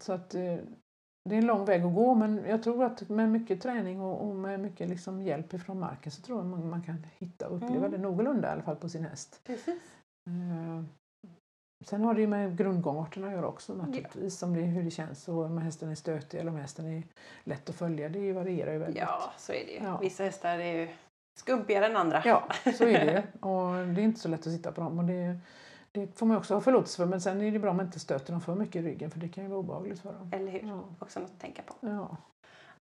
[0.00, 0.56] Så att eh,
[1.28, 4.28] det är en lång väg att gå men jag tror att med mycket träning och,
[4.28, 7.56] och med mycket liksom hjälp ifrån marken så tror jag man, man kan hitta och
[7.56, 7.90] uppleva Mm.
[7.90, 9.40] det någorlunda i alla fall på sin häst.
[9.44, 9.82] Precis.
[11.84, 14.42] Sen har det ju med grundgångarterna att göra också naturligtvis.
[14.42, 17.02] Om det, hur det känns och om hästen är stötig eller om hästen är
[17.44, 18.08] lätt att följa.
[18.08, 19.02] Det varierar ju väldigt.
[19.02, 19.84] Ja, så är det ju.
[19.84, 19.98] Ja.
[19.98, 20.88] Vissa hästar är ju
[21.38, 22.22] skumpigare än andra.
[22.24, 23.24] Ja, så är det.
[23.46, 24.98] Och det är inte så lätt att sitta på dem.
[24.98, 25.38] Och det,
[25.92, 27.06] det får man också ha förlåtelse för.
[27.06, 29.18] Men sen är det bra om man inte stöter dem för mycket i ryggen för
[29.18, 30.30] det kan ju vara obehagligt för dem.
[30.32, 30.68] Eller hur?
[30.68, 30.84] Ja.
[30.98, 31.74] Också något att tänka på.
[31.80, 32.16] Ja.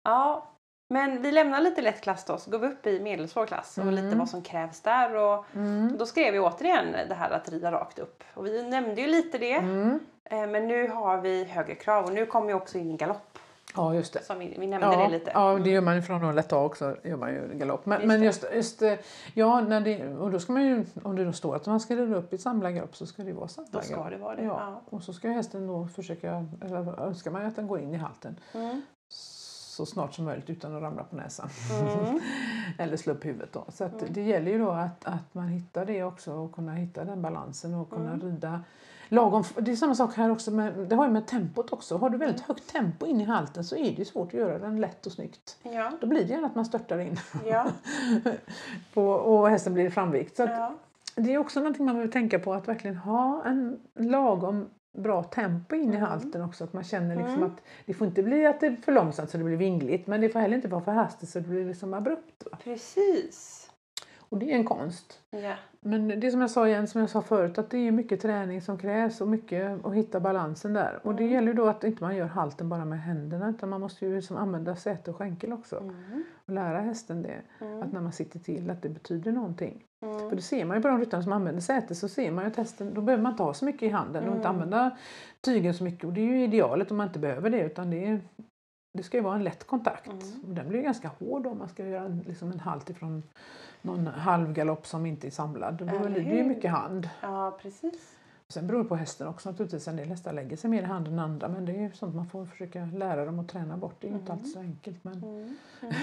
[0.03, 0.47] Ja,
[0.87, 3.83] men vi lämnar lite lätt klass då, så går vi upp i medelsvår klass och
[3.83, 3.95] Mm.
[3.95, 5.15] lite vad som krävs där.
[5.15, 5.97] Och Mm.
[5.97, 8.23] då skrev vi återigen det här att rida rakt upp.
[8.33, 9.53] Och vi nämnde ju lite det.
[9.53, 9.99] Mm.
[10.23, 13.39] Eh, Men nu har vi högre krav och nu kommer ju också in galopp.
[13.75, 14.23] Ja, just det.
[14.23, 15.31] Som vi, vi nämnde Ja, det lite.
[15.33, 16.95] ja, det gör man ju från att lätta också.
[17.03, 17.85] Gör man ju galopp.
[17.85, 18.93] Men, Just men just, just eh,
[19.33, 21.95] ja, när det, och då ska man ju, om det då står att man ska
[21.95, 24.09] rida upp i samlad galopp så ska det vara samlad Då ska galopp.
[24.11, 24.43] det vara det.
[24.43, 24.57] Ja.
[24.59, 24.81] Ja.
[24.97, 27.97] Och så ska hästen då försöka, eller önskar man ju att den går in i
[27.97, 28.81] halten Mm.
[29.77, 31.49] Så snart som möjligt utan att ramla på näsan.
[31.81, 32.19] Mm.
[32.77, 33.53] Eller slå upp huvudet.
[33.53, 33.65] Då.
[33.69, 33.97] Så Mm.
[34.09, 37.73] det gäller ju då att, att man hittar det också och kunna hitta den balansen
[37.73, 38.21] och kunna Mm.
[38.21, 38.61] rida
[39.09, 39.43] lagom.
[39.57, 41.97] Det är samma sak här också, med, det har ju med tempot också.
[41.97, 42.47] Har du väldigt Mm.
[42.47, 45.57] högt tempo in i halten så är det svårt att göra den lätt och snyggt.
[45.63, 45.91] Ja.
[46.01, 47.65] Då blir det gärna att man störtar in Ja.
[48.93, 50.37] på, och hästen blir framvikt.
[50.37, 50.73] Så att ja.
[51.15, 55.75] det är också någonting man behöver tänka på att verkligen ha en lagom bra tempo
[55.75, 56.01] in i Mm.
[56.01, 56.63] halten också.
[56.63, 57.43] Att man känner liksom Mm.
[57.47, 60.21] att det får inte bli att det är för långsamt så det blir vingligt men
[60.21, 62.43] det får heller inte vara för hastigt så det blir liksom abrupt.
[62.51, 62.57] Va?
[62.63, 63.66] Precis.
[64.29, 65.19] Och det är en konst.
[65.29, 65.55] Ja.
[65.81, 68.61] Men det som jag sa igen, som jag sa förut, att det är mycket träning
[68.61, 70.99] som krävs och mycket att hitta balansen där.
[71.03, 71.33] Och det Mm.
[71.33, 74.15] gäller ju då att inte man gör halten bara med händerna utan man måste ju
[74.15, 75.77] liksom använda säte och skänkel också.
[75.79, 76.23] Mm.
[76.45, 77.41] Och lära hästen det.
[77.65, 77.81] Mm.
[77.83, 79.83] Att när man sitter till att det betyder någonting.
[80.05, 80.29] Mm.
[80.29, 82.47] För det ser man ju på de ryttare som använder säte så ser man ju
[82.51, 84.55] att hästen, då behöver man inte ha så mycket i handen och inte Mm.
[84.55, 84.97] använda
[85.41, 86.03] tygen så mycket.
[86.03, 88.21] Och det är ju idealet om man inte behöver det utan det, är,
[88.97, 90.07] det ska ju vara en lätt kontakt.
[90.43, 93.23] Och den blir ju ganska hård om man ska göra en, liksom en halt ifrån
[93.81, 95.73] någon halvgalopp som inte är samlad.
[95.73, 97.09] Då blir det ju mycket hand.
[97.21, 98.16] Ja, precis.
[98.49, 99.87] Sen beror det på hästen också naturligtvis.
[99.87, 102.15] En del hästar lägger sig mer i hand än andra men det är ju sånt
[102.15, 103.95] man får försöka lära dem att träna bort.
[103.99, 105.03] Det är ju inte alltid så enkelt.
[105.03, 105.93] Men, Mm.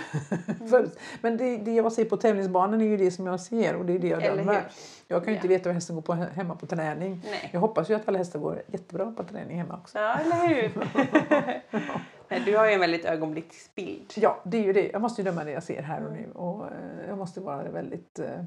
[0.71, 0.89] För,
[1.21, 3.93] men det, det jag ser på tävlingsbanan är ju det som jag ser och det
[3.93, 4.63] är det jag dömer.
[5.09, 5.49] Jag kan ju inte Ja.
[5.59, 7.21] veta hur hästen går på, hemma på träning.
[7.25, 7.51] Nej.
[7.53, 9.99] Jag hoppas ju att alla hästar går jättebra på träning hemma också.
[9.99, 10.89] Ja, eller hur?
[12.29, 14.13] Nej, du har ju en väldigt ögonblicksbild.
[14.17, 14.91] Ja, det är ju det.
[14.93, 16.31] Jag måste ju döma det jag ser här och nu.
[16.35, 18.19] Och eh, jag måste vara väldigt...
[18.19, 18.45] eh,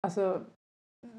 [0.00, 0.40] Alltså,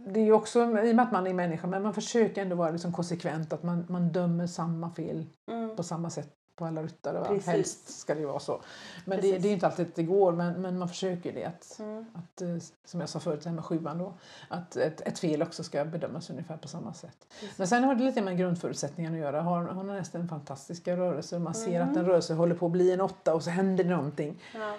[0.08, 2.72] det är också, i och med att man är människa, men man försöker ändå vara
[2.72, 3.54] liksom konsekvent.
[3.54, 5.76] Att man, man dömer samma fel Mm.
[5.76, 7.20] på samma sätt på alla ryttare.
[7.20, 7.26] Va?
[7.26, 7.48] Precis.
[7.48, 8.62] Helst ska det vara så.
[9.06, 9.44] Men det, Precis.
[9.44, 11.46] det är inte alltid det går, men, men man försöker det.
[11.46, 12.06] Att, Mm.
[12.14, 12.48] att, eh,
[12.86, 14.14] som jag sa förut, det här med sjuan då.
[14.48, 17.34] Att ett, ett fel också ska bedömas ungefär på samma sätt.
[17.58, 19.42] Men sen har det lite med grundförutsättningarna att göra.
[19.42, 21.90] Har, har nästan fantastiska rörelser man ser Mm.
[21.92, 24.42] att en rörelse håller på att bli en åtta och så händer det någonting.
[24.56, 24.74] Ja.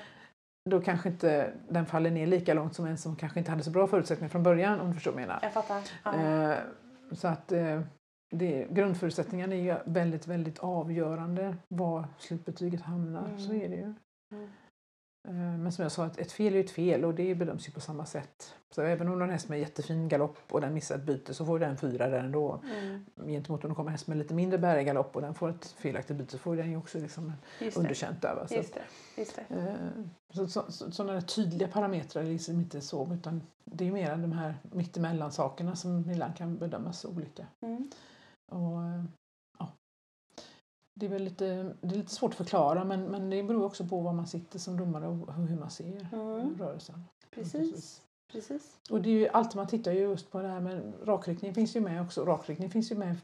[0.71, 3.71] Då kanske inte den faller ner lika långt som en som kanske inte hade så
[3.71, 5.41] bra förutsättningar från början om du förstår vad jag menar.
[5.43, 5.83] Jag fattar.
[6.05, 6.15] Ja.
[6.15, 6.59] Eh,
[7.13, 7.81] så att eh,
[8.31, 13.25] det, grundförutsättningarna är ju väldigt, väldigt avgörande var slutbetyget hamnar.
[13.25, 13.39] Mm.
[13.39, 13.95] Så är det ju.
[14.33, 14.49] Mm.
[15.29, 17.81] Eh, men som jag sa, ett, fel är ett fel och det bedöms ju på
[17.81, 18.55] samma sätt.
[18.71, 21.59] Så även om en häst med jättefin galopp och den missar ett byte så får
[21.59, 22.63] den fyra där ändå.
[22.81, 23.05] Mm.
[23.27, 25.67] Gentemot om det kommer en häst med lite mindre bärig galopp och den får ett
[25.67, 28.35] felaktigt byte så får den ju också liksom Just underkänt där.
[28.35, 28.49] Va?
[28.49, 28.83] Så, Just det.
[29.17, 29.57] Just det.
[29.57, 30.05] eh,
[30.35, 34.33] så, så, så, sådana tydliga parametrar är liksom inte så utan det är mer de
[34.33, 37.47] här mittemellan sakerna som ibland kan bedömas olika.
[37.61, 37.91] Mm.
[38.47, 39.05] Och, eh.
[40.95, 43.85] Det är väl lite, det är lite svårt att förklara men, men det beror också
[43.87, 46.57] på var man sitter som domare och hur man ser Mm.
[46.59, 47.05] rörelsen.
[47.31, 48.03] Precis.
[48.33, 48.77] Precis.
[48.91, 51.77] Och det är ju alltid man tittar ju just på det här med rakriktning finns
[51.77, 52.25] ju med också.
[52.25, 53.17] Rakriktning finns ju med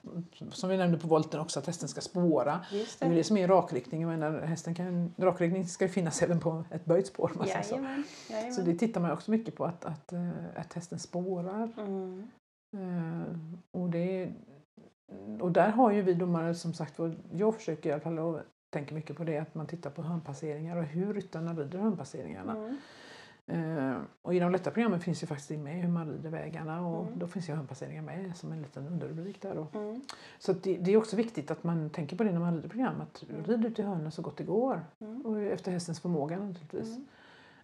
[0.50, 2.60] som vi nämnde på volten också att hästen ska spåra.
[2.72, 3.20] Just Det är ju det.
[3.20, 4.00] det som är rakriktning.
[4.00, 7.32] Jag menar, hästen kan, rakriktning ska ju finnas även på ett böjt spår.
[7.44, 7.74] säger så.
[7.74, 8.04] Jajamän.
[8.26, 8.64] så Jajamän.
[8.64, 11.72] det tittar man också mycket på att, att, eh, att hästen spårar.
[11.76, 12.28] Mm.
[12.76, 13.38] Eh,
[13.70, 14.32] och, det,
[15.40, 17.00] och där har ju vi domare som sagt
[17.32, 18.40] jag försöker i alla fall och
[18.70, 22.56] tänker mycket på det att man tittar på hörnpasseringar och hur ryttarna rider hörnpasseringarna.
[22.56, 22.76] Mm.
[23.48, 27.06] Eh, och i de lätta programmen finns ju faktiskt med hur man rider vägarna och
[27.06, 27.18] Mm.
[27.18, 29.54] då finns ju hörnpasseringar med som en liten underrubrik där.
[29.54, 29.78] Då.
[29.78, 30.00] Mm.
[30.38, 33.00] Så det, det är också viktigt att man tänker på det när man rider program,
[33.00, 33.44] att Mm.
[33.44, 34.84] rid ut i hörnen så gott det går.
[35.00, 35.26] Mm.
[35.26, 36.98] Och efter hästens förmåga naturligtvis.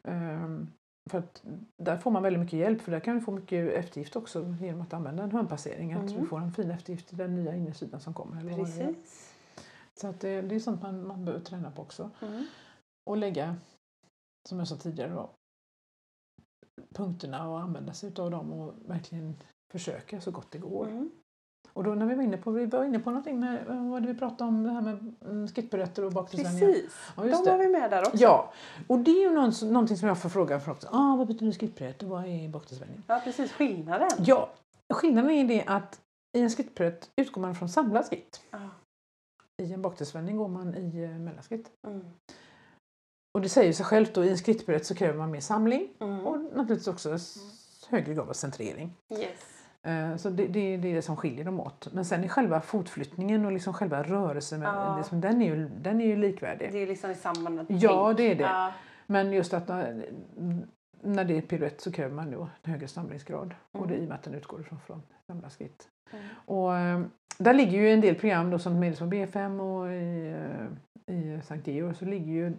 [0.04, 0.68] Mm.
[1.10, 1.42] För att
[1.82, 4.80] där får man väldigt mycket hjälp för där kan vi få mycket eftergift också genom
[4.80, 5.92] att använda en hörnpassering.
[5.92, 6.20] Att Mm.
[6.20, 8.40] vi får en fin eftergift i den nya innersidan som kommer.
[8.40, 8.86] Eller vad det är.
[8.94, 9.34] Precis.
[9.94, 12.10] Så att det, det är sånt man, man behöver träna på också.
[12.22, 12.46] Mm.
[13.10, 13.56] Och lägga,
[14.48, 15.30] som jag sa tidigare, då,
[16.94, 19.36] punkterna och använda sig av dem och verkligen
[19.72, 20.88] försöka så gott det går.
[20.88, 21.10] Mm.
[21.74, 24.00] Och då när vi var inne på, vi var inne på någonting med, vad var
[24.00, 26.72] det vi pratade om, det här med mm, skittpiruetter och baktidsvändningar.
[26.72, 26.92] Precis.
[27.16, 28.16] Ja, De var vi med där också.
[28.16, 28.52] Ja,
[28.88, 30.88] och det är ju någon, någonting som jag får fråga också.
[30.92, 33.02] Ah, vad betyder skittpiruett och vad är baktidsvändning?
[33.06, 33.52] Ja, precis.
[33.52, 34.10] Skillnaden.
[34.18, 34.50] Ja,
[34.94, 36.00] skillnaden är det att
[36.38, 38.40] i en skittpiruett utgår man från samlad skritt.
[38.50, 38.58] Ja.
[39.62, 41.70] I en baktidsvändning går man i eh, mellanskritt.
[41.86, 42.04] Mm.
[43.34, 46.26] Och det säger sig självt då, i en skrittpiruett så kräver man mer samling Mm.
[46.26, 47.18] och naturligtvis också
[47.88, 48.92] högre grad av centrering.
[49.18, 49.61] Yes.
[49.82, 51.92] Eh, Så det, det, det är det som skiljer dem åt.
[51.92, 54.94] Men sen är själva fotflyttningen och liksom själva rörelsen, med, Ja.
[54.98, 56.72] det som, den, är ju, den är ju likvärdig.
[56.72, 58.42] Det är liksom i samband Ja, det är det.
[58.42, 58.72] Ja.
[59.06, 60.06] Men just att när,
[61.02, 63.54] när det är piruett så kräver man då en högre samlingsgrad.
[63.72, 64.08] Och det är i och Mm.
[64.08, 65.88] med att den utgår ifrån från gamla skritt.
[66.12, 66.24] Mm.
[66.46, 67.00] Och, eh,
[67.38, 70.34] där ligger ju en del program då som med som B5 och i,
[71.08, 72.52] eh, i Sankt Georg så ligger ju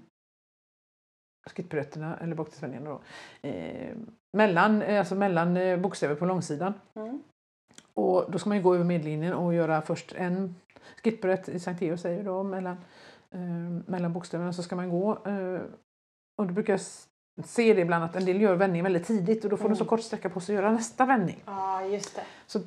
[1.49, 3.01] skrittpiruetterna, eller baktidsvändningarna då,
[3.49, 3.95] eh,
[4.38, 6.73] mellan, eh, alltså mellan eh, bokstäver på långsidan.
[6.95, 7.23] Mm.
[7.93, 10.55] Och då ska man gå över medlinjen och göra först en
[10.95, 12.77] skrittpiruett i Sankt Georg säger då mellan,
[13.31, 13.39] eh,
[13.86, 15.11] mellan bokstäverna så ska man gå.
[15.11, 15.61] Eh,
[16.41, 16.81] och då brukar jag
[17.45, 19.84] se det ibland att en del gör vändningen väldigt tidigt och då får de så
[19.84, 19.89] Mm.
[19.89, 21.43] kort sträcka på sig att göra nästa vändning.
[21.45, 22.59] Ja, just det.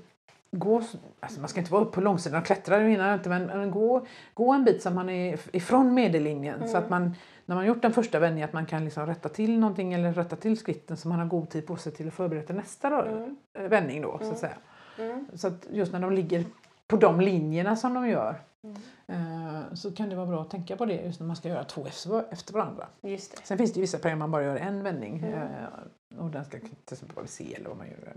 [0.50, 3.16] Gå, s- alltså man ska inte vara upp på långsidan och klättra, det menar jag
[3.16, 6.82] inte, men, men gå, gå en bit så man är if- ifrån medellinjen så Mm.
[6.82, 7.14] att man
[7.46, 10.36] när man gjort den första vändningen att man kan liksom rätta till någonting eller rätta
[10.36, 13.36] till skritten så man har god tid på sig till att förbereda nästa rör, Mm.
[13.58, 14.32] eh, vändning då så Mm.
[14.32, 14.56] att säga.
[14.98, 15.26] Mm.
[15.34, 16.44] Så att just när de ligger
[16.86, 18.76] på de linjerna som de gör Mm.
[19.06, 21.64] eh, så kan det vara bra att tänka på det just när man ska göra
[21.64, 22.86] två efter, efter varandra.
[23.02, 23.42] Just det.
[23.46, 25.32] Sen finns det vissa program man bara gör en vändning Mm.
[25.42, 28.12] eh, och den ska till exempel vara C eller vad man gör.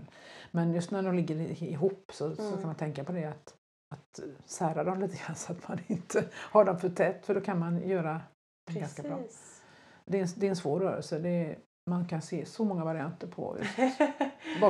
[0.50, 2.54] Men just när de ligger ihop så, så Mm.
[2.54, 3.54] kan man tänka på det att,
[3.94, 7.40] att sära dem lite grann så att man inte har dem för tätt för då
[7.40, 8.20] kan man göra
[8.74, 9.16] det ganska bra.
[9.16, 9.62] Precis.
[10.04, 11.18] Det är, en, det är en svår rörelse.
[11.18, 13.78] Det är, man kan se så många varianter på just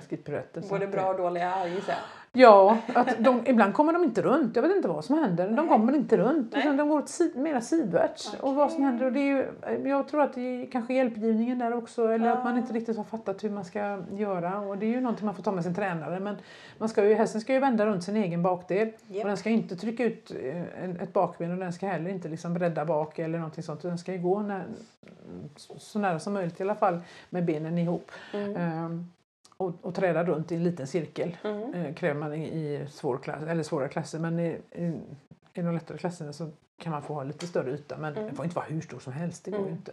[0.00, 0.62] skidpiruetter.
[0.62, 1.98] så Både bra och dåliga gissar.
[2.34, 4.56] Ja, att de, ibland kommer de inte runt.
[4.56, 5.48] Jag vet inte vad som händer.
[5.48, 6.54] De kommer inte runt.
[6.54, 8.34] Utan de går åt sid, mera sidvärts.
[8.40, 9.06] Och vad som händer.
[9.06, 12.06] Och det är ju, jag tror att det är kanske hjälpgivningen där också.
[12.08, 12.60] Eller att man Ja.
[12.60, 14.58] inte riktigt har fattat hur man ska göra.
[14.58, 16.20] Och det är ju någonting man får ta med sin tränare.
[16.20, 16.36] Men
[16.78, 18.92] man ska ju, hästen ska ju vända runt sin egen bakdel.
[19.06, 19.22] Japp.
[19.22, 22.54] Och den ska inte trycka ut eh, ett bakben och den ska heller inte liksom
[22.54, 23.82] bredda bak eller någonting sånt.
[23.82, 24.64] Den ska ju gå när,
[25.76, 28.10] så nära som möjligt i alla fall med benen ihop.
[28.34, 28.56] Mm.
[28.56, 29.06] Ehm,
[29.64, 31.74] och, och träda runt i en liten cirkel Mm.
[31.74, 34.18] eh, kräver man i, i svår klass, eller svåra klasser.
[34.18, 34.84] Men i, i,
[35.54, 37.96] i de lättare klasserna så kan man få ha lite större yta.
[37.98, 38.26] Men Mm.
[38.26, 39.44] den får inte vara hur stor som helst.
[39.44, 39.72] Det går Mm.
[39.72, 39.92] inte.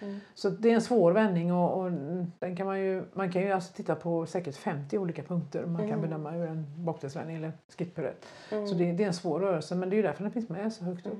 [0.00, 0.20] Mm.
[0.34, 1.90] Så det är en svår vändning och, och
[2.38, 5.66] den kan man ju, man kan ju alltså titta på säkert 50 olika punkter.
[5.66, 6.00] Man kan Mm.
[6.00, 8.26] bedöma hur en bakdelsvändning eller skittpiruett.
[8.52, 8.66] Mm.
[8.66, 10.72] Så det, det är en svår rörelse men det är ju därför den finns med
[10.72, 11.18] så högt upp.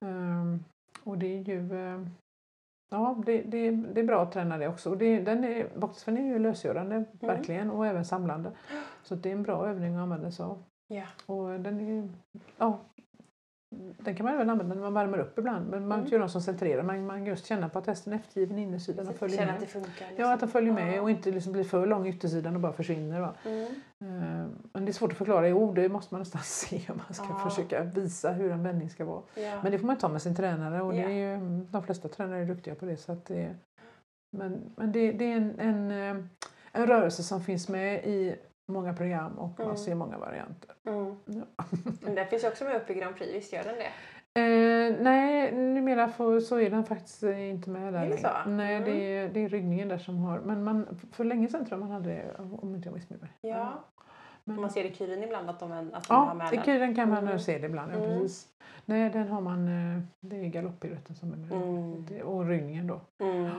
[0.00, 0.14] Mm.
[0.40, 0.64] Ehm,
[1.04, 2.10] och det är ju ehm,
[2.94, 4.90] Ja, det, det, det är bra att träna det också.
[4.90, 5.68] Och det, den är,
[6.26, 7.06] ju lösgörande, Mm.
[7.20, 8.52] verkligen, och även samlande.
[9.02, 10.62] Så det är en bra övning att använda sig av.
[10.88, 11.04] Ja.
[11.26, 12.08] Och den är
[12.58, 12.78] ja,
[13.98, 15.70] den kan man även använda när man värmer upp ibland.
[15.70, 16.10] Men man Mm.
[16.10, 16.82] gör någon som centrerar.
[16.82, 19.68] Man, man just känner på att hästen är eftergiven innersidan och följer Känna att med.
[19.68, 20.08] det funkar.
[20.16, 20.84] Ja, att den följer Ja.
[20.86, 23.20] med och inte liksom blir för lång yttersidan och bara försvinner.
[23.20, 23.34] Va?
[23.44, 23.64] Mm.
[24.00, 26.96] Eh, Men det är svårt att förklara i ord, det måste man nästan se om
[27.06, 27.48] man ska Ja.
[27.50, 29.22] försöka visa hur en vändning ska vara.
[29.34, 29.60] Ja.
[29.62, 31.08] Men det får man ta med sin tränare och det är
[31.38, 32.96] ju, de flesta tränare är duktiga på det.
[32.96, 33.54] Så att det
[34.36, 36.24] men men det, det är en, en, eh,
[36.72, 38.34] en rörelse som finns med i
[38.66, 39.68] många program och Mm.
[39.68, 40.70] man ser många varianter.
[40.86, 41.16] Mm.
[41.26, 41.64] Ja.
[42.00, 43.90] Men den finns ju också med upp i Grand Prix, visst gör den det?
[44.36, 48.28] Eh, nej, numera får, så är den faktiskt eh, inte med där Är det så?
[48.46, 48.84] Nej, Mm.
[48.90, 50.38] det, är, det är ryggningen där som har...
[50.40, 53.32] Men man, för länge sedan tror jag man hade det, om inte jag missminner mig.
[53.40, 53.72] Ja.
[54.44, 56.64] Men, Man ser i kurin ibland att de, att de har ja, med i den.
[56.64, 57.38] kuren kan man Mm.
[57.38, 57.92] se det ibland.
[57.92, 58.08] Ja, Mm.
[58.20, 58.48] precis.
[58.84, 59.68] Nej, den har man...
[59.68, 61.52] eh, Det är galopppiruetten som är med.
[61.52, 62.26] Mm.
[62.26, 63.00] Och ryggningen då.
[63.24, 63.50] Mm.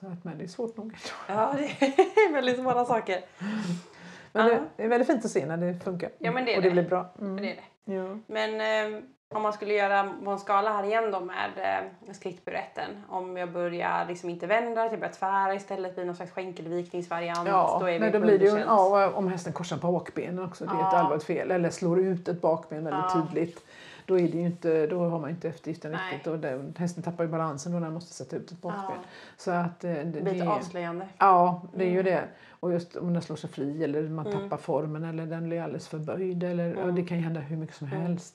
[0.00, 0.96] Så att, men det är svårt nog.
[1.28, 3.18] Ja, det är väldigt svåra saker.
[4.32, 4.58] Men Ja.
[4.76, 6.10] det, är väldigt fint att se när det funkar.
[6.18, 6.72] Ja, men det är och det det.
[6.72, 7.06] blir bra.
[7.20, 7.36] Mm.
[7.36, 7.94] Det är det.
[7.94, 8.18] Ja.
[8.26, 9.00] Men eh,
[9.34, 12.90] om man skulle göra på en skala här igen då med eh, skrittpiruetten.
[13.08, 17.48] Om jag börjar liksom inte vända, att jag börjar tvära istället, blir någon slags skänkelvikningsvariant.
[17.48, 20.64] Ja, då är vi nej, då blir det ju, ja, om hästen korsar bakbenen också,
[20.64, 20.98] det är ett Ja.
[20.98, 21.50] allvarligt fel.
[21.50, 23.64] Eller slår ut ett bakben väldigt tydligt.
[24.06, 26.00] Då, är det inte, då har man inte eftergiften Nej.
[26.14, 26.26] riktigt.
[26.32, 28.82] Och det, hästen tappar ju balansen då när den måste sätta ut ett bakben.
[28.88, 29.04] Ja,
[29.36, 31.08] Så att, eh, det, det blir lite det, avslöjande.
[31.18, 32.04] Ja, det är ju Mm.
[32.12, 32.24] det.
[32.50, 34.38] Och just om den slår sig fri eller man Mm.
[34.40, 36.42] tappar formen eller den blir alldeles för böjd.
[36.42, 36.94] Eller, Mm.
[36.94, 38.00] det kan ju hända hur mycket som Mm.
[38.00, 38.34] helst.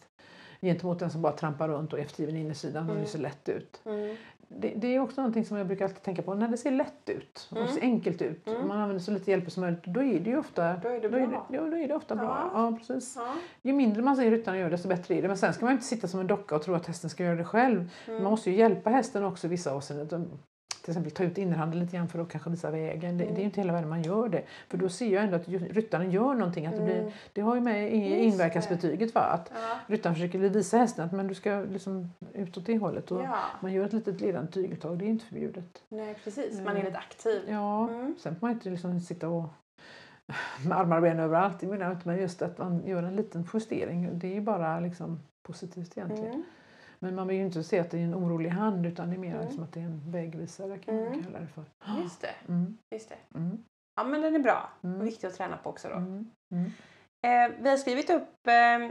[0.62, 3.04] Gentemot den som bara trampar runt och eftergiven innersidan och Mm.
[3.04, 3.82] det ser lätt ut.
[3.86, 4.16] Mm.
[4.50, 6.34] Det, det är också någonting som jag brukar alltid tänka på.
[6.34, 7.70] När det ser lätt ut och Mm.
[7.70, 8.62] ser enkelt ut Mm.
[8.62, 9.84] och man använder så lite hjälp som möjligt.
[9.84, 11.46] Då är det ju ofta, Då är det då är bra.
[11.50, 12.52] det, ja, då är det ofta bra.
[12.54, 12.78] Ja.
[12.78, 13.14] Precis.
[13.18, 13.34] Ja.
[13.62, 15.28] Ju mindre man ser ryttaren göra desto bättre är det.
[15.28, 17.36] Men sen ska man inte sitta som en docka och tro att hästen ska göra
[17.36, 17.90] det själv.
[18.08, 18.24] Mm.
[18.24, 20.40] Man måste ju hjälpa hästen också i vissa avseenden.
[20.88, 23.18] Till exempel ta ut innerhanden lite grann för att kanske visa vägen.
[23.18, 23.36] Det, Mm.
[23.36, 24.44] det är ju inte hela världen man gör det.
[24.70, 26.66] För då ser jag ändå att ryttaren gör någonting.
[26.66, 27.12] Att det, blir, Mm.
[27.34, 29.16] det har ju med i inverkansbetyget.
[29.16, 29.22] Va?
[29.22, 29.80] Att Ja.
[29.88, 33.12] ryttaren försöker visa hästen att men du ska liksom utåt det hållet.
[33.12, 35.84] Och ja, Man gör ett litet ledande tyguttag, det är inte förbjudet.
[35.90, 36.62] nej precis.
[36.62, 37.42] Man är lite aktiv.
[37.50, 38.16] Ja, Mm.
[38.20, 39.44] sen får man inte liksom sitta och
[40.68, 43.16] med armar och ben överallt, det menar jag inte, men just att man gör en
[43.16, 46.26] liten justering, det är ju bara liksom positivt egentligen.
[46.32, 46.44] Mm.
[47.00, 49.20] Men man vill ju inte se att det är en orolig hand utan det är
[49.20, 49.46] mer Mm.
[49.46, 51.24] liksom att det är en vägvisare kan man Mm.
[51.24, 51.64] kalla det för.
[52.02, 52.36] Just det.
[52.48, 53.38] Mm, Just det.
[53.38, 53.64] mm,
[53.96, 54.70] Ja, men den är bra.
[54.84, 55.00] Mm.
[55.02, 55.96] Och viktig att träna på också då.
[55.96, 56.32] mm.
[57.28, 58.90] Eh, vi har skrivit upp eh,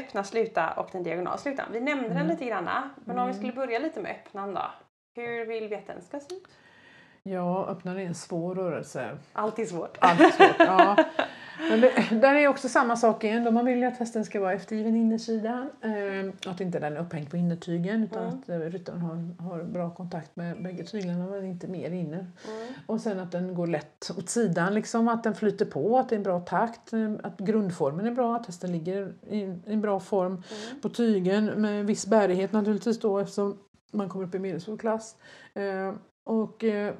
[0.00, 1.66] öppna, sluta och den diagonala slutan.
[1.72, 2.90] Vi nämnde den lite grann.
[3.04, 4.62] Men om vi skulle börja lite med öppnan då.
[5.16, 6.48] Hur vill vi att den ska se ut?
[7.22, 9.18] Ja, öppnaren är en svår rörelse.
[9.32, 9.98] Alltid svårt.
[10.00, 10.96] Allt svårt, ja.
[11.70, 11.90] Men det,
[12.20, 13.44] där är också samma sak igen.
[13.44, 15.70] Då man vill ju att hästen ska vara eftergiven innersidan.
[15.82, 18.38] Eh, att inte den är upphängd på innertygen utan Mm.
[18.38, 22.18] att eh, ryttaren har, har bra kontakt med bägge tyglarna men inte mer inner.
[22.18, 22.72] Mm.
[22.86, 26.14] Och sen att den går lätt åt sidan, liksom, att den flyter på, att det
[26.14, 29.80] är en bra takt, eh, att grundformen är bra, att hästen ligger i, i en
[29.80, 30.80] bra form Mm.
[30.82, 33.58] på tygen med viss bärighet naturligtvis då eftersom
[33.92, 35.16] man kommer upp i medelsvår klass.
[35.54, 35.94] Eh,
[36.24, 36.94] och eh,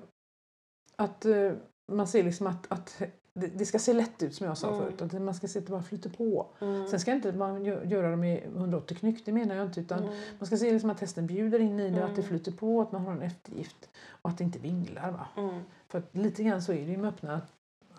[0.97, 1.53] att eh,
[1.93, 3.03] man ser liksom att, att
[3.41, 4.81] det, det ska se lätt ut som jag sa Mm.
[4.81, 6.47] förut, att man ska se att det bara flyter på.
[6.61, 6.87] Mm.
[6.89, 9.99] Sen ska inte man gö- göra dem i 180 knyck, det menar jag inte utan
[9.99, 10.13] Mm.
[10.39, 12.29] man ska se liksom att hästen bjuder in i det, att det Mm.
[12.29, 15.11] flyter på, att man har en eftergift och att det inte vinglar.
[15.11, 15.27] Va?
[15.37, 15.61] Mm.
[15.89, 17.41] För lite grann så är det ju med öppna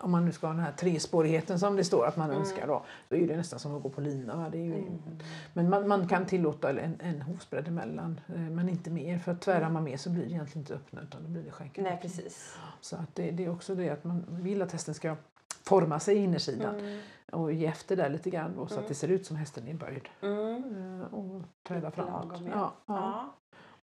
[0.00, 2.40] om man nu ska ha den här trespårigheten som det står att man Mm.
[2.40, 4.36] önskar då, då är det nästan som att gå på lina.
[4.36, 4.48] Va?
[4.52, 4.98] Det är ju, Mm.
[5.52, 9.18] Men man, man kan tillåta en, en hovsbredd emellan, eh, men inte mer.
[9.18, 11.50] För att tvärar man mer så blir det egentligen inte öppna utan då blir det
[11.50, 11.84] skänkel.
[11.84, 12.56] Nej, precis.
[12.80, 15.16] Så att det, det är också det att man vill att hästen ska
[15.62, 17.00] forma sig i innersidan Mm.
[17.32, 18.82] och ge efter där lite grann då, så Mm.
[18.84, 20.08] att det ser ut som hästen är böjd.
[20.22, 21.00] Mm.
[21.02, 22.24] eh, Och träda framåt.
[22.28, 22.72] lagom, ja.
[22.86, 23.34] Ja, ja.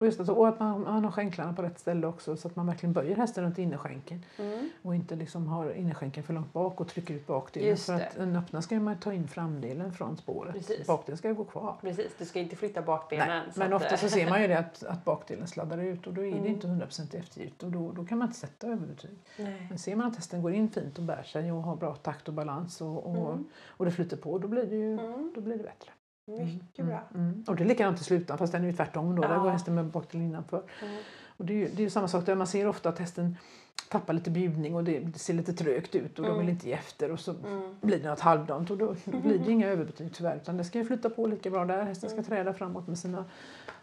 [0.04, 2.56] Och, just att, och att man, man har skänklarna på rätt ställe också så att
[2.56, 4.70] man verkligen böjer hästen runt innerskänken Mm.
[4.82, 7.76] och inte liksom har innerskänken för långt bak och trycker ut bakdelen.
[7.76, 8.06] För det.
[8.08, 10.52] att en öppna ska man ta in framdelen från spåret.
[10.54, 10.86] Precis.
[10.86, 11.76] Bakdelen ska ju gå kvar.
[11.80, 13.28] Precis, du ska inte flytta bakbenen.
[13.28, 16.06] Nej, men att, ofta så eh, ser man ju det att, att bakdelen sladdar ut
[16.06, 16.46] och då är det Mm.
[16.46, 19.18] inte 100% eftergift och då, då kan man inte sätta överbetyg.
[19.38, 19.66] Nej.
[19.68, 22.28] Men ser man att hästen går in fint och bär sig och har bra takt
[22.28, 23.44] och balans och, och, Mm.
[23.68, 25.32] och det flyter på, då blir det ju Mm.
[25.34, 25.90] då blir det bättre.
[26.26, 27.02] Mycket Mm, bra.
[27.14, 27.44] Mm, mm.
[27.48, 29.22] Och det är likadant i slutändan fast den är ju tvärtom då.
[29.22, 29.38] Där Ja.
[29.42, 30.62] går hästen med bakdelen innanför.
[30.82, 30.96] Mm.
[31.36, 33.36] Och det är ju det är samma sak där man ser ofta att hästen
[33.90, 36.38] tappar lite bjudning och det, det ser lite trögt ut och de Mm.
[36.46, 37.74] vill inte ge efter och så Mm.
[37.80, 40.84] blir det något halvdant och då blir det inga överbetyg tyvärr utan det ska ju
[40.84, 41.82] flytta på lika bra där.
[41.84, 42.24] Hästen ska Mm.
[42.28, 43.24] träda framåt med sina,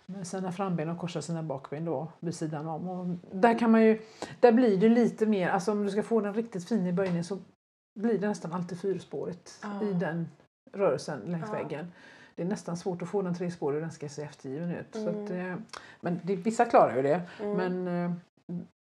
[0.05, 2.89] med sina framben och korsa sina bakben då vid sidan om.
[2.89, 3.99] Och där kan man ju,
[4.39, 7.23] där blir det lite mer, alltså om du ska få den riktigt fin i böjning
[7.23, 7.37] så
[7.99, 10.27] blir det nästan alltid fyrspårigt i den
[10.73, 11.91] rörelsen längs väggen.
[12.35, 14.87] Det är nästan svårt att få den trespårig och den ska se eftergiven ut.
[14.91, 15.23] Så Mm.
[15.23, 15.55] att, eh,
[16.01, 17.21] men det, vissa klarar ju det.
[17.43, 17.57] Mm.
[17.57, 18.11] Men eh,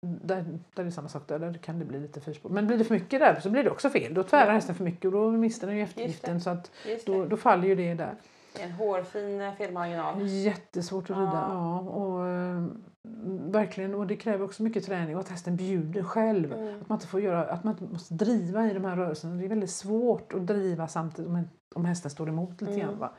[0.01, 0.45] där,
[0.75, 2.53] där är det samma sak där, där kan det bli lite fyrspårigt.
[2.55, 4.13] Men blir det för mycket där så blir det också fel.
[4.13, 4.51] Då tvärar Ja.
[4.51, 6.71] hästen för mycket och då mister den ju eftergiften så att
[7.05, 8.13] då, då faller ju det där.
[8.59, 10.27] En hårfin eh, felmarginal.
[10.27, 11.45] Jättesvårt att rida.
[11.49, 11.83] Ja.
[11.85, 11.89] Ja.
[11.89, 12.25] och,
[13.53, 16.53] verkligen, och det kräver också mycket träning och att hästen bjuder själv.
[16.53, 16.81] Mm.
[16.81, 19.35] Att man inte får göra, att man inte måste driva i de här rörelserna.
[19.35, 22.85] Det är väldigt svårt att driva samtidigt om, om hästen står emot lite Mm.
[22.85, 22.99] grann.
[22.99, 23.11] Va?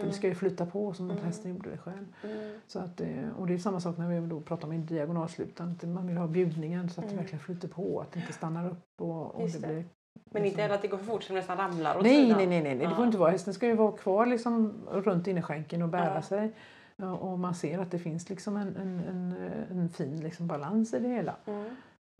[0.00, 0.10] Mm.
[0.10, 1.24] det ska ju flytta på som om Mm.
[1.24, 2.06] hästen gjorde det själv.
[2.24, 2.58] Mm.
[2.66, 5.78] Så att, eh, och det är samma sak när vi då pratar om diagonalslutan.
[5.82, 7.16] Man vill ha bjudningen så att Mm.
[7.16, 8.00] det verkligen flyter på.
[8.00, 9.00] Att det inte stannar upp.
[9.00, 9.66] Och, och det det.
[9.66, 9.84] blir,
[10.32, 12.38] Men inte heller att det går för fort så nästan ramlar åt nej, sidan.
[12.38, 12.86] nej, nej, nej, nej.
[12.86, 13.06] Det får Ja.
[13.06, 13.30] inte vara.
[13.30, 16.22] Hästen ska ju vara kvar liksom runt innerskänken och bära Ja.
[16.22, 16.52] sig.
[16.96, 19.32] Ja, Och man ser att det finns liksom en, en, en,
[19.70, 21.36] en fin liksom balans i det hela.
[21.46, 21.66] Mm.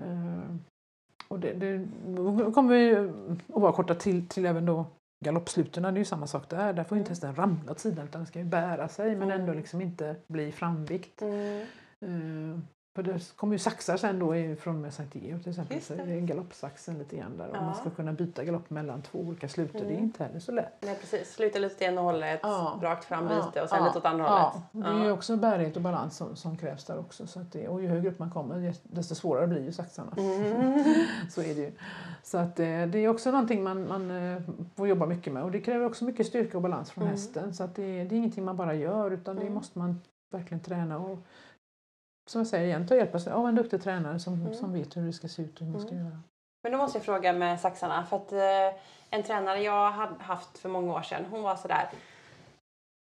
[0.03, 0.57] Eh,
[1.28, 1.89] och det, det
[2.55, 2.95] kommer vi
[3.55, 4.85] att vara korta till, till även då
[5.25, 5.83] galoppsluten.
[5.83, 6.73] Det är ju samma sak där.
[6.73, 9.41] Där får inte hästen ramla åt sidan utan den ska ju bära sig men Mm.
[9.41, 11.23] ändå liksom inte bli framvikt.
[12.01, 12.66] Mm.
[13.05, 15.80] För det kommer ju saxar sen då från Sankt Georg till exempel.
[15.80, 16.03] Så det.
[16.03, 17.51] är galoppsaxen lite grann där.
[17.53, 17.61] Ja.
[17.61, 19.78] man ska kunna byta galopp mellan två olika sluter.
[19.78, 20.03] Det är Mm.
[20.05, 20.72] inte heller så lätt.
[20.80, 22.78] Nej precis, sluta lite åt ena hållet, Ja.
[22.82, 24.86] rakt fram Ja, byte och sen ja, lite åt andra Ja, hållet.
[24.96, 27.26] det är ju också bärighet och balans som, som krävs där också.
[27.26, 30.12] Så att det, och ju högre upp man kommer desto svårare blir ju saxarna.
[30.16, 30.84] Mm.
[31.30, 31.72] Så är det ju.
[32.22, 34.42] Så att, eh, det är också någonting man, man eh,
[34.76, 37.12] får jobba mycket med och det kräver också mycket styrka och balans från Mm.
[37.14, 37.55] hästen.
[37.55, 39.55] Så att det, det är ingenting man bara gör utan det Mm.
[39.55, 40.01] måste man
[40.32, 41.18] verkligen träna och
[42.31, 44.55] som jag säger igen, ta hjälp av en duktig tränare som, Mm.
[44.55, 46.05] som vet hur det ska se ut och hur man ska Mm.
[46.05, 46.18] göra.
[46.62, 48.07] Men då måste jag fråga med saxarna.
[48.11, 51.89] För att eh, en tränare jag hade haft för många år sedan, hon var sådär.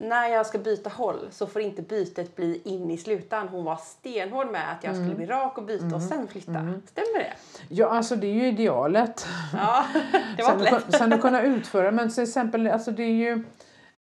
[0.03, 3.47] När jag ska byta håll så får inte bytet bli in i slutan.
[3.47, 5.17] Hon var stenhård med att jag skulle Mm.
[5.17, 6.01] bli rak och byta och Mm.
[6.09, 6.51] sen flytta.
[6.51, 6.81] Mm.
[6.87, 7.33] Stämmer det?
[7.69, 9.27] Ja, alltså det är ju idealet.
[9.53, 9.85] Ja,
[10.37, 10.73] det var sen, lätt.
[10.73, 13.43] kun- sen att kunna utföra, men till exempel, alltså det är ju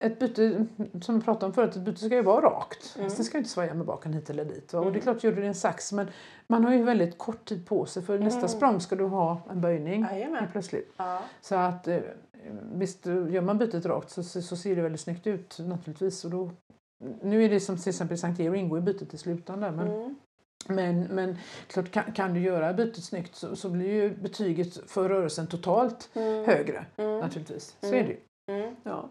[0.03, 0.65] ett byte,
[1.01, 2.95] som vi pratade om förut, ett byte ska ju vara rakt.
[2.97, 3.09] Mm.
[3.09, 4.73] Sen ska ju inte svaja med baken hit eller dit.
[4.73, 4.79] Va?
[4.79, 5.01] Och det är Mm.
[5.01, 6.07] klart, gör du det en sax, men
[6.47, 8.49] man har ju väldigt kort tid på sig för nästa Mm.
[8.49, 10.47] språng ska du ha en böjning Jajamän.
[10.51, 10.93] plötsligt.
[10.97, 11.21] Ja.
[11.41, 11.99] Så att eh,
[12.73, 16.25] visst, gör man bytet rakt så, så, så ser det väldigt snyggt ut naturligtvis.
[16.25, 16.49] Och då,
[17.21, 20.15] nu är det som till exempel Sankt Georg ingår i bytet i slutändan men Mm.
[20.69, 21.37] men, men
[21.67, 26.09] klart, kan, kan du göra bytet snyggt så, så blir ju betyget för rörelsen totalt
[26.13, 26.45] Mm.
[26.45, 27.19] högre Mm.
[27.19, 27.75] naturligtvis.
[27.81, 27.99] Så Mm.
[27.99, 28.19] är det ju.
[28.63, 28.75] Mm.
[28.83, 29.09] Ja.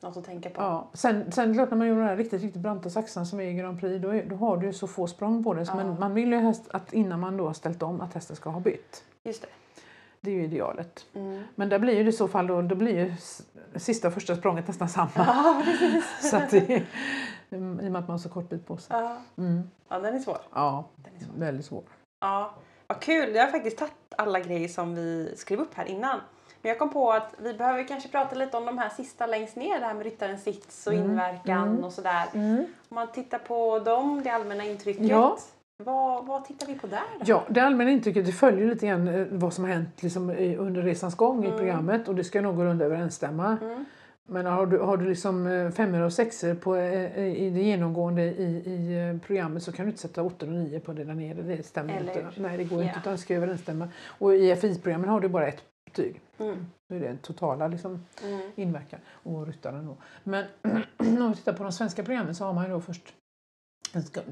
[0.00, 0.62] Något att tänka på.
[0.62, 0.88] Ja.
[0.92, 3.54] Sen, sen klart när man gör de här riktigt, riktigt branta saxarna som är i
[3.54, 5.66] Grand Prix då, är, då har du så få språng på det.
[5.66, 5.76] Så Ja.
[5.76, 8.50] Men man vill ju helst att innan man då har ställt om att hästen ska
[8.50, 9.04] ha bytt.
[9.24, 9.48] Just det.
[10.20, 11.06] Det är ju idealet.
[11.14, 11.42] Mm.
[11.54, 13.14] Men där blir ju det i så fall då, då blir ju
[13.76, 15.10] sista och första språnget nästan samma.
[15.14, 15.62] Ja,
[16.30, 16.70] så att det,
[17.50, 18.96] I och med att man har så kort bit på sig.
[18.96, 19.16] Ja.
[19.38, 19.70] Mm.
[19.88, 20.38] ja, den är svår.
[20.54, 21.34] Ja, Den är svår.
[21.36, 21.82] väldigt svår.
[22.20, 22.54] Ja,
[22.86, 23.34] vad kul.
[23.34, 26.20] Jag har faktiskt tagit alla grejer som vi skrev upp här innan.
[26.62, 29.56] Men jag kom på att vi behöver kanske prata lite om de här sista längst
[29.56, 31.84] ner, det här med ryttarens sits och Mm, inverkan mm.
[31.84, 32.24] och sådär.
[32.34, 35.06] Om man tittar på dem, det allmänna intrycket.
[35.08, 35.38] Ja.
[35.84, 37.24] Vad, vad tittar vi på där då?
[37.26, 40.82] Ja, det allmänna intrycket det följer lite grann eh, vad som har hänt liksom, under
[40.82, 41.58] resans gång i Mm.
[41.58, 43.56] programmet och det ska någorlunda överensstämma.
[43.62, 43.84] Mm.
[44.28, 48.22] Men har du, har du liksom eh, femmor och sexor på, eh, i det genomgående
[48.22, 51.42] i, i programmet så kan du inte sätta åttor och nio på det där nere.
[51.42, 52.40] Det stämmer Eller inte.
[52.40, 52.88] Nej, det går Ja.
[52.88, 53.88] inte utan det ska överensstämma.
[54.18, 56.20] Och i FI-programmen har du bara ett betyg.
[56.40, 56.66] Mm.
[56.88, 58.40] Då är det en totala liksom, Mm.
[58.56, 59.96] inverkan och ryttaren då.
[60.24, 60.44] Men
[61.22, 63.14] om vi tittar på de svenska programmen så har man ju då först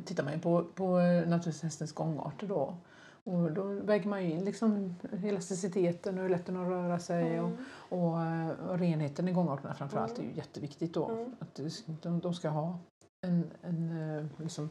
[0.04, 2.76] tittar man ju på, på eh, naturligtvis hästens gångarter då.
[3.24, 4.94] Och då väger man ju in liksom
[5.24, 7.64] elasticiteten och hur lätt den har att röra sig och, Mm.
[7.70, 11.08] och, eh, och renheten i gångarterna framförallt är ju jätteviktigt då.
[11.08, 11.36] Mm.
[11.38, 11.60] Att
[12.02, 12.78] de, de ska ha
[13.26, 14.70] en, en eh, liksom,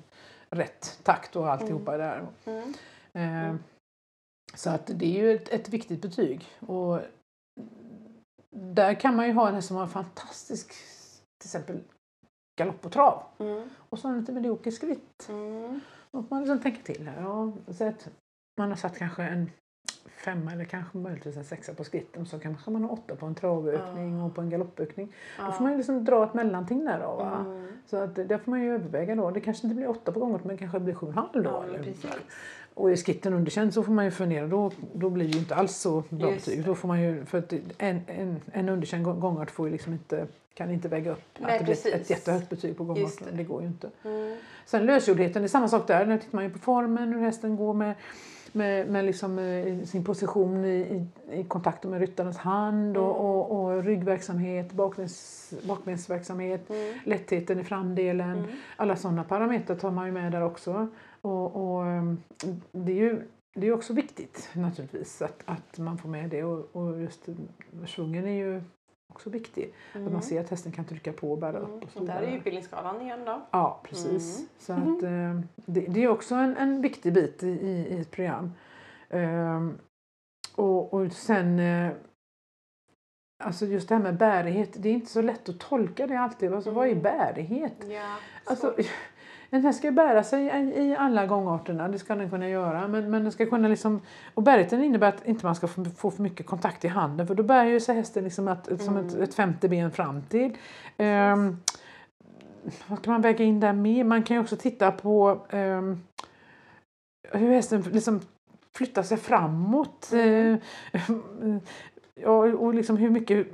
[0.50, 2.28] rätt takt och alltihopa där.
[2.46, 2.74] Mm.
[3.14, 3.60] Eh, Mm.
[4.56, 6.46] Så att det är ju ett, ett viktigt betyg.
[6.60, 7.00] Och
[8.56, 10.68] där kan man ju ha en häst som har en fantastisk
[11.38, 11.84] till exempel
[12.60, 13.24] galopp och trav.
[13.38, 13.70] Mm.
[13.89, 15.30] Och så en lite medioker skritt.
[15.30, 15.80] Mm.
[16.12, 17.22] Får man liksom tänka till här.
[17.22, 18.10] Ja, så att
[18.58, 19.52] man har satt kanske en
[20.32, 23.36] femma eller kanske möjligtvis en sexa på skritten så kanske man har åtta på en
[23.36, 24.25] travökning Ja.
[24.25, 25.07] och på en galoppökning.
[25.38, 25.51] Då Ja.
[25.51, 27.15] får man ju liksom dra ett mellanting där då.
[27.15, 27.45] Va?
[27.45, 27.67] Mm.
[27.86, 29.32] Så att det får man ju överväga då.
[29.32, 31.49] Det kanske inte blir åtta på gången men kanske blir sju och en halv då.
[31.49, 32.05] Ja, precis.
[32.73, 34.47] och är skitten underkänd så får man ju fundera.
[34.47, 36.65] Då, då blir det ju inte alls så bra betyg.
[36.65, 39.93] Då får man ju, för att en, en, en underkänd gång- gångart får ju liksom
[39.93, 42.09] inte, kan inte väga upp Nej, att det blir ett, ett precis.
[42.09, 43.28] jättehögt betyg på gångarten.
[43.32, 43.38] det.
[43.38, 43.43] Det.
[43.43, 43.89] går ju inte.
[44.03, 44.38] Mm.
[44.65, 46.05] Sen lösgjordheten, det är samma sak där.
[46.05, 47.95] Där tittar man ju på formen, hur hästen går med,
[48.54, 51.08] med, med liksom, eh, sin position i, i,
[51.39, 53.16] i kontakten med ryttarens hand och, Mm.
[53.26, 56.93] och, och ryggverksamhet, bakbens, bakbensverksamhet, Mm.
[57.06, 58.38] lättheten i framdelen.
[58.38, 58.50] Mm.
[58.76, 60.88] Alla sådana parametrar tar man ju med där också.
[61.22, 62.18] Och, och ehm,
[62.72, 63.22] det är ju
[63.56, 67.36] det är också viktigt naturligtvis att, att man får med det och, och just eh,
[67.88, 68.62] svungen är ju
[69.18, 69.74] också viktig.
[69.93, 72.15] Att man ser att hästen kan trycka på och bära upp och så Mm.
[72.15, 73.41] Där är utbildningsskalan igen då.
[73.51, 74.38] Ja, precis.
[74.39, 74.49] Mm.
[74.59, 78.51] Så att, eh, det, det är också en, en viktig bit i, i, ett program.
[79.09, 79.78] Ehm,
[80.55, 81.91] och, och sen eh,
[83.43, 86.53] Alltså just det här med bärighet, det är inte så lätt att tolka det alltid.
[86.53, 87.03] Alltså, Vad är Mm.
[87.03, 87.74] bärighet?
[87.89, 88.76] Ja, Alltså,
[89.50, 89.64] svårt.
[89.64, 92.88] den ska bära sig i, i alla gångarterna, det ska den kunna göra.
[92.88, 94.02] Men, men den ska kunna liksom,
[94.34, 97.36] och bärigheten innebär att inte man ska få, få för mycket kontakt i handen för
[97.36, 99.24] då bär ju sig hästen liksom att, som ett, Mm.
[99.24, 100.58] ett femte ben fram till.
[100.98, 101.58] Ehm,
[102.88, 104.06] vad kan man väga in där med?
[104.06, 106.04] Man kan ju också titta på ehm,
[107.32, 108.22] hur hästen liksom
[108.76, 110.10] flyttar sig framåt.
[110.14, 110.60] Mm.
[110.91, 111.58] Eh,
[112.22, 113.48] ja, och liksom hur mycket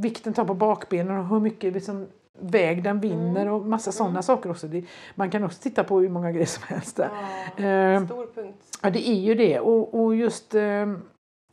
[0.00, 2.06] vikten tar på bakbenen och hur mycket liksom
[2.38, 3.54] väg den vinner Mm.
[3.54, 4.22] och massa sådana Mm.
[4.22, 4.68] saker också.
[4.68, 7.10] Det, man kan också titta på hur många grejer som helst där.
[7.56, 8.78] Ja, Ehm, stor punkt.
[8.82, 9.60] Ja, det är ju det.
[9.60, 10.86] Och, och just eh,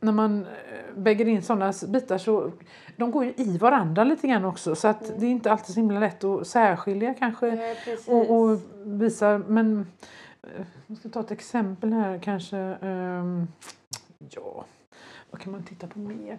[0.00, 0.46] när man eh,
[0.94, 2.50] väger in sådana bitar så
[2.96, 4.74] de går ju i varandra lite grann också.
[4.74, 5.20] Så att Mm.
[5.20, 7.76] det är inte alltid så himla lätt att särskilja kanske Nej,
[8.06, 9.38] och, och visa.
[9.46, 9.86] Men
[10.42, 12.58] eh, jag ska ta ett exempel här kanske.
[12.58, 13.46] ehm,
[14.30, 14.64] ja,
[15.30, 16.38] vad kan man titta på mer?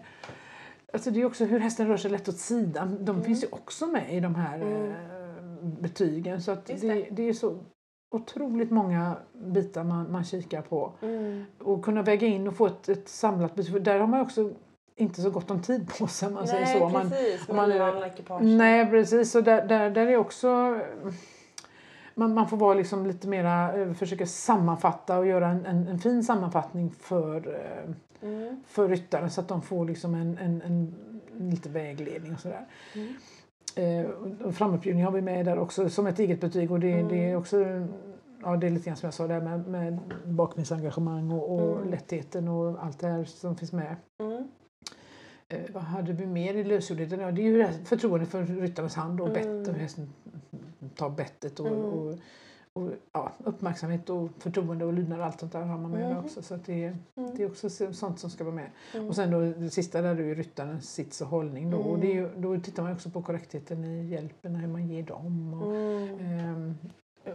[0.93, 2.97] Alltså det är också hur hästen rör sig lätt åt sidan.
[3.05, 3.23] De Mm.
[3.23, 4.91] finns ju också med i de här Mm.
[4.91, 6.41] eh, betygen.
[6.41, 7.07] Så det, det.
[7.11, 7.57] det är så
[8.15, 10.93] otroligt många bitar man, man kikar på.
[11.01, 11.43] Mm.
[11.59, 13.71] Och kunna väga in och få ett, ett samlat betyg.
[13.73, 14.51] För där har man också
[14.95, 16.89] inte så gott om tid på sig om man säger Nej, så.
[16.89, 17.47] Man, precis.
[17.47, 20.79] man Man, är- nej precis, och där, där, där är också
[22.15, 25.99] man, man får vara liksom lite mera, eh, försöka sammanfatta och göra en, en, en
[25.99, 27.91] fin sammanfattning för, eh,
[28.23, 28.63] Mm.
[28.67, 30.93] för ryttaren så att de får liksom en, en, en,
[31.39, 32.65] en lite vägledning och sådär.
[32.95, 33.13] Mm.
[33.75, 37.07] Eh, framuppbjudning har vi med där också som ett eget betyg och det, Mm.
[37.07, 37.65] det är också
[38.43, 41.89] Ja, det är lite grann som jag sa där med, med bakbendsengagemang och, och Mm.
[41.89, 43.95] lättheten och allt det här som finns med.
[44.19, 44.47] Mm.
[45.49, 47.19] Eh, vad hade vi mer i lösgjordheten?
[47.19, 49.39] Ja, det är ju det här förtroende för ryttarens hand och Mm.
[49.59, 50.09] bett och hur hästen
[50.95, 51.79] tar bettet och, Mm.
[51.79, 52.15] och,
[52.73, 56.25] och ja, uppmärksamhet och förtroende och lydnad och allt sånt där har man med Mhm.
[56.25, 56.41] också.
[56.41, 57.35] Så det, är- Mm.
[57.35, 58.69] det är också så- sånt som ska vara med.
[58.93, 59.07] Mm.
[59.07, 61.77] Och sen då det sista där är ju ryttarens sits och hållning då.
[61.77, 65.03] Och det är ju, då tittar man också på korrektheten i hjälpen, hur man ger
[65.03, 65.53] dem.
[65.53, 66.75] Och, Mm.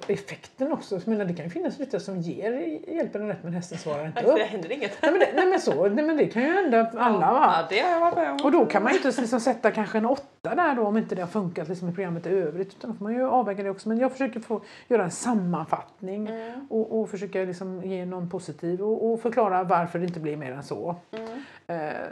[0.09, 0.95] Effekten också.
[0.95, 2.53] Jag menar, det kan ju finnas ryttare som ger
[2.95, 4.37] hjälpen rätt men hästen svarar inte upp.
[4.37, 5.03] det händer inget.
[5.03, 7.55] Nej men, det, nej men så, nej men det kan ju hända alla va?
[7.57, 8.39] Ja, det har jag varit med om.
[8.45, 11.14] Och då kan man ju inte liksom sätta kanske en åtta där då om inte
[11.14, 12.68] det har funkat liksom i programmet i övrigt.
[12.68, 13.89] Utan då får man ju avväga det också.
[13.89, 16.66] Men jag försöker få göra en sammanfattning Mm.
[16.70, 20.53] och, och försöka liksom ge någon positiv och, och förklara varför det inte blir mer
[20.53, 20.97] än så.
[21.12, 21.41] Mm.
[21.66, 22.07] Eh,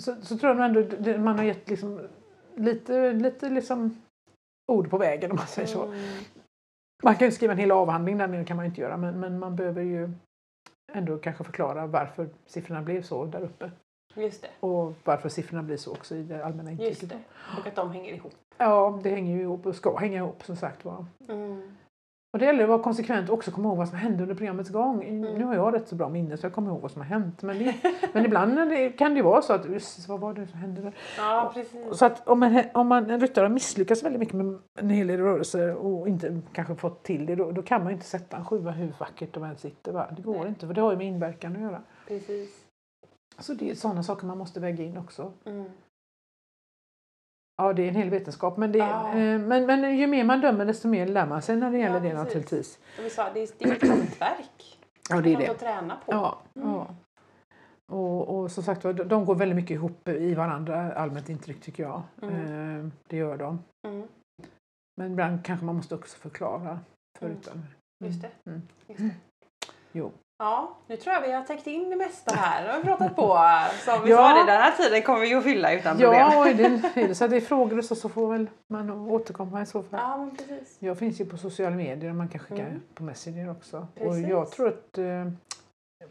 [0.00, 2.00] så, så tror jag ändå det, man har gett liksom
[2.56, 4.02] lite, lite liksom
[4.72, 5.84] ord på vägen om man säger så.
[5.84, 5.98] Mm.
[7.02, 9.38] Man kan ju skriva en hel avhandling där nere kan man inte göra men, men
[9.38, 10.10] man behöver ju
[10.92, 13.70] ändå kanske förklara varför siffrorna blev så där uppe.
[14.14, 14.48] Just det.
[14.60, 17.08] Och varför siffrorna blir så också i det allmänna Just intrycket.
[17.08, 17.60] det.
[17.60, 18.34] Och att de hänger ihop.
[18.58, 21.04] Ja, det hänger ju ihop och ska hänga ihop som sagt var.
[21.28, 21.76] Mm.
[22.32, 24.70] Och det gäller att vara konsekvent och också komma ihåg vad som hände under programmets
[24.70, 25.04] gång.
[25.04, 25.34] Mm.
[25.34, 27.42] Nu har jag rätt så bra minne så jag kommer ihåg vad som har hänt.
[27.42, 27.74] Men, det,
[28.12, 28.58] men ibland
[28.98, 29.66] kan det vara så att
[30.08, 30.94] vad var det som hände där?
[31.18, 31.98] Ja, precis.
[31.98, 35.06] Så att om, man, om man, en ryttare har misslyckats väldigt mycket med en hel
[35.06, 38.44] del rörelser och inte kanske fått till det, då, då kan man inte sätta en
[38.44, 39.92] sjua hur vackert de än sitter.
[39.92, 40.06] Va?
[40.16, 40.48] Det går Nej.
[40.48, 41.82] inte, för det har ju med inverkan att göra.
[42.08, 42.66] Precis.
[43.38, 45.32] Så det är sådana saker man måste väga in också.
[45.44, 45.64] Mm.
[47.60, 48.56] Ja, det är en hel vetenskap.
[48.56, 49.08] Men, det, Ja.
[49.08, 51.82] eh, men, men ju mer man dömer desto mer lär man sig när det Ja,
[51.84, 52.18] gäller det precis.
[52.24, 52.78] naturligtvis.
[52.96, 54.78] Som vi sa, det är, det är ett hantverk.
[55.10, 55.48] Ja, det är det.
[55.48, 56.12] att träna på.
[56.12, 56.68] Ja, Mm.
[56.70, 56.86] ja.
[57.92, 62.02] Och, och som sagt de- går väldigt mycket ihop i varandra, allmänt intryck tycker jag.
[62.22, 62.34] Mm.
[62.86, 63.58] Eh, det gör de.
[63.88, 64.08] Mm.
[65.00, 66.78] Men ibland kanske man måste också förklara
[67.18, 67.38] för Mm.
[68.04, 68.30] Just det.
[68.50, 68.62] Mm.
[68.88, 69.10] Just det.
[69.92, 70.12] Jo.
[70.42, 72.64] Ja, nu tror jag vi har täckt in det mesta här.
[72.64, 73.22] Nu har vi pratat på.
[73.84, 74.16] Så vi Ja.
[74.16, 76.12] sa den här tiden kommer vi att fylla utan problem.
[76.14, 79.62] Ja, och det, det så det är frågor och så, så får väl man återkomma
[79.62, 80.00] i så fall.
[80.02, 80.76] Ja, men precis.
[80.78, 82.82] Jag finns ju på sociala medier och man kan skicka Mm.
[82.94, 83.78] på Messenger också.
[83.78, 84.28] Och Precis.
[84.28, 85.26] jag tror att eh,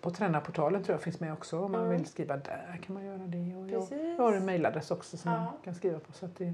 [0.02, 1.60] på tränarportalen tror jag finns med också.
[1.60, 1.98] Om man Mm.
[1.98, 3.56] vill skriva där kan man göra det.
[3.56, 5.38] Och jag, jag har en mailadress också som Ja.
[5.40, 6.12] man kan skriva på.
[6.14, 6.54] Så det,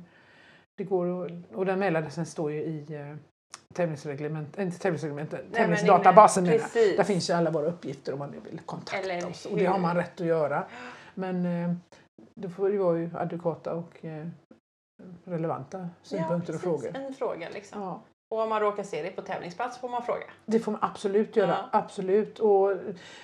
[0.78, 3.15] det går och, och den mailadressen står ju i eh,
[3.73, 6.97] tävlingsreglement, inte tävlingsreglement, tävlingsdatabasen menar.
[6.97, 9.45] Där finns ju alla våra uppgifter om man vill kontakta oss.
[9.45, 10.63] Och det har man rätt att göra.
[11.13, 11.73] Men eh,
[12.35, 14.27] då får det vara ju adekvata och eh,
[15.23, 16.81] relevanta synpunkter och precis.
[16.81, 16.95] frågor.
[16.95, 17.81] En fråga liksom.
[17.81, 18.01] Ja.
[18.29, 20.25] Och om man råkar se det på tävlingsplats får man fråga.
[20.45, 21.57] Det får man absolut göra.
[21.71, 21.79] Ja.
[21.79, 22.39] Absolut.
[22.39, 22.71] Och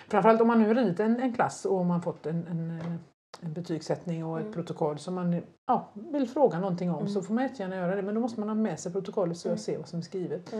[0.07, 2.99] framförallt om man nu har ridit en, en klass och man fått en, en,
[3.41, 4.53] en betygssättning och ett Mm.
[4.53, 7.09] protokoll som man ja, vill fråga någonting om Mm.
[7.09, 8.01] så får man jättegärna göra det.
[8.01, 9.59] Men då måste man ha med sig protokollet så jag Mm.
[9.59, 10.53] ser vad som är skrivet.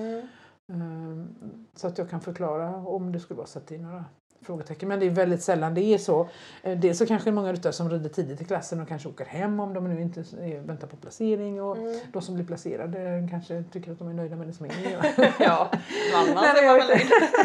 [0.68, 1.28] Ehm,
[1.76, 4.06] Så att jag kan förklara om det skulle vara så att det är några
[4.46, 4.89] frågetecken.
[4.89, 6.28] Men det är väldigt sällan det är så.
[6.64, 9.60] Eh, Dels så kanske många ryttare som rider tidigt i klassen och kanske åker hem
[9.60, 11.62] om de nu inte är, väntar på placering.
[11.62, 12.00] Och Mm.
[12.14, 14.72] de som blir placerade kanske tycker att de är nöjda med det som är.
[15.39, 15.72] Ja,
[16.16, 17.02] annars Nej, är jag vet.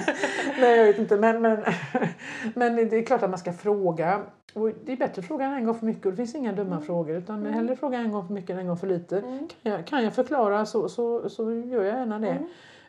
[0.61, 1.17] Nej, jag vet inte.
[1.17, 1.65] Men, men,
[2.55, 4.21] men det är klart att man ska fråga.
[4.55, 6.81] Och det är bättre att fråga en gång för mycket och det finns inga dumma
[6.81, 7.17] frågor.
[7.17, 7.53] Utan Mm.
[7.53, 9.19] hellre fråga en gång för mycket än en gång för lite.
[9.19, 9.49] Mm.
[9.63, 12.39] Kan jag, kan jag förklara så, så, så gör jag gärna det.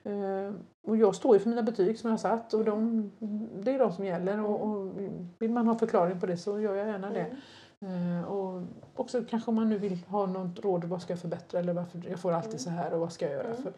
[0.08, 0.53] Eh,
[0.84, 3.12] och jag står ju för mina betyg som jag har satt och de,
[3.64, 4.45] det är de som gäller.
[4.45, 4.93] Och, och
[5.39, 7.20] vill man ha förklaring på det så gör jag gärna det.
[7.20, 7.38] Mm.
[7.82, 8.17] Mm.
[8.19, 8.61] Eh, och
[8.95, 12.01] också kanske om man nu vill ha något råd, vad ska jag förbättra eller varför
[12.09, 12.59] jag får alltid Mm.
[12.59, 13.47] så här och vad ska jag göra?
[13.47, 13.57] Mm.
[13.63, 13.73] För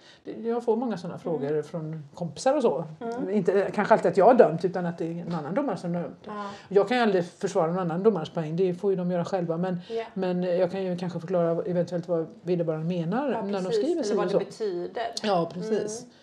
[0.49, 2.85] jag får många sådana frågor från kompisar och så.
[2.99, 3.29] Mm.
[3.29, 5.95] Inte kanske alltid att jag har dömt utan att det är en annan domare som
[5.95, 6.15] har dömt.
[6.25, 6.45] Ja.
[6.69, 9.57] Jag kan ju aldrig försvara någon annan domares poäng, det får ju de göra själva.
[9.57, 10.03] Men, Ja.
[10.13, 14.03] men jag kan ju kanske förklara eventuellt vad vederbörande menar Ja, när de skriver Eller
[14.03, 15.03] sig vad och det betyder.
[15.23, 15.99] Ja, precis.
[16.01, 16.13] Mm.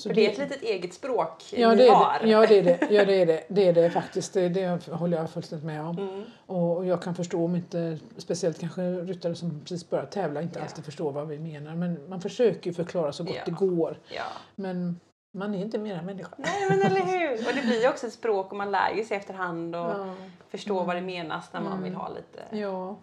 [0.00, 2.18] Så För det är ett litet eget språk Ja, ni det är har.
[2.22, 2.28] det.
[2.28, 2.78] Ja, det är det.
[2.90, 3.44] Ja, det är det.
[3.48, 4.32] Det är det faktiskt.
[4.34, 5.98] Det, det håller jag fullständigt med om.
[5.98, 6.24] Mm.
[6.46, 10.58] Och och jag kan förstå om inte, speciellt kanske ryttare som precis börjar tävla, inte
[10.58, 10.64] Ja.
[10.64, 11.74] alltid förstår vad vi menar.
[11.74, 13.42] Men man försöker förklara så gott Ja.
[13.44, 13.98] det går.
[14.08, 14.22] Ja.
[14.54, 15.00] Men
[15.38, 16.30] man är inte mer än människa.
[16.38, 17.32] Nej men eller hur!
[17.48, 20.14] Och det blir ju också ett språk och man lär ju sig efterhand och Ja.
[20.48, 20.86] förstår Mm.
[20.86, 21.84] vad det menas när man Mm.
[21.84, 22.56] vill ha lite...
[22.56, 22.96] Ja.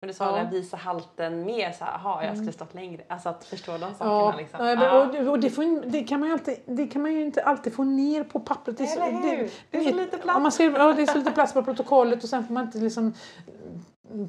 [0.00, 0.44] Men du sa Ja.
[0.44, 2.52] det, visa halten mer så här, jaha jag skulle Mm.
[2.52, 3.02] stått längre.
[3.08, 4.58] Alltså att förstå de sakerna Ja, liksom.
[4.64, 5.02] nej, men, Ja.
[5.06, 7.22] och, det- och det, får, ju- det, kan man ju alltid, det kan man ju
[7.24, 8.78] inte alltid få ner på pappret.
[8.78, 9.50] Det är så, Eller hur?
[9.70, 10.26] Det är så lite plats.
[10.26, 12.64] Ja, man skriver, ja, det är så lite plats på protokollet och sen får man
[12.64, 13.12] inte liksom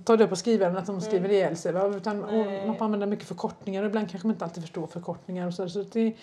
[0.06, 1.74] ta det på skrivaren att de skriver ihjäl sig.
[1.98, 2.68] Utan, Mm.
[2.68, 5.48] Man får använda mycket förkortningar och ibland kanske man inte alltid förstår förkortningar.
[5.48, 6.14] Och så, så det,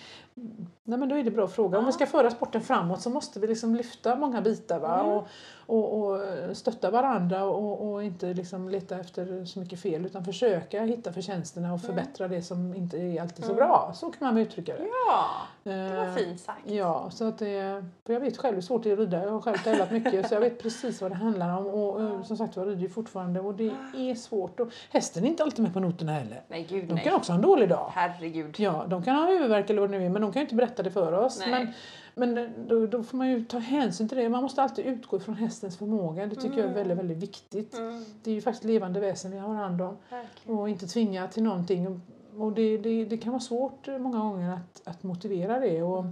[0.89, 1.77] nej, men då är det bra att fråga.
[1.79, 4.99] Om vi ska föra sporten framåt så måste vi liksom lyfta många bitar va?
[4.99, 5.11] Mm.
[5.11, 5.27] Och,
[5.67, 6.19] och, och
[6.57, 11.73] stötta varandra och, och inte liksom leta efter så mycket fel utan försöka hitta förtjänsterna
[11.73, 13.65] och förbättra det som inte är alltid så Mm.
[13.67, 13.91] bra.
[13.95, 14.87] Så kan man uttrycka det.
[15.07, 15.25] Ja,
[15.63, 16.59] det var Eh, fint sagt.
[16.69, 19.23] Ja, så att det, för jag vet själv hur svårt det är att rida.
[19.23, 21.67] Jag har själv tävlat mycket så jag vet precis vad det handlar om.
[21.67, 24.59] Och eh, som sagt jag rider ju fortfarande och det är svårt.
[24.59, 26.41] Och hästen är inte alltid med på noterna heller.
[26.47, 27.03] Nej gud De nej.
[27.03, 27.91] kan också ha en dålig dag.
[27.95, 28.55] Herregud.
[28.59, 30.55] Ja, de kan ha huvudvärk eller vad det nu är men de kan ju inte
[30.55, 31.39] berätta det för oss.
[31.39, 31.73] Nej.
[32.15, 34.29] Men, men då, då får man ju ta hänsyn till det.
[34.29, 36.25] Man måste alltid utgå från hästens förmåga.
[36.27, 36.75] Det tycker jag är Mm.
[36.75, 37.73] väldigt, väldigt viktigt.
[37.77, 40.59] Mm, Det är ju faktiskt levande väsen vi har hand om verkligen.
[40.59, 42.01] och inte tvinga till någonting.
[42.37, 46.05] Och det, det, det kan vara svårt många gånger att, att motivera det och,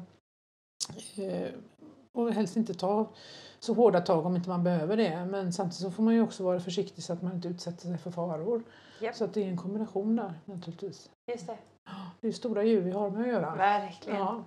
[1.18, 1.50] eh,
[2.14, 3.08] och helst inte ta
[3.60, 5.26] så hårda tag om inte man behöver det.
[5.26, 7.98] Men samtidigt så får man ju också vara försiktig så att man inte utsätter sig
[7.98, 8.64] för faror.
[9.02, 9.16] Japp.
[9.16, 11.10] Så att det är en kombination där naturligtvis.
[11.32, 11.58] Just det.
[12.22, 13.56] Det är stora djur vi har med att göra.
[13.56, 14.20] Verkligen.
[14.20, 14.44] Ja.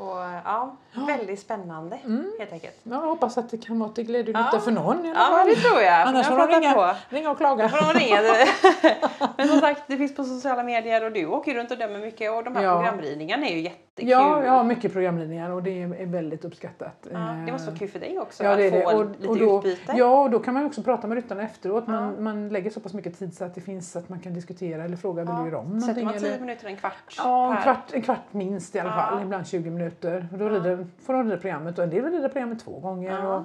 [0.00, 1.04] Och ja, Ja.
[1.06, 2.32] väldigt spännande Mm.
[2.38, 2.76] helt enkelt.
[2.82, 5.54] Ja, jag hoppas att det kan vara till glädje och nytta för någon Ja, det
[5.56, 6.00] tror jag.
[6.08, 6.72] Annars får de ringa.
[6.74, 6.94] på.
[7.08, 7.68] Ringa och klaga.
[7.68, 8.20] får de ringa.
[9.36, 12.32] Men som sagt, det finns på sociala medier och du åker runt och dömer mycket
[12.32, 12.74] och de här Ja.
[12.76, 13.62] programridningarna är ju
[14.06, 14.10] jättekul.
[14.10, 17.06] Ja, jag har mycket programlinjer och det är väldigt uppskattat.
[17.12, 18.96] Ja, det måste vara kul för dig också Ja, det att få det.
[18.96, 19.92] Och, lite och då, utbyte.
[19.96, 21.86] ja, och då kan man också prata med ryttarna efteråt.
[21.86, 22.20] Man, Ja.
[22.20, 24.96] man lägger så pass mycket tid så att det finns att man kan diskutera eller
[24.96, 28.02] fråga vill du om Sätter man 10 Eller, minuter, en kvart ja, en kvart, en
[28.02, 28.94] kvart minst i alla Ja.
[28.96, 29.22] fall.
[29.22, 30.28] Ibland 20 minuter.
[30.32, 30.50] Och då Ja.
[30.50, 33.10] rider, får de rida programmet och en del rider programmet två gånger.
[33.18, 33.34] Ja.
[33.36, 33.42] Och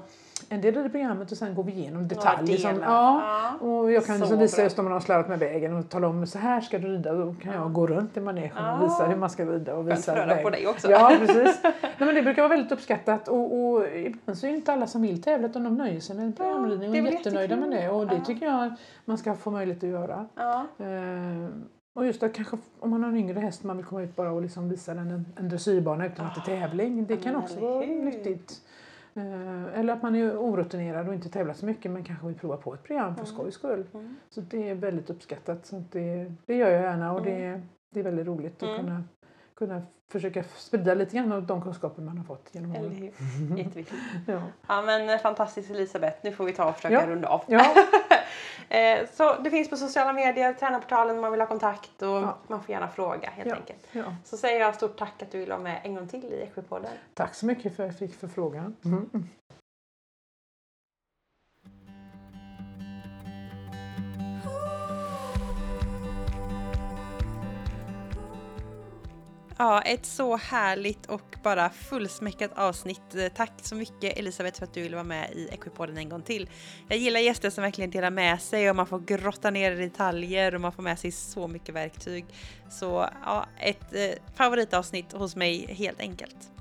[0.49, 2.57] en del rider programmet och sen går vi igenom detaljer.
[2.57, 3.21] Som, ja,
[3.61, 3.67] Ja.
[3.67, 4.63] och jag kan liksom visa bra.
[4.63, 7.13] just om man har slarvat med vägen och tala om så här ska du rida.
[7.13, 9.75] Då kan jag gå runt i manegen och visa hur man ska rida.
[9.75, 10.91] Och visa på dig också.
[10.91, 11.59] Ja, precis.
[11.63, 14.87] Nej, men det brukar vara väldigt uppskattat och, och ibland så är det inte alla
[14.87, 17.71] som vill tävla utan de nöjer sig med en programridning och det är jättenöjda med
[17.71, 17.89] det.
[17.89, 18.73] Och det tycker jag
[19.05, 20.25] man ska få möjlighet att göra.
[20.35, 20.65] Ja.
[20.79, 21.47] Eh,
[21.95, 24.31] och just att kanske om man har en yngre häst man vill komma ut bara
[24.31, 27.05] och liksom visa den en, en dressyrbana utan att det är tävling.
[27.05, 28.61] Det kan också vara nyttigt.
[29.17, 32.57] Eh, eller att man är orutinerad och inte tävlar så mycket men kanske vill prova
[32.57, 33.25] på ett program för Mm.
[33.35, 33.85] skojs skull.
[33.93, 34.15] Mm.
[34.29, 35.65] Så det är väldigt uppskattat.
[35.65, 37.61] Så det, det gör jag gärna och det,
[37.93, 38.81] det är väldigt roligt att Mm.
[38.81, 39.03] kunna,
[39.55, 42.95] kunna försöka sprida lite grann av de kunskaper man har fått genom Eller åren.
[43.49, 43.57] hur?
[43.57, 43.99] Jätteviktigt.
[44.27, 44.41] Ja.
[44.67, 47.07] Ja men eh, fantastiskt Elisabeth, nu får vi ta och försöka Ja.
[47.07, 47.41] runda av.
[47.47, 47.65] Ja.
[48.69, 52.37] Eh, Så det finns på sociala medier, tränarportalen om man vill ha kontakt och Ja.
[52.47, 53.55] man får gärna fråga helt Ja.
[53.55, 53.87] enkelt.
[53.91, 54.03] Ja.
[54.23, 56.91] Så säger jag stort tack att du vill vara med en gång till i Equipodden.
[57.13, 58.75] Tack så mycket för att jag fick förfrågan.
[58.85, 59.09] Mm.
[69.57, 73.15] Ja, ett så härligt och bara fullsmäckat avsnitt.
[73.15, 76.21] Eh, tack så mycket Elisabeth för att du ville vara med i Equipoden en gång
[76.21, 76.49] till.
[76.87, 80.55] Jag gillar gäster som verkligen delar med sig och man får grotta ner i detaljer
[80.55, 82.25] och man får med sig så mycket verktyg.
[82.69, 86.51] Så ja, ett eh, favoritavsnitt hos mig helt enkelt.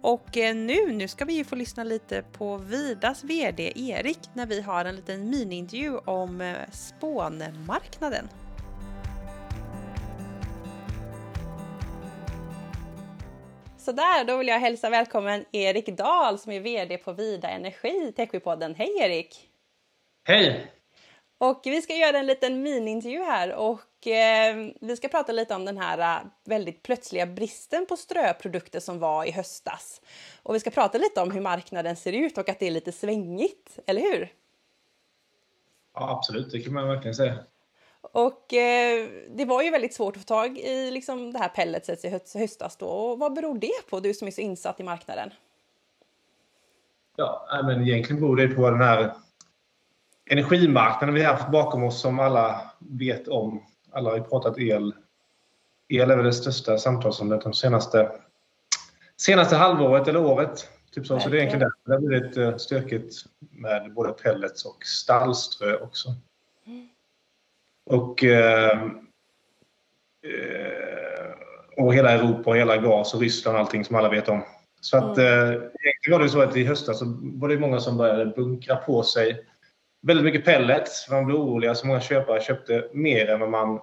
[0.00, 4.46] Och eh, nu, nu ska vi ju få lyssna lite på Vidas VD Erik när
[4.46, 8.28] vi har en liten miniintervju om eh, spånmarknaden.
[13.82, 18.74] Sådär, då vill jag hälsa välkommen Erik Dahl som är VD på Vida Energi, Techwipodden.
[18.74, 19.48] Hej Erik!
[20.24, 20.72] Hej!
[21.38, 25.64] Och vi ska göra en liten miniintervju här och eh, vi ska prata lite om
[25.64, 30.00] den här eh, väldigt plötsliga bristen på ströprodukter som var i höstas.
[30.42, 32.92] Och vi ska prata lite om hur marknaden ser ut och att det är lite
[32.92, 34.32] svängigt, eller hur?
[35.94, 37.38] Ja, absolut, det kan man verkligen säga.
[38.12, 42.04] Och eh, det var ju väldigt svårt att få tag i liksom, det här pelletset
[42.04, 42.86] i höst- höstas då.
[42.86, 45.30] Och vad beror det på, du som är så insatt i marknaden?
[47.16, 49.14] Ja, men egentligen beror det på den här
[50.30, 53.66] energimarknaden vi har haft bakom oss som alla vet om.
[53.90, 54.94] Alla har ju pratat el.
[55.88, 58.12] El är väl det största samtalsämnet de senaste,
[59.16, 60.68] senaste halvåret eller året.
[60.90, 61.20] Typ så.
[61.20, 65.76] så det är egentligen därför det har blivit eh, stökigt med både pellets och stallströ
[65.76, 66.14] också.
[67.90, 68.82] Och, eh,
[70.26, 71.32] eh,
[71.76, 74.42] och hela Europa och hela gas och Ryssland och allting som alla vet om.
[74.80, 77.96] Så att eh, egentligen var det så att i höstas så var det många som
[77.96, 79.44] började bunkra på sig
[80.06, 81.10] väldigt mycket pellets.
[81.10, 83.80] Man blev oroliga så många köpare köpte mer än vad man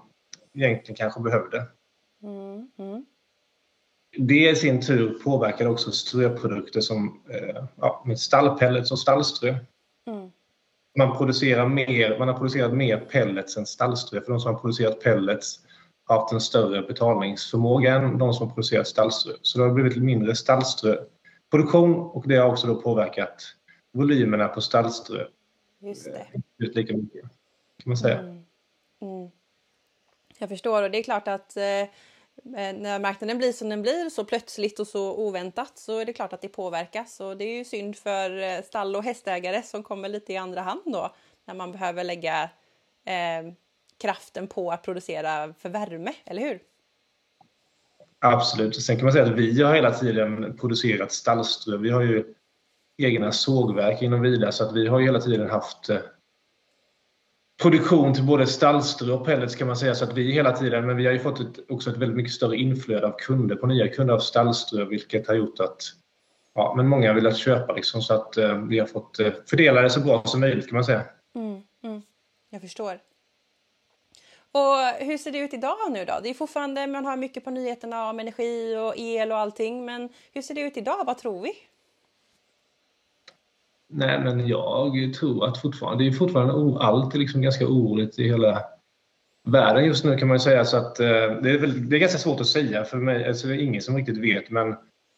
[0.53, 1.65] egentligen kanske behövde.
[2.23, 3.05] Mm, mm,
[4.17, 7.23] Det i sin tur påverkade också ströprodukter som
[7.75, 9.55] ja, stallpellets och stallströ.
[10.99, 14.21] Man, producerar mer, man har producerat mer pellets än stallströ.
[14.21, 15.59] För de som har producerat pellets
[16.05, 19.33] har haft en större betalningsförmåga än de som har producerat stallströ.
[19.41, 23.55] Så det har blivit mindre stallströproduktion och det har också då påverkat
[23.91, 25.25] volymerna på stallströ
[25.79, 26.27] just det.
[26.57, 27.21] ut lika mycket.
[27.21, 28.19] Kan man säga.
[28.19, 28.45] Mm.
[29.01, 29.29] Mm.
[30.39, 31.63] Jag förstår och det är klart att eh,
[32.43, 36.33] när marknaden blir som den blir så plötsligt och så oväntat så är det klart
[36.33, 40.09] att det påverkas och det är ju synd för eh, stall och hästägare som kommer
[40.09, 41.15] lite i andra hand då
[41.47, 42.43] när man behöver lägga
[43.05, 43.53] eh,
[44.01, 46.59] kraften på att producera för värme, eller hur?
[48.19, 48.81] Absolut.
[48.81, 51.77] Sen kan man säga att vi har hela tiden producerat stallströ.
[51.77, 52.33] Vi har ju
[52.97, 55.97] egna sågverk inom Vida så att vi har ju hela tiden haft eh,
[57.61, 59.95] produktion till både stallströ och pellets kan man säga.
[59.95, 62.33] Så att vi hela tiden, men vi har ju fått ett, också ett väldigt mycket
[62.33, 65.81] större inflöde av kunder på nya kunder av stallströ vilket har gjort att
[66.55, 69.81] ja, men många har velat köpa liksom, så att eh, vi har fått eh, fördela
[69.81, 71.03] det så bra som möjligt kan man säga.
[71.35, 72.01] Mm, mm.
[72.49, 72.99] Jag förstår.
[74.51, 76.19] Och hur ser det ut idag nu då?
[76.23, 80.09] Det är fortfarande, man har mycket på nyheterna om energi och el och allting, men
[80.33, 81.05] hur ser det ut idag?
[81.05, 81.53] Vad tror vi?
[83.91, 88.23] Nej, men jag tror att fortfarande, det är fortfarande allt är liksom ganska oroligt i
[88.23, 88.63] hela
[89.47, 90.65] världen just nu kan man ju säga.
[90.65, 91.07] Så att, eh,
[91.41, 93.27] det, är väl, det är ganska svårt att säga för mig.
[93.27, 94.49] Alltså, det är ingen som riktigt vet.
[94.49, 94.75] Men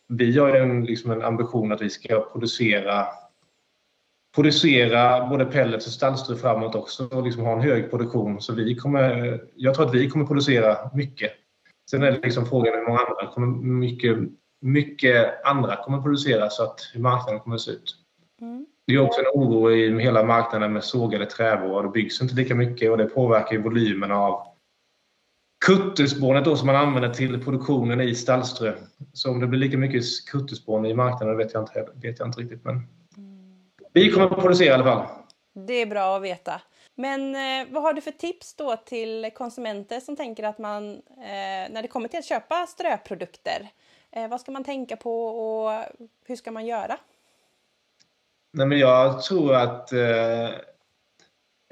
[0.07, 3.05] vi har ju en, liksom en ambition att vi ska producera
[4.35, 8.41] producera både pellets och stallströ framåt också och liksom ha en hög produktion.
[8.41, 11.31] Så vi kommer, jag tror att vi kommer producera mycket.
[11.89, 14.17] Sen är det liksom frågan hur många andra kommer, mycket,
[14.61, 18.00] mycket andra kommer producera så att hur marknaden kommer att se ut.
[18.41, 18.65] Mm.
[18.87, 21.83] Det är också en oro i hela marknaden med sågade trävaror.
[21.83, 24.47] Det byggs inte lika mycket och det påverkar ju volymen av
[25.65, 28.73] kutterspånet då som man använder till produktionen i stallströ.
[29.13, 32.41] Så om det blir lika mycket kutterspån i marknaden vet jag inte, vet jag inte
[32.41, 32.63] riktigt.
[32.65, 32.87] Men
[33.93, 35.07] vi kommer att producera i alla fall.
[35.53, 36.61] Det är bra att veta.
[36.95, 41.71] Men eh, vad har du för tips då till konsumenter som tänker att man, eh,
[41.71, 43.69] när det kommer till att köpa ströprodukter,
[44.11, 45.83] eh, vad ska man tänka på och
[46.25, 46.97] hur ska man göra?
[48.53, 50.49] Nej, men jag tror att eh,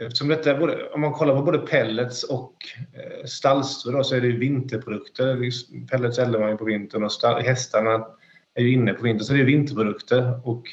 [0.02, 2.56] eftersom detta är både, om man kollar på både pellets och
[2.94, 5.52] eh, stallströ då, så är det ju vinterprodukter.
[5.92, 8.08] Pellets eldar man ju på vintern och stall, hästarna
[8.54, 10.48] är ju inne på vintern, så det är vinterprodukter.
[10.48, 10.64] Och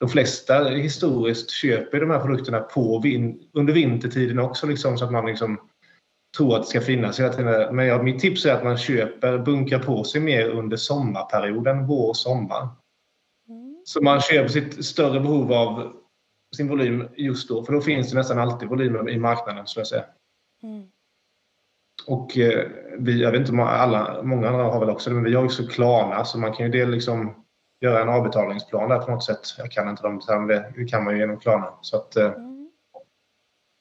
[0.00, 5.12] de flesta historiskt köper de här produkterna på vin, under vintertiden också, liksom, så att
[5.12, 5.60] man liksom
[6.36, 7.76] tror att det ska finnas hela tiden.
[7.76, 12.08] Men ja, mitt tips är att man köper, bunkrar på sig mer under sommarperioden, vår
[12.08, 12.68] och sommar.
[13.88, 15.92] Så man köper sitt större behov av
[16.56, 19.86] sin volym just då, för då finns det nästan alltid volymer i marknaden, skulle jag
[19.86, 20.04] säga.
[20.62, 20.88] Mm.
[22.06, 25.34] Och eh, vi, jag vet inte alla, många andra har väl också det, men vi
[25.34, 27.44] har också Klarna, så man kan ju det liksom
[27.80, 29.40] göra en avbetalningsplan där på något sätt.
[29.58, 31.78] Jag kan inte de men det, det kan man ju genom Klarna.
[31.80, 32.70] Så att, eh, mm.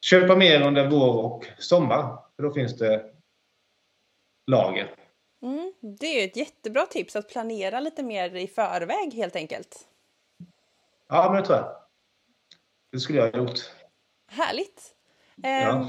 [0.06, 3.06] Köpa mer under vår och sommar, för då finns det
[4.52, 4.96] lager.
[5.42, 9.88] Mm, det är ett jättebra tips att planera lite mer i förväg helt enkelt.
[11.08, 11.76] Ja, men det tror jag.
[12.92, 13.60] Det skulle jag ha gjort.
[14.28, 14.96] Härligt!
[15.36, 15.50] Ja.
[15.50, 15.86] Ehm,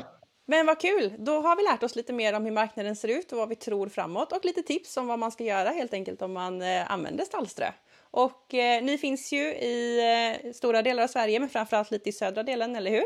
[0.47, 1.15] men vad kul!
[1.19, 3.57] Då har vi lärt oss lite mer om hur marknaden ser ut och vad vi
[3.57, 6.93] tror framåt och lite tips om vad man ska göra helt enkelt om man eh,
[6.93, 7.73] använder stallströ.
[8.11, 10.01] Och eh, ni finns ju i
[10.45, 13.05] eh, stora delar av Sverige men framförallt lite i södra delen, eller hur?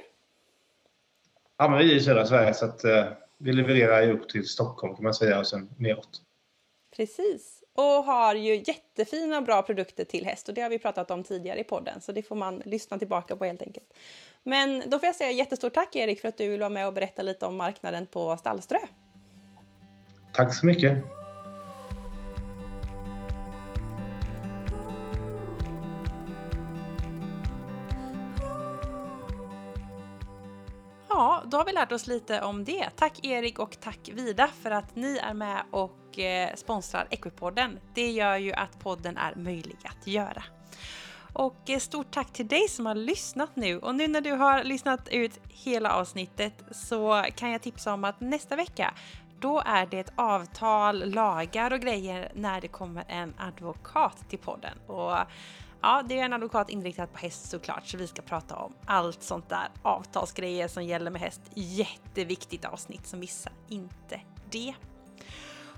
[1.56, 3.05] Ja, men vi är i södra Sverige så att eh,
[3.39, 6.22] vi levererar upp till Stockholm kan man säga och sen neråt.
[6.97, 11.11] Precis och har ju jättefina och bra produkter till häst och det har vi pratat
[11.11, 13.94] om tidigare i podden så det får man lyssna tillbaka på helt enkelt.
[14.43, 16.93] Men då får jag säga jättestort tack Erik för att du vill vara med och
[16.93, 18.78] berätta lite om marknaden på Stallströ.
[20.32, 21.22] Tack så mycket.
[31.23, 32.90] Ja, då har vi lärt oss lite om det.
[32.97, 37.78] Tack Erik och tack Vida för att ni är med och eh, sponsrar Equipodden.
[37.94, 40.44] Det gör ju att podden är möjlig att göra.
[41.32, 43.78] Och eh, stort tack till dig som har lyssnat nu.
[43.78, 48.20] Och nu när du har lyssnat ut hela avsnittet så kan jag tipsa om att
[48.20, 48.94] nästa vecka
[49.40, 54.78] då är det ett avtal, lagar och grejer när det kommer en advokat till podden.
[54.86, 55.16] Och
[55.82, 59.22] Ja, det är en advokat inriktad på häst såklart, så vi ska prata om allt
[59.22, 61.40] sånt där avtalsgrejer som gäller med häst.
[61.54, 64.74] Jätteviktigt avsnitt, så missa inte det.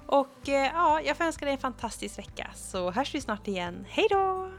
[0.06, 3.86] Och eh, ja, jag får önska dig en fantastisk vecka så hörs vi snart igen.
[3.89, 4.51] Hej då!